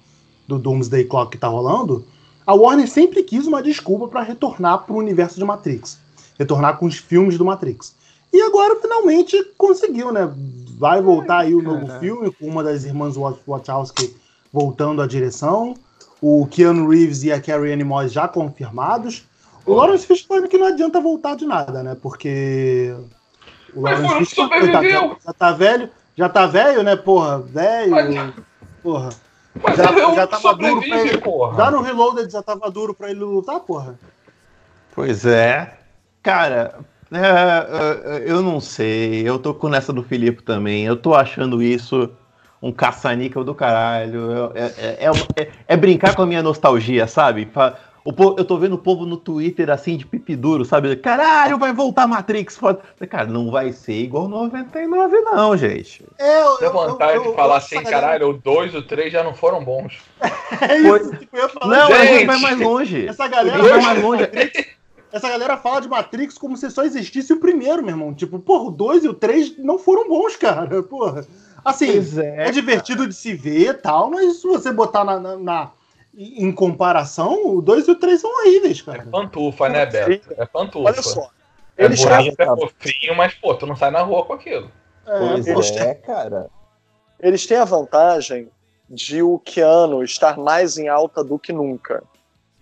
do 0.47 0.59
Doomsday 0.59 1.05
Clock 1.05 1.33
que 1.33 1.39
tá 1.39 1.49
rolando, 1.49 2.05
a 2.47 2.55
Warner 2.55 2.89
sempre 2.89 3.23
quis 3.23 3.47
uma 3.47 3.63
desculpa 3.63 4.07
para 4.07 4.23
retornar 4.23 4.85
pro 4.85 4.95
universo 4.95 5.39
de 5.39 5.45
Matrix. 5.45 5.99
Retornar 6.39 6.79
com 6.79 6.87
os 6.87 6.97
filmes 6.97 7.37
do 7.37 7.45
Matrix. 7.45 7.97
E 8.33 8.43
agora 8.43 8.77
finalmente 8.77 9.43
conseguiu, 9.57 10.13
né? 10.13 10.31
Vai 10.79 11.01
voltar 11.01 11.39
aí 11.39 11.55
o 11.55 11.63
novo 11.63 11.87
filme 11.99 12.31
com 12.33 12.47
uma 12.47 12.63
das 12.63 12.85
irmãs 12.85 13.15
Wachowski 13.47 14.15
voltando 14.53 15.01
à 15.01 15.07
direção. 15.07 15.75
O 16.21 16.47
Keanu 16.47 16.89
Reeves 16.89 17.23
e 17.23 17.33
a 17.33 17.41
Carrie 17.41 17.73
Anne 17.73 17.85
Moss 17.85 18.13
já 18.13 18.29
confirmados. 18.29 19.25
O 19.65 19.75
Lawrence 19.75 20.07
Fishburne 20.07 20.49
que 20.49 20.59
não 20.59 20.67
adianta 20.67 21.01
voltar 21.01 21.37
de 21.37 21.45
nada, 21.45 21.83
né? 21.83 21.97
Porque 22.01 22.95
o 23.75 23.81
Lawrence 23.81 24.27
Fishburne 24.27 24.73
tá, 24.73 24.83
já, 24.83 25.17
já 25.25 25.33
tá 25.33 25.53
velho, 25.53 25.91
já 26.15 26.29
tá 26.29 26.47
velho, 26.47 26.83
né? 26.83 26.95
Porra, 26.97 27.41
velho. 27.41 27.91
Mas... 27.91 28.35
Porra. 28.83 29.09
Mas 29.63 29.77
já, 29.77 30.15
já 30.15 30.27
tava 30.27 30.55
duro 30.55 30.81
pra 30.81 31.01
ele. 31.01 31.19
Porra. 31.19 31.57
Já 31.57 31.71
no 31.71 31.83
Reloaded 31.83 32.31
já 32.31 32.43
tava 32.43 32.71
duro 32.71 32.95
pra 32.95 33.11
ele 33.11 33.21
lutar, 33.21 33.61
porra. 33.61 33.99
Pois 34.95 35.27
é. 35.27 35.79
Cara, 36.23 36.79
é, 37.13 38.17
é, 38.17 38.31
eu 38.31 38.43
não 38.43 38.61
sei. 38.61 39.29
Eu 39.29 39.39
tô 39.39 39.55
com 39.55 39.69
nessa 39.69 39.93
do 39.93 40.03
Filipe 40.03 40.43
também. 40.43 40.85
Eu 40.85 40.97
tô 40.97 41.15
achando 41.15 41.63
isso 41.63 42.11
um 42.61 42.73
caça-níquel 42.73 43.45
do 43.45 43.55
caralho. 43.55 44.53
É, 44.55 44.65
é, 44.79 45.07
é, 45.07 45.43
é, 45.43 45.51
é 45.69 45.77
brincar 45.77 46.15
com 46.15 46.23
a 46.23 46.27
minha 46.27 46.43
nostalgia, 46.43 47.07
sabe? 47.07 47.49
O 48.05 48.13
povo, 48.13 48.37
eu 48.39 48.45
tô 48.45 48.57
vendo 48.57 48.75
o 48.75 48.79
povo 48.79 49.05
no 49.05 49.17
Twitter 49.17 49.69
assim 49.69 49.97
de 49.97 50.07
pipi 50.07 50.37
duro, 50.37 50.65
sabe? 50.65 50.95
Caralho, 50.95 51.59
vai 51.59 51.73
voltar 51.73 52.07
Matrix. 52.07 52.57
Cara, 53.11 53.27
não 53.27 53.51
vai 53.51 53.73
ser 53.73 53.95
igual 53.95 54.29
99, 54.29 55.21
não, 55.23 55.57
gente. 55.57 56.05
É, 56.17 56.43
eu, 56.43 56.59
Deu 56.59 56.73
vontade 56.73 57.17
eu, 57.17 57.25
eu, 57.25 57.31
de 57.31 57.37
falar 57.37 57.57
assim, 57.57 57.83
caralho, 57.83 58.31
o 58.31 58.33
2 58.33 58.75
e 58.75 58.77
o 58.77 58.83
3 58.83 59.13
já 59.13 59.25
não 59.25 59.35
foram 59.35 59.65
bons. 59.65 59.99
é 60.61 60.79
isso, 60.79 61.17
tipo, 61.17 61.37
eu 61.37 61.49
falar, 61.49 61.77
Não, 61.77 61.87
gente, 61.89 62.01
a 62.01 62.07
gente 62.07 62.27
vai 62.27 62.39
mais 62.39 62.61
longe. 62.61 63.09
Essa 63.09 63.27
galera 63.27 63.61
vai 63.61 63.81
mais 63.81 64.03
longe. 64.03 64.25
essa 65.13 65.29
galera 65.29 65.57
fala 65.57 65.81
de 65.81 65.89
Matrix 65.89 66.37
como 66.37 66.57
se 66.57 66.71
só 66.71 66.85
existisse 66.85 67.33
o 67.33 67.41
primeiro, 67.41 67.83
meu 67.83 67.91
irmão. 67.91 68.15
Tipo, 68.15 68.39
porra, 68.39 68.65
o 68.65 68.71
2 68.71 69.05
e 69.05 69.09
o 69.09 69.15
3 69.15 69.59
não 69.59 69.79
foram 69.79 70.09
bons, 70.09 70.37
cara. 70.37 70.83
Porra. 70.83 71.27
Assim, 71.65 71.91
é, 72.21 72.49
é, 72.49 72.51
divertido 72.51 72.99
cara. 72.99 73.09
de 73.09 73.15
se 73.15 73.35
ver 73.35 73.71
e 73.71 73.75
tal, 73.75 74.11
mas 74.11 74.41
se 74.41 74.47
você 74.47 74.73
botar 74.73 75.05
na, 75.05 75.19
na, 75.19 75.37
na 75.37 75.73
em 76.17 76.51
comparação, 76.53 77.57
o 77.57 77.61
2 77.61 77.89
e 77.89 77.91
o 77.91 77.97
3 77.97 78.21
são 78.21 78.31
horríveis, 78.31 78.81
cara. 78.81 79.03
É 79.03 79.05
pantufa, 79.05 79.69
né, 79.69 79.85
Beto? 79.85 80.35
É 80.37 80.47
pantufa. 80.47 80.89
Olha 80.89 81.03
só. 81.03 81.31
É 81.77 81.85
Eles 81.85 82.03
bonito, 82.03 82.41
é 82.41 82.47
fofinho, 82.47 83.15
mas, 83.17 83.35
pô, 83.35 83.55
tu 83.55 83.67
não 83.67 83.77
sai 83.77 83.91
na 83.91 84.01
rua 84.01 84.25
com 84.25 84.33
aquilo. 84.33 84.71
É, 85.07 85.19
pois 85.19 85.47
Eles 85.47 85.71
é, 85.73 85.95
têm... 85.95 86.03
cara. 86.03 86.51
Eles 87.21 87.47
têm 87.47 87.59
a 87.59 87.65
vantagem 87.65 88.49
de 88.89 89.23
o 89.23 89.39
Keanu 89.39 90.03
estar 90.03 90.39
mais 90.39 90.79
em 90.79 90.89
alta 90.89 91.23
do 91.23 91.39
que 91.39 91.53
nunca. 91.53 92.03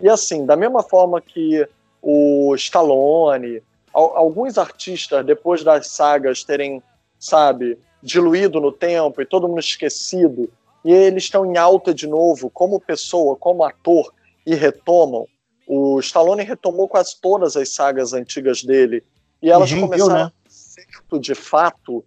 E 0.01 0.09
assim, 0.09 0.45
da 0.45 0.57
mesma 0.57 0.83
forma 0.83 1.21
que 1.21 1.67
o 2.05 2.55
Stallone, 2.55 3.63
alguns 3.95 4.59
artistas, 4.59 5.25
depois 5.25 5.65
das 5.65 5.87
sagas 5.87 6.45
terem, 6.45 6.83
sabe, 7.19 7.79
diluído 8.03 8.61
no 8.61 8.71
tempo 8.71 9.23
e 9.23 9.27
todo 9.27 9.49
mundo 9.49 9.61
esquecido, 9.61 10.53
e 10.85 10.93
eles 10.93 11.25
estão 11.25 11.47
em 11.47 11.57
alta 11.57 11.95
de 11.95 12.07
novo, 12.07 12.51
como 12.51 12.79
pessoa, 12.79 13.37
como 13.37 13.65
ator, 13.65 14.13
e 14.45 14.55
retomam. 14.55 15.27
O 15.67 15.99
Stallone 16.01 16.43
retomou 16.43 16.87
quase 16.87 17.19
todas 17.19 17.57
as 17.57 17.71
sagas 17.71 18.13
antigas 18.13 18.63
dele, 18.63 19.03
e 19.41 19.51
elas 19.51 19.71
e 19.71 19.81
começaram, 19.81 20.27
né? 20.27 20.33
certo, 20.47 21.19
de 21.19 21.35
fato, 21.35 22.05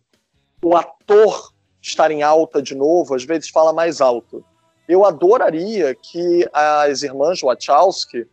o 0.64 0.78
ator 0.78 1.52
estar 1.82 2.12
em 2.12 2.22
alta 2.22 2.62
de 2.62 2.76
novo, 2.76 3.16
às 3.16 3.24
vezes 3.24 3.50
fala 3.50 3.74
mais 3.74 4.00
alto. 4.00 4.46
Eu 4.88 5.04
adoraria 5.04 5.96
que 5.96 6.48
as 6.54 7.02
irmãs 7.02 7.42
Wachowski 7.42 8.28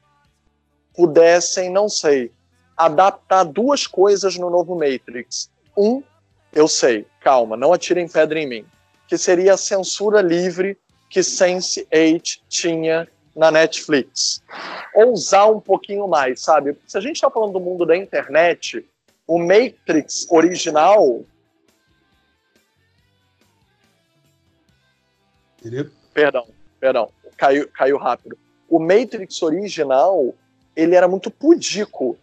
pudessem, 0.95 1.71
não 1.71 1.89
sei, 1.89 2.31
adaptar 2.77 3.45
duas 3.45 3.87
coisas 3.87 4.37
no 4.37 4.51
novo 4.51 4.75
Matrix. 4.75 5.51
Um, 5.77 6.03
eu 6.53 6.69
sei, 6.69 7.07
calma, 7.21 7.57
não 7.57 7.73
atirem 7.73 8.09
pedra 8.09 8.39
em 8.39 8.47
mim 8.47 8.67
que 9.07 9.19
seria 9.19 9.55
a 9.55 9.57
censura 9.57 10.21
livre 10.21 10.79
que 11.09 11.21
Sense8 11.21 12.41
tinha 12.49 13.09
na 13.37 13.51
Netflix. 13.51 14.43
Ousar 14.95 15.51
um 15.51 15.61
pouquinho 15.61 16.09
mais, 16.09 16.41
sabe? 16.41 16.77
Se 16.87 16.97
a 16.99 17.01
gente 17.01 17.17
está 17.17 17.31
falando 17.31 17.53
do 17.53 17.61
mundo 17.61 17.85
da 17.85 17.97
internet, 17.97 18.85
o 19.27 19.39
Matrix 19.39 20.27
original. 20.31 21.25
Perdão, 26.13 26.47
perdão, 26.79 27.11
caiu, 27.37 27.69
caiu 27.69 27.97
rápido. 27.97 28.39
O 28.69 28.79
Matrix 28.79 29.43
original, 29.43 30.35
ele 30.77 30.95
era 30.95 31.09
muito 31.09 31.31
pudico. 31.31 32.17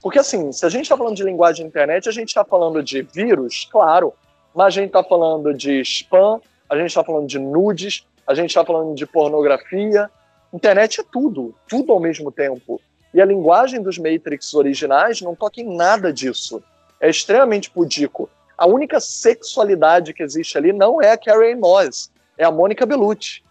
Porque, 0.00 0.18
assim, 0.18 0.50
se 0.50 0.66
a 0.66 0.68
gente 0.68 0.82
está 0.82 0.96
falando 0.96 1.16
de 1.16 1.22
linguagem 1.22 1.64
de 1.64 1.68
internet, 1.68 2.08
a 2.08 2.12
gente 2.12 2.28
está 2.28 2.44
falando 2.44 2.82
de 2.82 3.02
vírus, 3.02 3.68
claro, 3.70 4.12
mas 4.54 4.66
a 4.66 4.70
gente 4.70 4.88
está 4.88 5.04
falando 5.04 5.54
de 5.54 5.80
spam, 5.80 6.40
a 6.68 6.76
gente 6.76 6.88
está 6.88 7.04
falando 7.04 7.26
de 7.26 7.38
nudes, 7.38 8.06
a 8.26 8.34
gente 8.34 8.50
está 8.50 8.64
falando 8.64 8.94
de 8.94 9.06
pornografia. 9.06 10.10
Internet 10.52 11.00
é 11.00 11.04
tudo, 11.10 11.54
tudo 11.68 11.92
ao 11.92 12.00
mesmo 12.00 12.32
tempo. 12.32 12.80
E 13.14 13.20
a 13.20 13.24
linguagem 13.24 13.82
dos 13.82 13.98
Matrix 13.98 14.52
originais 14.54 15.20
não 15.20 15.34
toca 15.34 15.60
em 15.60 15.76
nada 15.76 16.12
disso. 16.12 16.62
É 17.00 17.08
extremamente 17.08 17.70
pudico. 17.70 18.28
A 18.56 18.66
única 18.66 19.00
sexualidade 19.00 20.12
que 20.14 20.22
existe 20.22 20.56
ali 20.56 20.72
não 20.72 21.00
é 21.00 21.12
a 21.12 21.18
Carrie 21.18 21.54
Moss, 21.54 22.10
é 22.38 22.44
a 22.44 22.50
Mônica 22.50 22.86
Bellucci. 22.86 23.42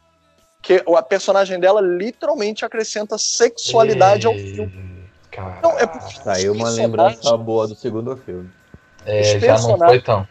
Que 0.61 0.83
a 0.95 1.01
personagem 1.01 1.59
dela 1.59 1.81
literalmente 1.81 2.63
acrescenta 2.63 3.17
sexualidade 3.17 4.27
ao 4.27 4.33
filme. 4.33 5.09
Cara, 5.31 5.59
não, 5.63 5.79
é 5.79 5.87
porque 5.87 6.15
saiu 6.21 6.53
uma 6.53 6.69
lembrança 6.69 7.35
boa 7.37 7.67
do 7.67 7.75
segundo 7.75 8.15
filme. 8.17 8.49
É, 9.05 9.39
já 9.39 9.57
não 9.59 9.77
foi 9.77 10.01
tão. 10.01 10.27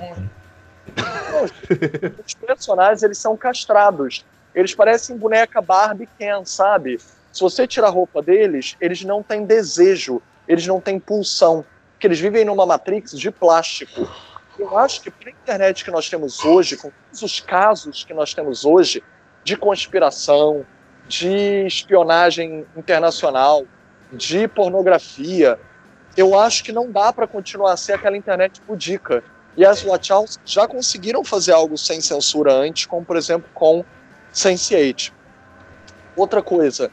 os 2.25 2.35
personagens, 2.35 3.03
eles 3.03 3.19
são 3.19 3.37
castrados. 3.37 4.25
Eles 4.55 4.75
parecem 4.75 5.17
boneca 5.17 5.61
Barbie 5.61 6.09
Ken, 6.19 6.45
sabe? 6.45 6.99
Se 7.33 7.41
você 7.41 7.67
tirar 7.67 7.89
a 7.89 7.91
roupa 7.91 8.21
deles, 8.21 8.77
eles 8.81 9.03
não 9.05 9.23
têm 9.23 9.45
desejo, 9.45 10.21
eles 10.47 10.67
não 10.67 10.81
têm 10.81 10.99
pulsão, 10.99 11.65
porque 11.93 12.07
eles 12.07 12.19
vivem 12.19 12.45
numa 12.45 12.67
matrix 12.67 13.13
de 13.19 13.31
plástico. 13.31 14.09
Eu 14.59 14.77
acho 14.77 15.01
que 15.01 15.11
para 15.11 15.29
a 15.29 15.33
internet 15.33 15.85
que 15.85 15.91
nós 15.91 16.09
temos 16.09 16.45
hoje, 16.45 16.77
com 16.77 16.91
todos 16.91 17.23
os 17.23 17.41
casos 17.41 18.05
que 18.05 18.13
nós 18.13 18.35
temos 18.35 18.65
hoje 18.65 19.03
de 19.45 19.57
conspiração, 19.57 20.65
de 21.09 21.67
espionagem 21.67 22.67
internacional, 22.77 23.65
de 24.13 24.47
pornografia, 24.49 25.59
eu 26.17 26.39
acho 26.39 26.65
que 26.65 26.73
não 26.73 26.91
dá 26.91 27.13
para 27.13 27.27
continuar 27.27 27.73
a 27.73 27.77
ser 27.77 27.95
aquela 27.95 28.17
internet 28.17 28.61
pudica. 28.63 29.23
E 29.57 29.65
as 29.65 29.85
Watchouts 29.85 30.39
já 30.45 30.67
conseguiram 30.67 31.25
fazer 31.25 31.53
algo 31.53 31.77
sem 31.77 32.01
censura 32.01 32.53
antes, 32.53 32.87
como 32.87 33.05
por 33.05 33.17
exemplo 33.17 33.49
com 33.53 33.85
Sense8. 34.33 35.13
Outra 36.17 36.43
coisa, 36.43 36.91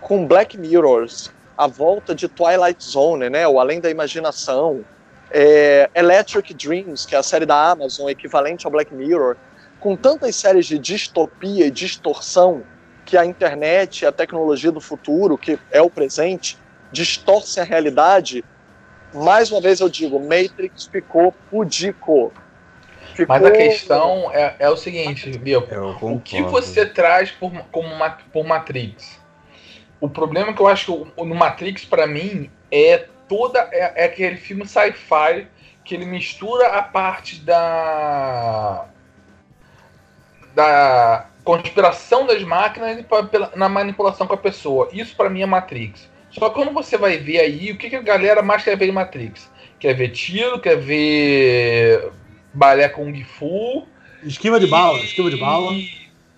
com 0.00 0.26
Black 0.26 0.56
Mirrors, 0.56 1.30
a 1.56 1.66
volta 1.66 2.14
de 2.14 2.28
Twilight 2.28 2.82
Zone, 2.82 3.28
né, 3.28 3.46
o 3.46 3.60
Além 3.60 3.80
da 3.80 3.90
Imaginação, 3.90 4.84
é, 5.30 5.90
Electric 5.94 6.54
Dreams, 6.54 7.06
que 7.06 7.14
é 7.14 7.18
a 7.18 7.22
série 7.22 7.46
da 7.46 7.70
Amazon, 7.70 8.08
equivalente 8.08 8.66
ao 8.66 8.72
Black 8.72 8.92
Mirror, 8.94 9.36
com 9.80 9.96
tantas 9.96 10.36
séries 10.36 10.66
de 10.66 10.78
distopia 10.78 11.66
e 11.66 11.70
distorção 11.70 12.62
que 13.04 13.16
a 13.16 13.24
internet 13.24 14.02
e 14.02 14.06
a 14.06 14.12
tecnologia 14.12 14.70
do 14.70 14.80
futuro, 14.80 15.36
que 15.36 15.58
é 15.72 15.80
o 15.80 15.90
presente, 15.90 16.56
distorcem 16.92 17.62
a 17.62 17.66
realidade, 17.66 18.44
mais 19.12 19.50
uma 19.50 19.60
vez 19.60 19.80
eu 19.80 19.88
digo, 19.88 20.20
Matrix 20.20 20.86
ficou 20.86 21.32
pudico. 21.50 22.32
Ficou... 23.14 23.26
Mas 23.36 23.44
a 23.44 23.50
questão 23.50 24.30
é, 24.32 24.54
é 24.58 24.68
o 24.68 24.76
seguinte, 24.76 25.30
Bill, 25.38 25.66
o 26.00 26.20
que 26.20 26.42
você 26.42 26.86
traz 26.86 27.30
por, 27.30 27.50
como 27.72 27.90
por 28.32 28.46
Matrix? 28.46 29.18
O 30.00 30.08
problema 30.08 30.52
que 30.52 30.60
eu 30.60 30.68
acho 30.68 31.04
que 31.04 31.24
no 31.24 31.34
Matrix, 31.34 31.84
para 31.84 32.06
mim, 32.06 32.50
é 32.70 33.06
toda. 33.28 33.68
É, 33.72 34.02
é 34.02 34.04
aquele 34.04 34.36
filme 34.36 34.66
sci-fi 34.66 35.46
que 35.84 35.94
ele 35.94 36.06
mistura 36.06 36.68
a 36.68 36.82
parte 36.82 37.40
da. 37.40 38.86
Da 40.60 41.26
conspiração 41.42 42.26
das 42.26 42.42
máquinas 42.42 43.02
na 43.56 43.68
manipulação 43.68 44.26
com 44.26 44.34
a 44.34 44.36
pessoa. 44.36 44.88
Isso 44.92 45.16
para 45.16 45.30
mim 45.30 45.40
é 45.40 45.46
Matrix. 45.46 46.08
Só 46.30 46.48
que 46.48 46.54
quando 46.54 46.72
você 46.72 46.98
vai 46.98 47.16
ver 47.16 47.40
aí, 47.40 47.72
o 47.72 47.78
que, 47.78 47.88
que 47.88 47.96
a 47.96 48.02
galera 48.02 48.42
mais 48.42 48.62
quer 48.62 48.76
ver 48.76 48.88
em 48.88 48.92
Matrix? 48.92 49.50
Quer 49.78 49.94
ver 49.94 50.10
tiro, 50.10 50.60
quer 50.60 50.76
ver 50.76 52.10
balé 52.52 52.88
Kung 52.88 53.24
Fu. 53.24 53.86
Esquiva 54.22 54.60
de 54.60 54.66
bala, 54.66 54.98
esquiva 54.98 55.30
de 55.30 55.38
bala. 55.38 55.72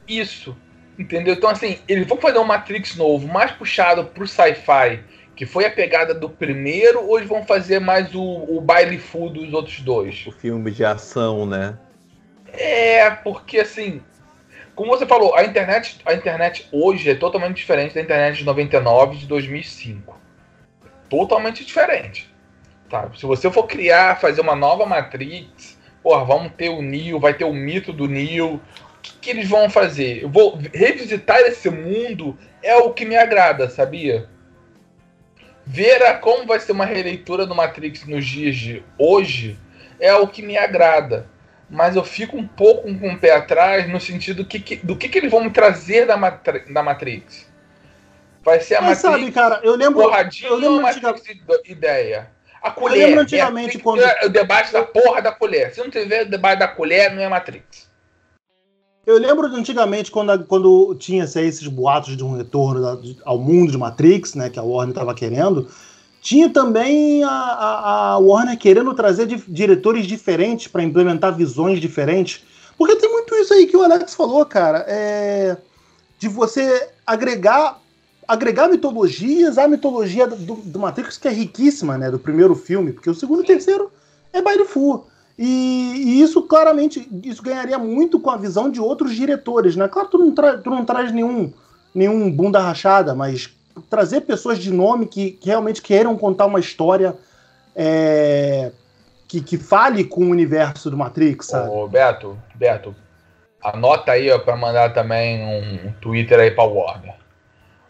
Isso. 0.06 0.56
Entendeu? 0.96 1.34
Então, 1.34 1.50
assim, 1.50 1.78
eles 1.88 2.06
vão 2.06 2.18
fazer 2.18 2.38
um 2.38 2.44
Matrix 2.44 2.94
novo, 2.96 3.26
mais 3.26 3.50
puxado 3.50 4.04
pro 4.04 4.26
sci-fi, 4.26 5.00
que 5.34 5.44
foi 5.44 5.66
a 5.66 5.70
pegada 5.70 6.14
do 6.14 6.28
primeiro, 6.30 7.02
ou 7.04 7.18
eles 7.18 7.28
vão 7.28 7.44
fazer 7.44 7.80
mais 7.80 8.14
o, 8.14 8.22
o 8.22 8.60
baile 8.60 8.98
fu 8.98 9.28
dos 9.28 9.52
outros 9.52 9.80
dois? 9.80 10.24
O 10.26 10.32
filme 10.32 10.70
de 10.70 10.84
ação, 10.84 11.44
né? 11.44 11.76
É, 12.52 13.10
porque 13.10 13.58
assim, 13.58 14.00
como 14.74 14.90
você 14.90 15.06
falou, 15.06 15.34
a 15.34 15.44
internet, 15.44 16.00
a 16.04 16.14
internet 16.14 16.68
hoje 16.72 17.10
é 17.10 17.14
totalmente 17.14 17.56
diferente 17.56 17.94
da 17.94 18.00
internet 18.00 18.38
de 18.38 18.44
99 18.44 19.16
de 19.16 19.26
2005. 19.26 20.18
Totalmente 21.08 21.64
diferente. 21.64 22.32
Tá? 22.88 23.10
Se 23.14 23.26
você 23.26 23.50
for 23.50 23.64
criar, 23.64 24.20
fazer 24.20 24.40
uma 24.40 24.56
nova 24.56 24.86
Matrix, 24.86 25.78
porra, 26.02 26.24
vamos 26.24 26.52
ter 26.52 26.68
o 26.68 26.82
Neo, 26.82 27.20
vai 27.20 27.34
ter 27.34 27.44
o 27.44 27.52
mito 27.52 27.92
do 27.92 28.08
Neo, 28.08 28.60
que, 29.02 29.12
que 29.20 29.30
eles 29.30 29.48
vão 29.48 29.68
fazer? 29.68 30.22
Eu 30.22 30.30
vou 30.30 30.58
revisitar 30.72 31.40
esse 31.40 31.68
mundo 31.68 32.38
é 32.62 32.76
o 32.76 32.92
que 32.92 33.04
me 33.04 33.16
agrada, 33.16 33.68
sabia? 33.68 34.28
Ver 35.66 36.20
como 36.20 36.46
vai 36.46 36.60
ser 36.60 36.72
uma 36.72 36.84
releitura 36.84 37.44
do 37.44 37.54
Matrix 37.54 38.06
nos 38.06 38.24
dias 38.24 38.56
de 38.56 38.82
hoje 38.96 39.58
é 39.98 40.14
o 40.14 40.28
que 40.28 40.42
me 40.42 40.56
agrada. 40.56 41.28
Mas 41.72 41.96
eu 41.96 42.04
fico 42.04 42.36
um 42.36 42.46
pouco 42.46 42.82
com 42.98 43.08
o 43.14 43.18
pé 43.18 43.34
atrás 43.34 43.88
no 43.90 43.98
sentido 43.98 44.44
que, 44.44 44.60
que, 44.60 44.76
do 44.76 44.94
que, 44.94 45.08
que 45.08 45.16
eles 45.18 45.30
vão 45.30 45.42
me 45.42 45.50
trazer 45.50 46.06
da, 46.06 46.18
Matri 46.18 46.70
da 46.70 46.82
Matrix. 46.82 47.50
Vai 48.44 48.60
ser 48.60 48.74
a 48.74 48.82
Mas 48.82 49.02
Matrix 49.02 49.20
sabe, 49.24 49.32
cara, 49.32 49.60
eu 49.64 49.74
lembro. 49.74 50.02
porradinha 50.02 50.50
eu 50.50 50.56
lembro 50.56 50.86
antiga- 50.86 51.08
Matrix 51.12 51.30
ide- 51.30 51.72
ideia? 51.72 52.30
A 52.62 52.70
colher. 52.70 53.06
lembro 53.06 53.22
antigamente 53.22 53.68
é, 53.68 53.70
tem 53.70 53.78
que 53.78 53.82
quando- 53.82 54.02
o 54.26 54.28
debate 54.28 54.70
da 54.72 54.82
porra 54.82 55.22
da 55.22 55.32
colher. 55.32 55.72
Se 55.72 55.80
não 55.80 55.88
tiver 55.90 56.26
o 56.26 56.30
debate 56.30 56.58
da 56.58 56.68
colher, 56.68 57.10
não 57.14 57.22
é 57.22 57.28
Matrix. 57.28 57.90
Eu 59.06 59.18
lembro 59.18 59.48
de 59.50 59.56
antigamente, 59.56 60.10
quando, 60.12 60.44
quando 60.44 60.94
tinha 60.96 61.24
assim, 61.24 61.40
esses 61.40 61.66
boatos 61.66 62.16
de 62.16 62.22
um 62.22 62.36
retorno 62.36 62.82
da- 62.82 62.94
de- 62.96 63.16
ao 63.24 63.38
mundo 63.38 63.72
de 63.72 63.78
Matrix, 63.78 64.34
né, 64.34 64.48
que 64.50 64.58
a 64.58 64.62
Warner 64.62 64.90
estava 64.90 65.12
querendo, 65.14 65.68
tinha 66.22 66.48
também 66.48 67.24
a, 67.24 67.30
a- 68.14 68.18
Warner 68.18 68.56
querendo 68.56 68.94
trazer 68.94 69.26
di- 69.26 69.42
diretores 69.48 70.06
diferentes 70.06 70.68
para 70.68 70.82
implementar 70.84 71.34
visões 71.36 71.80
diferentes. 71.80 72.44
Porque 72.78 72.96
tem 72.96 73.10
muito 73.10 73.34
isso 73.34 73.52
aí 73.52 73.66
que 73.66 73.76
o 73.76 73.82
Alex 73.82 74.14
falou, 74.14 74.46
cara, 74.46 74.84
é, 74.88 75.56
de 76.18 76.28
você 76.28 76.88
agregar 77.04 77.80
agregar 78.26 78.68
mitologias 78.68 79.58
à 79.58 79.66
mitologia 79.66 80.26
do, 80.28 80.54
do 80.54 80.78
Matrix, 80.78 81.18
que 81.18 81.26
é 81.26 81.30
riquíssima, 81.32 81.98
né, 81.98 82.08
do 82.08 82.20
primeiro 82.20 82.54
filme, 82.54 82.92
porque 82.92 83.10
o 83.10 83.14
segundo 83.14 83.42
e 83.42 83.46
terceiro 83.46 83.90
é 84.32 84.40
baile 84.40 84.64
fu. 84.64 85.04
E, 85.36 85.44
e 85.96 86.22
isso 86.22 86.40
claramente 86.42 87.06
isso 87.24 87.42
ganharia 87.42 87.78
muito 87.78 88.20
com 88.20 88.30
a 88.30 88.36
visão 88.36 88.70
de 88.70 88.80
outros 88.80 89.14
diretores, 89.14 89.74
né? 89.74 89.88
Claro, 89.88 90.08
tu 90.08 90.18
não, 90.18 90.32
tu 90.32 90.70
não 90.70 90.84
traz 90.84 91.10
nenhum, 91.10 91.52
nenhum 91.92 92.30
bunda 92.30 92.60
rachada, 92.60 93.12
mas 93.12 93.50
trazer 93.88 94.22
pessoas 94.22 94.58
de 94.58 94.70
nome 94.70 95.06
que, 95.06 95.32
que 95.32 95.48
realmente 95.48 95.82
queiram 95.82 96.16
contar 96.16 96.46
uma 96.46 96.60
história 96.60 97.14
é, 97.74 98.72
que, 99.28 99.40
que 99.40 99.56
fale 99.56 100.04
com 100.04 100.24
o 100.24 100.30
universo 100.30 100.90
do 100.90 100.96
Matrix, 100.96 101.46
sabe? 101.46 101.70
Ô, 101.70 101.88
Beto, 101.88 102.38
Beto, 102.54 102.94
anota 103.62 104.12
aí 104.12 104.30
ó, 104.30 104.38
pra 104.38 104.56
mandar 104.56 104.92
também 104.92 105.42
um 105.42 105.92
Twitter 106.00 106.38
aí 106.38 106.50
pra 106.50 106.64
Warner. 106.64 107.14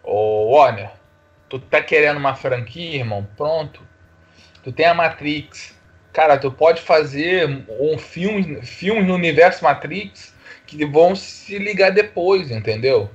Ô, 0.04 0.54
Warner, 0.54 0.90
tu 1.48 1.58
tá 1.58 1.82
querendo 1.82 2.18
uma 2.18 2.34
franquia, 2.34 2.96
irmão? 2.96 3.26
Pronto. 3.36 3.80
Tu 4.62 4.72
tem 4.72 4.86
a 4.86 4.94
Matrix. 4.94 5.74
Cara, 6.12 6.38
tu 6.38 6.50
pode 6.52 6.82
fazer 6.82 7.64
um 7.80 7.98
filme, 7.98 8.62
filmes 8.62 9.06
no 9.06 9.14
universo 9.14 9.64
Matrix 9.64 10.34
que 10.66 10.84
vão 10.86 11.14
se 11.16 11.58
ligar 11.58 11.90
depois, 11.90 12.50
entendeu? 12.50 13.10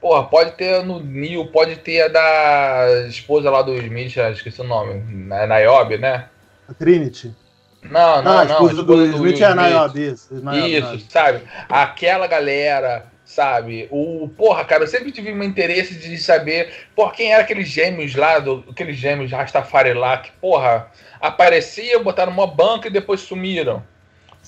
Porra, 0.00 0.24
pode 0.24 0.52
ter 0.52 0.82
no 0.84 0.98
Neo, 0.98 1.46
pode 1.48 1.76
ter 1.76 2.02
a 2.02 2.08
da 2.08 3.06
esposa 3.08 3.50
lá 3.50 3.60
do 3.62 3.74
Smith, 3.76 4.16
ah, 4.18 4.30
esqueci 4.30 4.60
o 4.60 4.64
nome, 4.64 4.94
Na- 5.26 5.46
Niobe, 5.46 5.98
né? 5.98 6.26
A 6.68 6.72
Trinity. 6.74 7.34
Não, 7.82 8.22
não, 8.22 8.32
ah, 8.32 8.40
a 8.40 8.44
não. 8.44 8.52
esposa 8.52 8.82
do 8.82 8.94
Will 8.94 9.12
Smith 9.14 9.40
é 9.40 9.44
a. 9.44 9.54
Niobe, 9.54 10.06
isso. 10.12 10.34
Niobe, 10.34 10.72
Isso, 10.76 10.86
Niobe. 10.88 11.06
sabe? 11.10 11.40
Aquela 11.68 12.26
galera, 12.26 13.04
sabe? 13.24 13.88
O, 13.90 14.28
porra, 14.36 14.64
cara, 14.64 14.84
eu 14.84 14.88
sempre 14.88 15.12
tive 15.12 15.32
um 15.32 15.42
interesse 15.42 15.94
de 15.94 16.16
saber, 16.18 16.72
porra, 16.96 17.12
quem 17.12 17.32
era 17.32 17.42
aqueles 17.42 17.68
gêmeos 17.68 18.14
lá, 18.14 18.38
do, 18.38 18.64
aqueles 18.70 18.96
gêmeos 18.96 19.30
Rastafari 19.30 19.92
lá, 19.94 20.16
que, 20.18 20.30
porra, 20.40 20.90
apareciam, 21.20 22.02
botaram 22.02 22.32
uma 22.32 22.46
banca 22.46 22.88
e 22.88 22.90
depois 22.90 23.20
sumiram. 23.20 23.82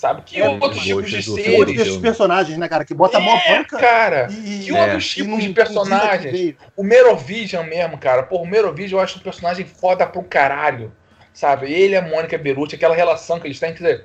Sabe? 0.03 0.23
Que 0.23 0.43
É, 0.43 0.49
outros 0.49 0.79
eu 0.85 1.01
tipos 1.01 1.11
de 1.11 1.17
outros 1.29 1.45
seres. 1.45 1.77
desses 1.77 1.97
personagens, 1.99 2.59
né, 2.59 2.69
cara? 2.69 2.85
Que 2.85 2.93
bota 2.93 3.19
a 3.19 3.21
mão 3.21 3.37
É, 3.37 3.59
banca 3.59 3.79
cara. 3.79 4.27
e, 4.33 4.65
Que 4.65 4.71
e- 4.71 4.73
outros 4.73 5.09
tipos 5.09 5.31
não- 5.31 5.39
de 5.39 5.51
personagens? 5.51 6.57
O 6.77 6.83
Merovision 6.83 7.65
mesmo, 7.65 7.97
cara. 7.97 8.25
Porra, 8.25 8.43
o 8.43 8.47
Merovision 8.49 8.99
eu 8.99 9.05
acho 9.05 9.21
um 9.21 9.23
personagem 9.23 9.65
foda 9.65 10.05
pro 10.05 10.25
caralho. 10.25 10.93
Sabe? 11.33 11.73
Ele 11.73 11.95
e 11.95 11.97
a 11.97 12.03
Mônica 12.03 12.37
Beruti, 12.37 12.75
aquela 12.75 12.97
relação 12.97 13.39
que 13.39 13.47
eles 13.47 13.61
têm. 13.61 13.73
Quer 13.75 13.79
dizer, 13.85 14.05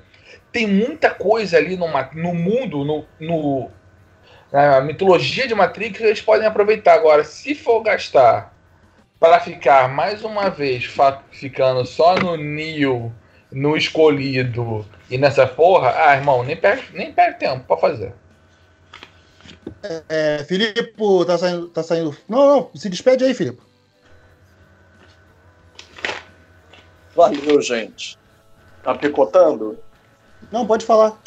tem 0.52 0.68
muita 0.68 1.10
coisa 1.10 1.58
ali 1.58 1.76
no, 1.76 1.88
ma- 1.88 2.12
no 2.14 2.32
mundo, 2.36 2.86
no, 2.86 3.04
no- 3.20 3.72
na 4.52 4.80
mitologia 4.82 5.48
de 5.48 5.56
Matrix 5.56 5.98
que 5.98 6.04
eles 6.04 6.22
podem 6.22 6.46
aproveitar. 6.46 6.94
Agora, 6.94 7.24
se 7.24 7.56
for 7.56 7.82
gastar 7.82 8.54
para 9.20 9.40
ficar 9.40 9.90
mais 9.90 10.24
uma 10.24 10.48
vez 10.52 10.88
ficando 11.32 11.84
só 11.88 12.14
no 12.16 12.38
Neo, 12.38 13.12
no 13.52 13.76
escolhido 13.76 14.86
e 15.10 15.18
nessa 15.18 15.48
porra, 15.48 15.94
ah, 15.96 16.16
irmão, 16.16 16.44
nem 16.44 16.56
perde, 16.56 16.92
nem 16.94 17.14
perde 17.14 17.40
tempo 17.40 17.66
pra 17.66 17.78
fazer. 17.78 18.14
É, 20.10 20.44
Filipe 20.44 20.94
tá 21.26 21.38
saindo, 21.38 21.70
tá 21.70 21.84
saindo. 21.84 22.16
Não, 22.28 22.46
não, 22.46 22.72
se 22.76 22.90
despede 22.90 23.24
aí, 23.24 23.34
Filipe. 23.34 23.62
Valeu, 27.16 27.62
gente. 27.62 28.18
Tá 28.84 28.94
picotando? 28.96 29.80
Não, 30.52 30.68
pode 30.68 30.86
falar. 30.86 31.18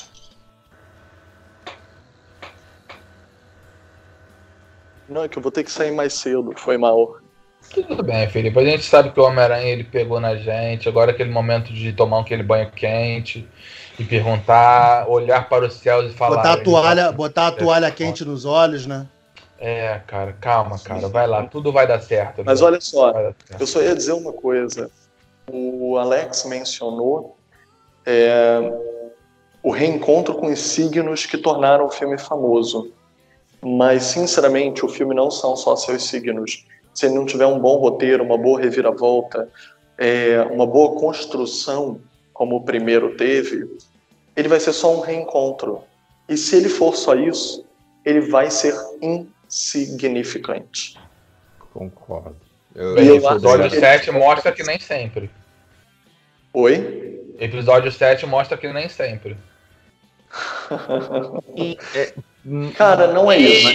Não, 5.08 5.24
é 5.24 5.28
que 5.28 5.36
eu 5.36 5.42
vou 5.42 5.50
ter 5.50 5.64
que 5.64 5.72
sair 5.72 5.90
mais 5.90 6.14
cedo. 6.14 6.52
Foi 6.56 6.78
mal. 6.78 7.18
Tudo 7.72 8.02
bem, 8.02 8.28
Felipe. 8.28 8.58
A 8.58 8.64
gente 8.64 8.84
sabe 8.84 9.10
que 9.10 9.20
o 9.20 9.24
Homem-Aranha 9.24 9.66
ele 9.66 9.84
pegou 9.84 10.18
na 10.18 10.34
gente. 10.36 10.88
Agora 10.88 11.12
é 11.12 11.14
aquele 11.14 11.30
momento 11.30 11.72
de 11.72 11.92
tomar 11.92 12.20
aquele 12.20 12.42
banho 12.42 12.70
quente 12.70 13.48
e 13.98 14.04
perguntar, 14.04 15.08
olhar 15.08 15.48
para 15.48 15.66
os 15.66 15.74
céus 15.74 16.10
e 16.12 16.14
falar. 16.14 16.36
botar 16.36 16.52
a 16.54 16.56
toalha, 16.62 17.04
tá- 17.04 17.12
botar 17.12 17.46
a 17.48 17.52
toalha 17.52 17.90
quente 17.90 18.24
nos 18.24 18.44
olhos, 18.44 18.86
né? 18.86 19.06
É, 19.58 20.00
cara, 20.06 20.34
calma, 20.40 20.78
cara. 20.78 21.06
Vai 21.08 21.26
lá, 21.26 21.46
tudo 21.46 21.70
vai 21.70 21.86
dar 21.86 22.00
certo. 22.00 22.42
Mas 22.44 22.60
viu? 22.60 22.68
olha 22.68 22.80
só, 22.80 23.12
eu 23.58 23.66
só 23.66 23.82
ia 23.82 23.94
dizer 23.94 24.12
uma 24.12 24.32
coisa. 24.32 24.90
O 25.52 25.98
Alex 25.98 26.44
mencionou 26.46 27.36
é, 28.06 28.58
o 29.62 29.70
reencontro 29.70 30.34
com 30.34 30.46
os 30.46 30.58
signos 30.58 31.26
que 31.26 31.36
tornaram 31.36 31.86
o 31.86 31.90
filme 31.90 32.18
famoso. 32.18 32.92
Mas, 33.62 34.04
sinceramente, 34.04 34.84
o 34.84 34.88
filme 34.88 35.14
não 35.14 35.30
são 35.30 35.54
só 35.54 35.76
seus 35.76 36.04
signos. 36.04 36.64
Se 36.94 37.06
ele 37.06 37.14
não 37.14 37.26
tiver 37.26 37.46
um 37.46 37.58
bom 37.58 37.76
roteiro, 37.78 38.22
uma 38.24 38.36
boa 38.38 38.60
reviravolta, 38.60 39.48
é, 39.96 40.40
uma 40.50 40.66
boa 40.66 40.98
construção, 40.98 42.00
como 42.32 42.56
o 42.56 42.64
primeiro 42.64 43.16
teve, 43.16 43.68
ele 44.36 44.48
vai 44.48 44.58
ser 44.60 44.72
só 44.72 44.94
um 44.96 45.00
reencontro. 45.00 45.82
E 46.28 46.36
se 46.36 46.56
ele 46.56 46.68
for 46.68 46.96
só 46.96 47.14
isso, 47.14 47.64
ele 48.04 48.20
vai 48.20 48.50
ser 48.50 48.74
insignificante. 49.00 50.98
Concordo. 51.72 52.36
Eu, 52.74 52.98
E 52.98 53.06
eu 53.08 53.16
acho 53.18 53.28
Episódio 53.36 53.70
que- 53.70 53.80
7 53.80 54.10
mostra 54.12 54.52
que 54.52 54.62
nem 54.62 54.78
sempre. 54.78 55.28
Oi? 56.54 57.20
Episódio 57.38 57.90
7 57.92 58.26
mostra 58.26 58.56
que 58.56 58.72
nem 58.72 58.88
sempre. 58.88 59.36
Cara, 62.76 63.08
não 63.12 63.30
é 63.30 63.36
isso. 63.38 63.68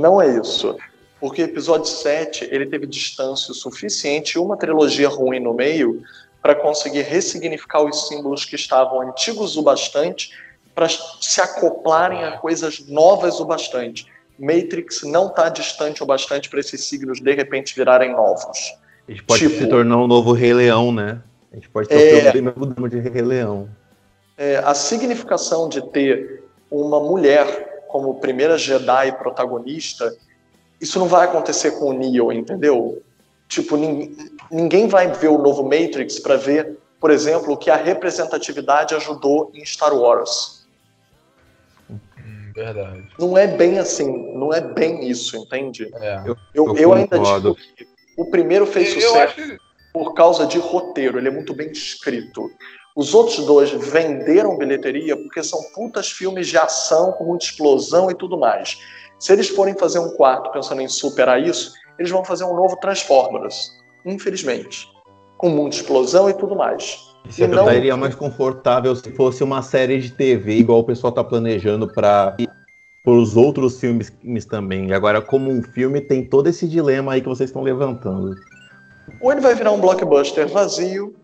Não 0.00 0.22
é 0.22 0.38
isso. 0.38 0.76
Porque 1.24 1.40
episódio 1.40 1.86
7, 1.86 2.50
ele 2.52 2.66
teve 2.66 2.86
distância 2.86 3.50
o 3.52 3.54
suficiente 3.54 4.32
e 4.32 4.38
uma 4.38 4.58
trilogia 4.58 5.08
ruim 5.08 5.40
no 5.40 5.54
meio 5.54 6.02
para 6.42 6.54
conseguir 6.54 7.00
ressignificar 7.00 7.82
os 7.82 8.08
símbolos 8.08 8.44
que 8.44 8.54
estavam 8.56 9.00
antigos 9.00 9.56
o 9.56 9.62
bastante 9.62 10.32
para 10.74 10.86
se 10.86 11.40
acoplarem 11.40 12.22
a 12.24 12.32
coisas 12.36 12.86
novas 12.88 13.40
o 13.40 13.46
bastante. 13.46 14.06
Matrix 14.38 15.02
não 15.04 15.28
está 15.28 15.48
distante 15.48 16.02
o 16.02 16.06
bastante 16.06 16.50
para 16.50 16.60
esses 16.60 16.84
signos 16.84 17.22
de 17.22 17.32
repente 17.32 17.74
virarem 17.74 18.12
novos. 18.12 18.58
A 19.08 19.10
gente 19.10 19.22
pode 19.24 19.48
Tipo- 19.48 19.62
se 19.62 19.66
tornar 19.66 19.96
um 19.96 20.06
novo 20.06 20.32
Rei 20.32 20.52
Leão, 20.52 20.92
né? 20.92 21.22
A 21.50 21.54
gente 21.54 21.70
pode 21.70 21.88
ter 21.88 22.26
É. 22.26 22.38
o 22.38 22.42
mesmo 22.44 22.86
de 22.86 22.98
Rei 23.00 23.22
Leão. 23.22 23.70
É, 24.36 24.58
a 24.58 24.74
significação 24.74 25.70
de 25.70 25.80
ter 25.90 26.44
uma 26.70 27.00
mulher 27.00 27.86
como 27.88 28.20
primeira 28.20 28.58
Jedi 28.58 29.12
protagonista, 29.12 30.14
isso 30.84 30.98
não 30.98 31.08
vai 31.08 31.24
acontecer 31.24 31.72
com 31.72 31.86
o 31.86 31.92
Neo, 31.92 32.30
entendeu? 32.32 33.02
Tipo, 33.48 33.76
nin- 33.76 34.16
ninguém 34.50 34.86
vai 34.86 35.08
ver 35.12 35.28
o 35.28 35.38
novo 35.38 35.62
Matrix 35.64 36.18
para 36.18 36.36
ver 36.36 36.78
por 37.00 37.10
exemplo, 37.10 37.54
que 37.58 37.68
a 37.68 37.76
representatividade 37.76 38.94
ajudou 38.94 39.50
em 39.52 39.62
Star 39.66 39.94
Wars. 39.94 40.64
Hum, 41.90 42.50
verdade. 42.54 43.04
Não 43.18 43.36
é 43.36 43.46
bem 43.46 43.78
assim, 43.78 44.32
não 44.34 44.54
é 44.54 44.60
bem 44.62 45.06
isso, 45.06 45.36
entende? 45.36 45.90
É. 45.96 46.22
Eu, 46.24 46.34
Eu 46.54 46.74
eu 46.78 46.92
ainda 46.94 47.18
digo 47.18 47.54
que 47.76 47.86
o 48.16 48.30
primeiro 48.30 48.64
fez 48.64 48.94
sucesso 48.94 49.18
acho 49.18 49.58
por 49.92 50.14
causa 50.14 50.46
de 50.46 50.56
roteiro, 50.58 51.18
ele 51.18 51.28
é 51.28 51.30
muito 51.30 51.52
bem 51.52 51.70
escrito. 51.70 52.50
Os 52.96 53.12
outros 53.12 53.44
dois 53.44 53.70
venderam 53.70 54.56
bilheteria 54.56 55.14
porque 55.14 55.42
são 55.42 55.62
putas 55.74 56.10
filmes 56.10 56.46
de 56.46 56.56
ação 56.56 57.12
com 57.12 57.24
muita 57.24 57.44
explosão 57.44 58.10
e 58.10 58.14
tudo 58.14 58.38
mais. 58.38 58.78
Se 59.18 59.32
eles 59.32 59.48
forem 59.48 59.74
fazer 59.74 59.98
um 59.98 60.10
quarto 60.16 60.50
pensando 60.50 60.80
em 60.82 60.88
superar 60.88 61.40
isso, 61.40 61.72
eles 61.98 62.10
vão 62.10 62.24
fazer 62.24 62.44
um 62.44 62.54
novo 62.54 62.76
Transformers, 62.76 63.70
infelizmente, 64.04 64.88
com 65.38 65.48
muita 65.48 65.76
explosão 65.76 66.28
e 66.28 66.34
tudo 66.34 66.54
mais. 66.56 66.98
Isso 67.28 67.42
E 67.42 67.46
não- 67.46 67.64
seria 67.66 67.96
mais 67.96 68.14
confortável 68.14 68.94
se 68.94 69.10
fosse 69.12 69.42
uma 69.42 69.62
série 69.62 69.98
de 69.98 70.10
TV, 70.10 70.56
igual 70.56 70.80
o 70.80 70.84
pessoal 70.84 71.12
tá 71.12 71.24
planejando 71.24 71.88
para 71.88 72.36
os 73.06 73.36
outros 73.36 73.80
filmes 73.80 74.12
também. 74.44 74.92
Agora, 74.92 75.22
como 75.22 75.50
um 75.50 75.62
filme, 75.62 76.00
tem 76.00 76.24
todo 76.24 76.48
esse 76.48 76.68
dilema 76.68 77.12
aí 77.12 77.20
que 77.22 77.28
vocês 77.28 77.48
estão 77.48 77.62
levantando. 77.62 78.34
Ou 79.20 79.32
ele 79.32 79.40
vai 79.40 79.54
virar 79.54 79.72
um 79.72 79.80
blockbuster 79.80 80.46
vazio, 80.48 81.14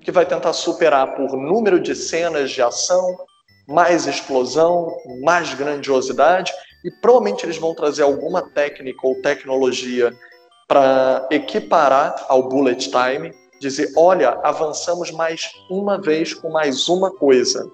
que 0.00 0.12
vai 0.12 0.24
tentar 0.24 0.52
superar 0.52 1.16
por 1.16 1.36
número 1.36 1.80
de 1.80 1.94
cenas 1.94 2.50
de 2.52 2.62
ação, 2.62 3.16
mais 3.66 4.06
explosão, 4.06 4.96
mais 5.22 5.52
grandiosidade, 5.54 6.52
e 6.84 6.90
provavelmente 6.90 7.44
eles 7.44 7.58
vão 7.58 7.74
trazer 7.74 8.02
alguma 8.02 8.42
técnica 8.42 9.06
ou 9.06 9.20
tecnologia 9.22 10.12
para 10.66 11.26
equiparar 11.30 12.26
ao 12.28 12.48
bullet 12.48 12.90
time, 12.90 13.32
dizer, 13.60 13.92
olha, 13.96 14.38
avançamos 14.42 15.10
mais 15.10 15.50
uma 15.70 16.00
vez 16.00 16.34
com 16.34 16.50
mais 16.50 16.88
uma 16.88 17.10
coisa. 17.10 17.70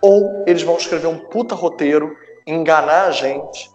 Ou 0.00 0.44
eles 0.46 0.62
vão 0.62 0.76
escrever 0.76 1.06
um 1.06 1.18
puta 1.18 1.54
roteiro, 1.54 2.16
enganar 2.46 3.06
a 3.06 3.10
gente 3.10 3.70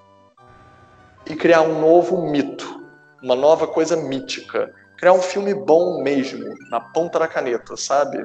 e 1.26 1.36
criar 1.36 1.62
um 1.62 1.82
novo 1.82 2.30
mito, 2.30 2.84
uma 3.22 3.36
nova 3.36 3.68
coisa 3.68 3.96
mítica 3.96 4.74
criar 5.00 5.14
um 5.14 5.22
filme 5.22 5.54
bom 5.54 6.04
mesmo, 6.04 6.54
na 6.70 6.82
ponta 6.82 7.18
da 7.20 7.28
caneta, 7.28 7.78
sabe? 7.78 8.22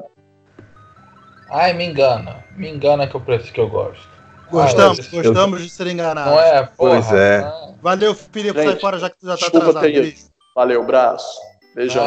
Ai, 1.49 1.73
me 1.73 1.85
engana. 1.85 2.45
Me 2.57 2.69
engana 2.69 3.07
que 3.07 3.15
eu 3.15 3.21
preço 3.21 3.53
que 3.53 3.61
eu 3.61 3.69
gosto. 3.69 4.14
Gostamos, 4.51 5.01
Ah, 5.01 5.03
gostamos 5.11 5.63
de 5.63 5.71
ser 5.71 5.87
enganados. 5.89 6.33
Não 6.33 6.41
é? 6.41 6.63
Porra, 6.63 6.73
Pois 6.77 7.13
é. 7.13 7.39
ah, 7.39 7.71
Valeu, 7.83 8.15
Filipe, 8.15 8.63
sai 8.63 8.77
fora 8.79 8.99
já 8.99 9.11
que 9.11 9.17
tu 9.19 9.27
já 9.27 9.33
tá 9.33 9.37
desculpa 9.37 9.67
atrasado. 9.71 9.93
ter. 9.93 10.15
Valeu, 10.55 10.85
braço. 10.85 11.27
Beijão. 11.75 12.05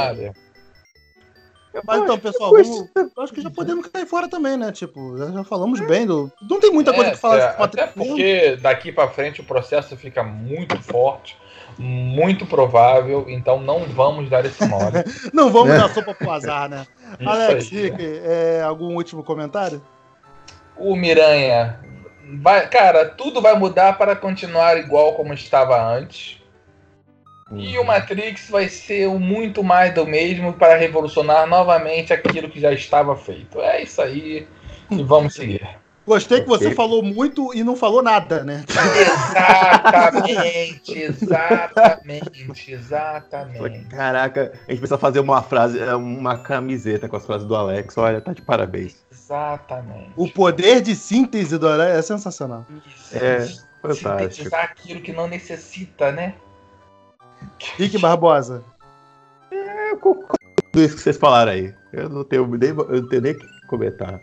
Mas 1.85 2.01
então, 2.01 2.17
pessoal, 2.17 2.51
vamos, 2.51 2.89
acho 3.19 3.33
que 3.33 3.41
já 3.41 3.51
podemos 3.51 3.85
cair 3.87 4.07
fora 4.07 4.27
também, 4.27 4.57
né? 4.57 4.71
Tipo, 4.71 5.15
já, 5.17 5.29
já 5.29 5.43
falamos 5.43 5.79
bem 5.81 6.07
do. 6.07 6.31
Não 6.49 6.59
tem 6.59 6.71
muita 6.71 6.91
coisa 6.91 7.09
É, 7.09 7.11
pra 7.11 7.19
falar 7.19 7.37
é, 7.37 7.55
até 7.59 7.85
porque 7.87 8.55
daqui 8.59 8.91
pra 8.91 9.07
frente 9.09 9.41
o 9.41 9.43
processo 9.43 9.95
fica 9.95 10.23
muito 10.23 10.81
forte, 10.81 11.37
muito 11.77 12.47
provável, 12.47 13.25
então 13.27 13.59
não 13.59 13.81
vamos 13.85 14.27
dar 14.27 14.43
esse 14.43 14.65
mole. 14.65 15.03
Não 15.31 15.51
vamos 15.51 15.73
É. 15.75 15.77
dar 15.77 15.93
sopa 15.93 16.15
pro 16.15 16.31
azar, 16.31 16.67
né? 16.67 16.87
Isso 17.19 17.29
Alex, 17.29 17.65
aí. 17.71 17.81
Rick, 17.81 18.21
é, 18.23 18.61
algum 18.63 18.95
último 18.95 19.23
comentário? 19.23 19.79
O 20.75 20.95
Miranha, 20.95 21.79
vai, 22.41 22.67
cara, 22.67 23.05
tudo 23.05 23.41
vai 23.41 23.57
mudar 23.57 23.97
para 23.97 24.15
continuar 24.15 24.77
igual 24.77 25.13
como 25.13 25.33
estava 25.33 25.81
antes. 25.81 26.37
E 27.55 27.77
o 27.77 27.85
Matrix 27.85 28.49
vai 28.49 28.67
ser 28.67 29.07
o 29.07 29.17
muito 29.17 29.63
mais 29.63 29.93
do 29.93 30.05
mesmo 30.05 30.51
para 30.51 30.75
revolucionar 30.75 31.47
novamente 31.47 32.11
aquilo 32.11 32.49
que 32.49 32.59
já 32.59 32.73
estava 32.73 33.15
feito. 33.15 33.61
É 33.61 33.83
isso 33.83 34.01
aí. 34.01 34.45
E 34.91 35.03
vamos 35.03 35.35
seguir. 35.35 35.65
Gostei 36.07 36.41
que 36.41 36.47
você 36.47 36.73
falou 36.73 37.03
muito 37.03 37.53
e 37.53 37.65
não 37.65 37.75
falou 37.75 38.01
nada, 38.01 38.41
né? 38.41 38.63
Exatamente, 39.01 40.93
exatamente, 41.03 42.71
exatamente. 42.71 43.85
Caraca, 43.89 44.53
a 44.53 44.71
gente 44.71 44.79
precisa 44.79 44.97
fazer 44.97 45.19
uma 45.19 45.41
frase, 45.41 45.77
uma 45.95 46.37
camiseta 46.37 47.09
com 47.09 47.17
as 47.17 47.25
frases 47.25 47.45
do 47.45 47.53
Alex. 47.53 47.97
Olha, 47.97 48.21
tá 48.21 48.31
de 48.31 48.41
parabéns. 48.41 48.95
Exatamente. 49.27 50.11
O 50.15 50.29
poder 50.29 50.81
de 50.81 50.95
síntese 50.95 51.57
do 51.57 51.67
Aranha 51.67 51.95
é 51.95 52.01
sensacional. 52.01 52.65
Isso. 52.85 53.15
É, 53.15 53.39
fantástico. 53.81 54.33
Sintetizar 54.33 54.63
aquilo 54.63 55.01
que 55.01 55.11
não 55.11 55.27
necessita, 55.27 56.13
né? 56.13 56.33
Rick 57.77 57.97
Barbosa. 57.97 58.63
Eu 59.51 59.97
concordo 59.97 60.37
com 60.39 60.71
tudo 60.71 60.81
isso 60.81 60.95
que 60.95 61.01
vocês 61.01 61.17
falaram 61.17 61.51
aí. 61.51 61.75
Eu 61.91 62.07
não 62.07 62.23
tenho 62.23 62.47
nem, 62.47 62.69
eu 62.69 63.01
não 63.01 63.09
tenho 63.09 63.21
nem 63.21 63.33
o 63.33 63.37
que 63.37 63.67
comentar. 63.67 64.21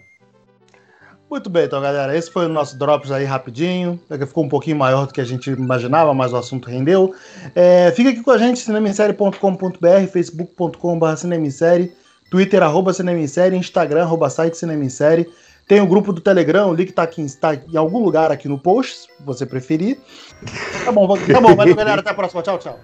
Muito 1.29 1.51
bem, 1.51 1.65
então, 1.65 1.83
galera. 1.83 2.17
Esse 2.17 2.31
foi 2.31 2.47
o 2.47 2.49
nosso 2.49 2.79
Drops 2.79 3.11
aí 3.11 3.25
rapidinho. 3.25 4.01
Ficou 4.27 4.45
um 4.45 4.49
pouquinho 4.49 4.77
maior 4.77 5.07
do 5.07 5.13
que 5.13 5.21
a 5.21 5.25
gente 5.25 5.51
imaginava, 5.51 6.15
mas 6.15 6.33
o 6.33 6.37
assunto 6.37 6.71
rendeu. 6.71 7.15
É, 7.55 7.93
fica 7.93 8.09
aqui 8.09 8.23
com 8.23 8.31
a 8.31 8.39
gente, 8.39 8.61
cinemissérie.com.br, 8.61 10.07
facebook.com.br 10.11 11.17
cinemissérie, 11.17 11.93
twitter, 12.35 12.64
arroba 12.64 12.93
cinemissérie, 12.93 13.57
instagram, 13.57 14.03
arroba 14.03 14.28
site 14.28 14.57
cinemissérie. 14.57 15.30
Tem 15.68 15.80
o 15.80 15.87
grupo 15.87 16.12
do 16.12 16.20
Telegram, 16.20 16.68
o 16.68 16.74
link 16.74 16.93
tá, 16.93 17.05
aqui, 17.05 17.24
tá 17.37 17.55
em 17.55 17.76
algum 17.76 18.03
lugar 18.03 18.32
aqui 18.32 18.49
no 18.49 18.59
post, 18.59 19.03
se 19.03 19.09
você 19.24 19.47
preferir. 19.47 19.99
Tá 20.85 20.91
bom, 20.91 21.07
tá 21.16 21.41
bom. 21.41 21.55
Valeu, 21.55 21.76
galera. 21.76 22.01
Até 22.01 22.11
a 22.11 22.14
próxima. 22.14 22.43
Tchau, 22.43 22.59
tchau. 22.59 22.80